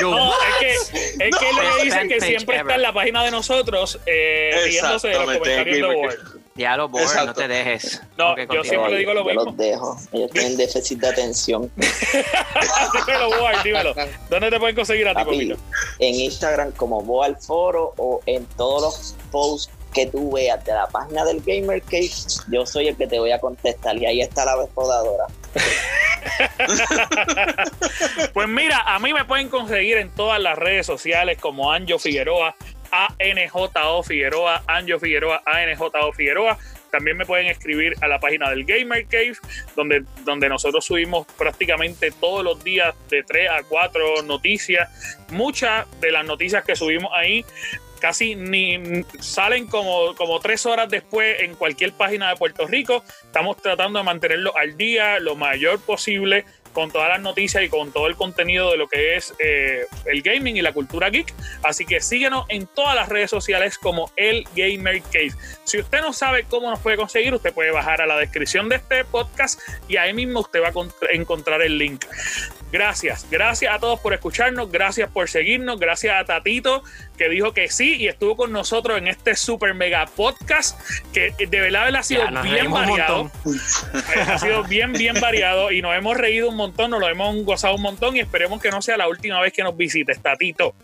Yo, 0.00 0.10
No, 0.10 0.32
es 0.32 0.54
que, 0.60 0.74
es 0.74 1.36
que 1.36 1.52
No. 1.52 1.62
le 1.76 1.84
dice 1.84 1.96
Best 1.98 2.08
que 2.08 2.20
siempre 2.20 2.56
está 2.58 2.74
en 2.76 2.82
la 2.82 2.92
página 2.92 3.24
de 3.24 3.30
nosotros 3.30 3.98
eh, 4.06 4.62
riéndose 4.64 5.08
de 5.08 5.14
los 5.14 5.24
comentarios 5.24 5.76
de 5.90 5.96
War. 5.96 6.16
Diablo, 6.56 6.88
Board, 6.88 7.02
Exacto. 7.04 7.26
no 7.26 7.34
te 7.34 7.48
dejes. 7.48 8.02
No, 8.16 8.36
yo 8.36 8.64
siempre 8.64 8.92
le 8.92 8.98
digo 8.98 9.12
lo 9.14 9.20
Yo 9.20 9.26
mismo. 9.26 9.44
los 9.44 9.56
dejo. 9.56 9.96
Ellos 10.12 10.30
tienen 10.30 10.56
déficit 10.56 11.00
de 11.00 11.08
atención. 11.08 11.70
dímelo, 13.06 13.42
War, 13.42 13.62
dímelo. 13.62 13.94
¿Dónde 14.30 14.50
te 14.50 14.58
pueden 14.58 14.74
conseguir 14.74 15.06
a 15.08 15.14
ti, 15.14 15.24
Papi, 15.24 15.52
en 15.98 16.14
Instagram 16.14 16.72
como 16.72 17.02
Boal 17.02 17.36
Foro 17.36 17.92
o 17.98 18.20
en 18.26 18.44
todos 18.56 18.82
los 18.82 19.14
posts 19.30 19.70
que 19.92 20.06
tú 20.06 20.32
veas 20.32 20.62
de 20.64 20.72
la 20.74 20.86
página 20.88 21.24
del 21.24 21.40
Gamer 21.40 21.80
Cave, 21.80 22.10
yo 22.50 22.66
soy 22.66 22.88
el 22.88 22.96
que 22.98 23.06
te 23.06 23.18
voy 23.18 23.32
a 23.32 23.40
contestar 23.40 23.96
y 23.96 24.04
ahí 24.04 24.20
está 24.20 24.44
la 24.44 24.54
podadora. 24.74 25.24
Pues 28.34 28.48
mira, 28.48 28.80
a 28.80 28.98
mí 28.98 29.14
me 29.14 29.24
pueden 29.24 29.48
conseguir 29.48 29.96
en 29.96 30.10
todas 30.10 30.38
las 30.40 30.58
redes 30.58 30.84
sociales 30.84 31.38
como 31.40 31.72
Anjo 31.72 31.98
Figueroa, 31.98 32.54
ANJO 33.18 34.02
Figueroa, 34.02 34.62
Anjo 34.66 34.98
Figueroa, 34.98 35.42
ANJO 35.44 36.12
Figueroa. 36.12 36.58
También 36.90 37.16
me 37.16 37.26
pueden 37.26 37.46
escribir 37.46 37.94
a 38.00 38.08
la 38.08 38.20
página 38.20 38.48
del 38.48 38.64
Gamer 38.64 39.06
Cave, 39.06 39.36
donde, 39.74 40.04
donde 40.24 40.48
nosotros 40.48 40.84
subimos 40.84 41.26
prácticamente 41.36 42.10
todos 42.10 42.44
los 42.44 42.62
días 42.62 42.94
de 43.10 43.22
3 43.22 43.50
a 43.50 43.62
4 43.64 44.22
noticias. 44.22 44.88
Muchas 45.30 45.86
de 46.00 46.12
las 46.12 46.24
noticias 46.24 46.64
que 46.64 46.76
subimos 46.76 47.10
ahí 47.14 47.44
casi 48.00 48.34
ni 48.34 49.04
salen 49.20 49.66
como, 49.66 50.14
como 50.14 50.38
tres 50.40 50.66
horas 50.66 50.88
después 50.88 51.40
en 51.40 51.54
cualquier 51.54 51.92
página 51.92 52.30
de 52.30 52.36
Puerto 52.36 52.66
Rico. 52.66 53.02
Estamos 53.24 53.56
tratando 53.56 53.98
de 53.98 54.04
mantenerlo 54.04 54.56
al 54.56 54.76
día 54.76 55.18
lo 55.18 55.34
mayor 55.34 55.80
posible 55.80 56.44
con 56.76 56.90
todas 56.90 57.08
las 57.08 57.22
noticias 57.22 57.64
y 57.64 57.70
con 57.70 57.90
todo 57.90 58.06
el 58.06 58.16
contenido 58.16 58.70
de 58.70 58.76
lo 58.76 58.86
que 58.86 59.16
es 59.16 59.32
eh, 59.38 59.86
el 60.04 60.20
gaming 60.20 60.58
y 60.58 60.60
la 60.62 60.74
cultura 60.74 61.08
geek. 61.08 61.32
Así 61.62 61.86
que 61.86 62.02
síguenos 62.02 62.44
en 62.50 62.66
todas 62.66 62.94
las 62.94 63.08
redes 63.08 63.30
sociales 63.30 63.78
como 63.78 64.12
el 64.16 64.44
Gamer 64.54 65.00
Cave. 65.04 65.32
Si 65.64 65.78
usted 65.78 66.02
no 66.02 66.12
sabe 66.12 66.44
cómo 66.44 66.68
nos 66.68 66.78
puede 66.80 66.98
conseguir, 66.98 67.32
usted 67.32 67.54
puede 67.54 67.70
bajar 67.70 68.02
a 68.02 68.06
la 68.06 68.18
descripción 68.18 68.68
de 68.68 68.76
este 68.76 69.06
podcast 69.06 69.58
y 69.88 69.96
ahí 69.96 70.12
mismo 70.12 70.40
usted 70.40 70.62
va 70.62 70.68
a 70.68 70.72
cont- 70.74 70.92
encontrar 71.10 71.62
el 71.62 71.78
link. 71.78 72.04
Gracias, 72.72 73.26
gracias 73.30 73.72
a 73.72 73.78
todos 73.78 74.00
por 74.00 74.12
escucharnos, 74.12 74.70
gracias 74.72 75.08
por 75.10 75.30
seguirnos, 75.30 75.78
gracias 75.78 76.14
a 76.20 76.24
Tatito 76.24 76.82
que 77.16 77.28
dijo 77.28 77.52
que 77.52 77.68
sí 77.70 77.94
y 77.96 78.08
estuvo 78.08 78.36
con 78.36 78.50
nosotros 78.52 78.98
en 78.98 79.06
este 79.06 79.36
super 79.36 79.72
mega 79.72 80.04
podcast 80.06 80.78
que 81.12 81.30
de 81.38 81.60
verdad 81.60 81.94
ha 81.94 82.02
sido 82.02 82.24
Ya, 82.28 82.42
bien 82.42 82.70
variado. 82.70 83.30
ha 84.28 84.38
sido 84.38 84.64
bien, 84.64 84.92
bien 84.92 85.18
variado 85.20 85.70
y 85.70 85.80
nos 85.80 85.96
hemos 85.96 86.16
reído 86.16 86.48
un 86.48 86.56
montón, 86.56 86.90
nos 86.90 87.00
lo 87.00 87.08
hemos 87.08 87.36
gozado 87.44 87.76
un 87.76 87.82
montón 87.82 88.16
y 88.16 88.20
esperemos 88.20 88.60
que 88.60 88.70
no 88.70 88.82
sea 88.82 88.96
la 88.96 89.08
última 89.08 89.40
vez 89.40 89.52
que 89.52 89.62
nos 89.62 89.76
visites, 89.76 90.20
Tatito. 90.20 90.74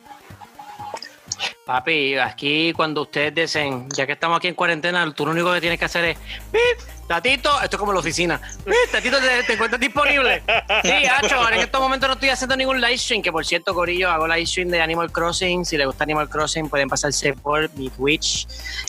Papi, 1.67 2.17
aquí 2.19 2.73
cuando 2.73 3.03
ustedes 3.03 3.35
deseen, 3.35 3.89
ya 3.91 4.07
que 4.07 4.13
estamos 4.13 4.39
aquí 4.39 4.49
en 4.49 4.55
cuarentena, 4.55 5.13
tú 5.15 5.25
lo 5.27 5.33
único 5.33 5.53
que 5.53 5.61
tienes 5.61 5.79
que 5.79 5.85
hacer 5.85 6.05
es, 6.05 6.19
"Pip, 6.51 7.02
Tatito, 7.13 7.51
esto 7.63 7.77
es 7.77 7.79
como 7.79 7.93
la 7.93 7.99
oficina, 7.99 8.41
"Pip, 8.65 8.75
Tatito, 8.91 9.19
¿te, 9.21 9.43
te 9.43 9.53
encuentras 9.53 9.79
disponible? 9.79 10.43
Sí, 10.83 10.91
Hacho, 11.07 11.37
ahora 11.37 11.57
en 11.57 11.63
estos 11.63 11.79
momentos 11.79 12.09
no 12.09 12.15
estoy 12.15 12.31
haciendo 12.31 12.57
ningún 12.57 12.81
live 12.81 12.97
stream, 12.97 13.21
que 13.21 13.31
por 13.31 13.45
cierto, 13.45 13.75
Corillo, 13.75 14.11
hago 14.11 14.27
live 14.27 14.47
stream 14.47 14.69
de 14.71 14.81
Animal 14.81 15.13
Crossing, 15.13 15.67
si 15.67 15.77
les 15.77 15.87
gusta 15.87 16.05
Animal 16.05 16.31
Crossing 16.31 16.71
pueden 16.71 16.89
pasarse 16.89 17.35
por 17.35 17.71
mi 17.75 17.91
Twitch, 17.91 18.47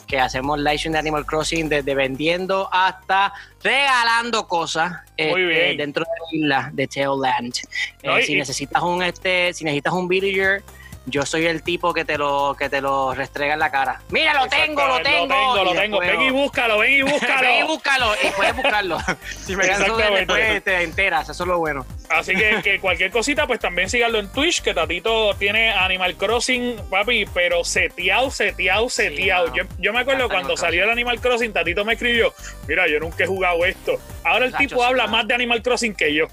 que 0.07 0.19
hacemos 0.21 0.57
live 0.57 0.77
stream 0.77 0.93
de 0.93 0.99
Animal 0.99 1.25
Crossing 1.25 1.67
desde 1.67 1.93
vendiendo 1.95 2.69
hasta 2.71 3.33
regalando 3.61 4.47
cosas 4.47 4.93
bien. 5.17 5.77
dentro 5.77 6.05
de 6.05 6.09
la 6.09 6.37
isla 6.45 6.69
de 6.73 6.87
Tailland. 6.87 7.53
Eh, 8.01 8.07
No, 8.07 8.21
si 8.21 8.35
necesitas 8.35 8.81
un 8.83 9.03
este, 9.03 9.53
si 9.53 9.65
necesitas 9.65 9.91
un 9.93 10.07
villager, 10.07 10.63
yo 11.05 11.25
soy 11.25 11.45
el 11.47 11.63
tipo 11.63 11.93
que 11.93 12.05
te 12.05 12.17
lo 12.17 12.55
que 12.57 12.69
te 12.69 12.79
lo 12.81 13.13
restrega 13.13 13.53
en 13.53 13.59
la 13.59 13.71
cara. 13.71 14.01
Mira, 14.09 14.33
lo 14.33 14.47
tengo, 14.47 14.85
lo 14.87 15.01
tengo. 15.01 15.25
Lo 15.27 15.27
tengo, 15.27 15.63
lo 15.65 15.71
tengo. 15.73 15.99
después- 15.99 16.17
Ven 16.17 16.21
y 16.27 16.31
búscalo, 16.31 16.77
ven 16.79 16.91
y 16.93 17.01
búscalo. 17.01 17.41
Ven 17.41 17.59
y 17.59 17.63
búscalo 17.67 18.13
y 18.23 18.27
puedes 18.31 18.55
buscarlo. 18.55 18.97
si 19.45 19.55
me 19.55 19.67
canso 19.67 19.97
de 19.97 20.09
después 20.11 20.63
te 20.63 20.81
enteras, 20.83 21.29
eso 21.29 21.43
es 21.43 21.47
lo 21.47 21.59
bueno. 21.59 21.85
Así 22.09 22.35
que, 22.35 22.61
que 22.63 22.79
cualquier 22.81 23.11
cosita, 23.11 23.47
pues 23.47 23.59
también 23.59 23.89
síganlo 23.89 24.19
en 24.19 24.31
Twitch, 24.31 24.61
que 24.61 24.73
Tatito 24.73 25.33
tiene 25.35 25.71
Animal 25.71 26.15
Crossing, 26.15 26.77
papi, 26.89 27.25
pero 27.33 27.63
seteado, 27.63 28.29
seteado, 28.31 28.89
seteado. 28.89 29.53
yo, 29.55 29.63
yo 29.79 29.91
me 29.93 29.99
acuerdo 29.99 30.23
Hasta 30.23 30.33
cuando 30.35 30.55
salió 30.57 30.83
el 30.83 30.89
Animal 30.89 31.19
Crossing, 31.19 31.51
Tatito 31.53 31.83
me 31.85 31.93
escribió, 31.93 32.33
mira, 32.67 32.87
yo 32.87 32.99
nunca 32.99 33.23
he 33.23 33.27
jugado 33.27 33.65
esto. 33.65 33.93
Ahora 34.23 34.45
el 34.45 34.51
Chacho, 34.51 34.67
tipo 34.67 34.83
habla 34.83 35.07
más 35.07 35.27
de 35.27 35.33
Animal 35.33 35.61
Crossing 35.61 35.95
que 35.95 36.13
yo. 36.13 36.27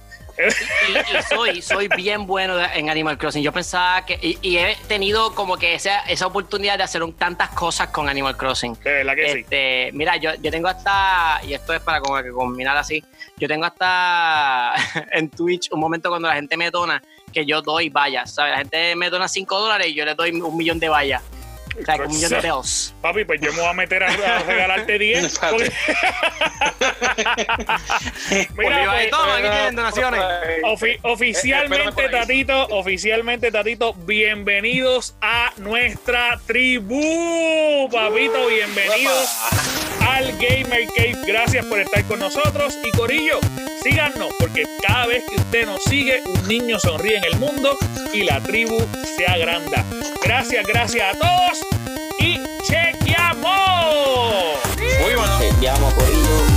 Y, 0.88 0.92
y 1.18 1.22
soy, 1.28 1.62
soy 1.62 1.88
bien 1.88 2.26
bueno 2.26 2.58
en 2.74 2.88
Animal 2.90 3.18
Crossing. 3.18 3.42
Yo 3.42 3.52
pensaba 3.52 4.04
que. 4.06 4.18
Y, 4.22 4.38
y 4.42 4.58
he 4.58 4.76
tenido 4.88 5.34
como 5.34 5.56
que 5.56 5.74
esa, 5.74 6.00
esa 6.00 6.26
oportunidad 6.26 6.78
de 6.78 6.84
hacer 6.84 7.02
un- 7.02 7.12
tantas 7.12 7.50
cosas 7.50 7.88
con 7.88 8.08
Animal 8.08 8.36
Crossing. 8.36 8.74
De 8.82 8.92
verdad 8.92 9.14
que 9.14 9.32
sí. 9.32 9.38
Este, 9.40 9.90
Mira, 9.92 10.16
yo, 10.16 10.30
yo 10.40 10.50
tengo 10.50 10.68
hasta, 10.68 11.40
y 11.46 11.54
esto 11.54 11.72
es 11.74 11.80
para 11.80 12.00
como 12.00 12.22
que 12.22 12.30
combinar 12.30 12.76
así, 12.76 13.02
yo 13.36 13.46
tengo 13.48 13.64
hasta 13.66 14.74
en 15.12 15.28
Twitch 15.30 15.68
un 15.72 15.80
momento 15.80 16.08
cuando 16.08 16.28
la 16.28 16.34
gente 16.34 16.56
me 16.56 16.70
dona 16.70 17.02
que 17.32 17.46
yo 17.46 17.62
doy 17.62 17.88
vallas, 17.90 18.34
¿sabes? 18.34 18.52
La 18.52 18.58
gente 18.58 18.96
me 18.96 19.08
dona 19.10 19.28
5 19.28 19.58
dólares 19.60 19.88
y 19.88 19.94
yo 19.94 20.04
le 20.04 20.14
doy 20.14 20.30
un 20.32 20.56
millón 20.56 20.78
de 20.80 20.88
vallas. 20.88 21.22
O 21.78 21.84
sea, 21.84 21.96
un 21.96 22.08
millón 22.08 22.30
de 22.30 22.40
bells. 22.40 22.94
Papi, 23.00 23.24
pues 23.24 23.40
yo 23.40 23.52
me 23.52 23.60
voy 23.60 23.68
a 23.68 23.72
meter 23.72 24.02
a, 24.02 24.08
a 24.08 24.42
regalarte 24.42 24.98
10. 24.98 25.38
porque- 25.38 25.64
de 28.30 28.48
pues, 28.54 29.10
todo, 29.10 29.32
aquí 29.32 29.42
tienen 29.48 29.76
donaciones. 29.76 30.20
Ofi- 30.64 30.98
oficialmente. 31.02 32.08
Tatito, 32.08 32.66
oficialmente, 32.68 33.50
Tatito, 33.50 33.94
bienvenidos 33.94 35.14
a 35.20 35.52
nuestra 35.58 36.40
tribu, 36.46 37.88
papito, 37.90 38.46
bienvenidos 38.48 39.28
al 40.08 40.32
Gamer 40.38 40.86
Cave. 40.94 41.16
Gracias 41.26 41.64
por 41.66 41.78
estar 41.80 42.04
con 42.04 42.18
nosotros 42.18 42.76
y 42.84 42.90
Corillo, 42.96 43.38
síganos 43.82 44.32
porque 44.38 44.64
cada 44.86 45.06
vez 45.06 45.24
que 45.28 45.36
usted 45.36 45.66
nos 45.66 45.82
sigue, 45.84 46.22
un 46.26 46.48
niño 46.48 46.78
sonríe 46.78 47.16
en 47.18 47.24
el 47.24 47.36
mundo 47.36 47.76
y 48.12 48.22
la 48.24 48.40
tribu 48.40 48.78
se 49.16 49.26
agranda. 49.26 49.84
Gracias, 50.22 50.66
gracias 50.66 51.14
a 51.14 51.18
todos 51.18 51.59
i 52.18 52.40
cerchiamo! 52.62 53.48
Poi 55.00 55.14
mandiamo 55.14 55.88
a 55.88 55.92
Corillo 55.92 56.49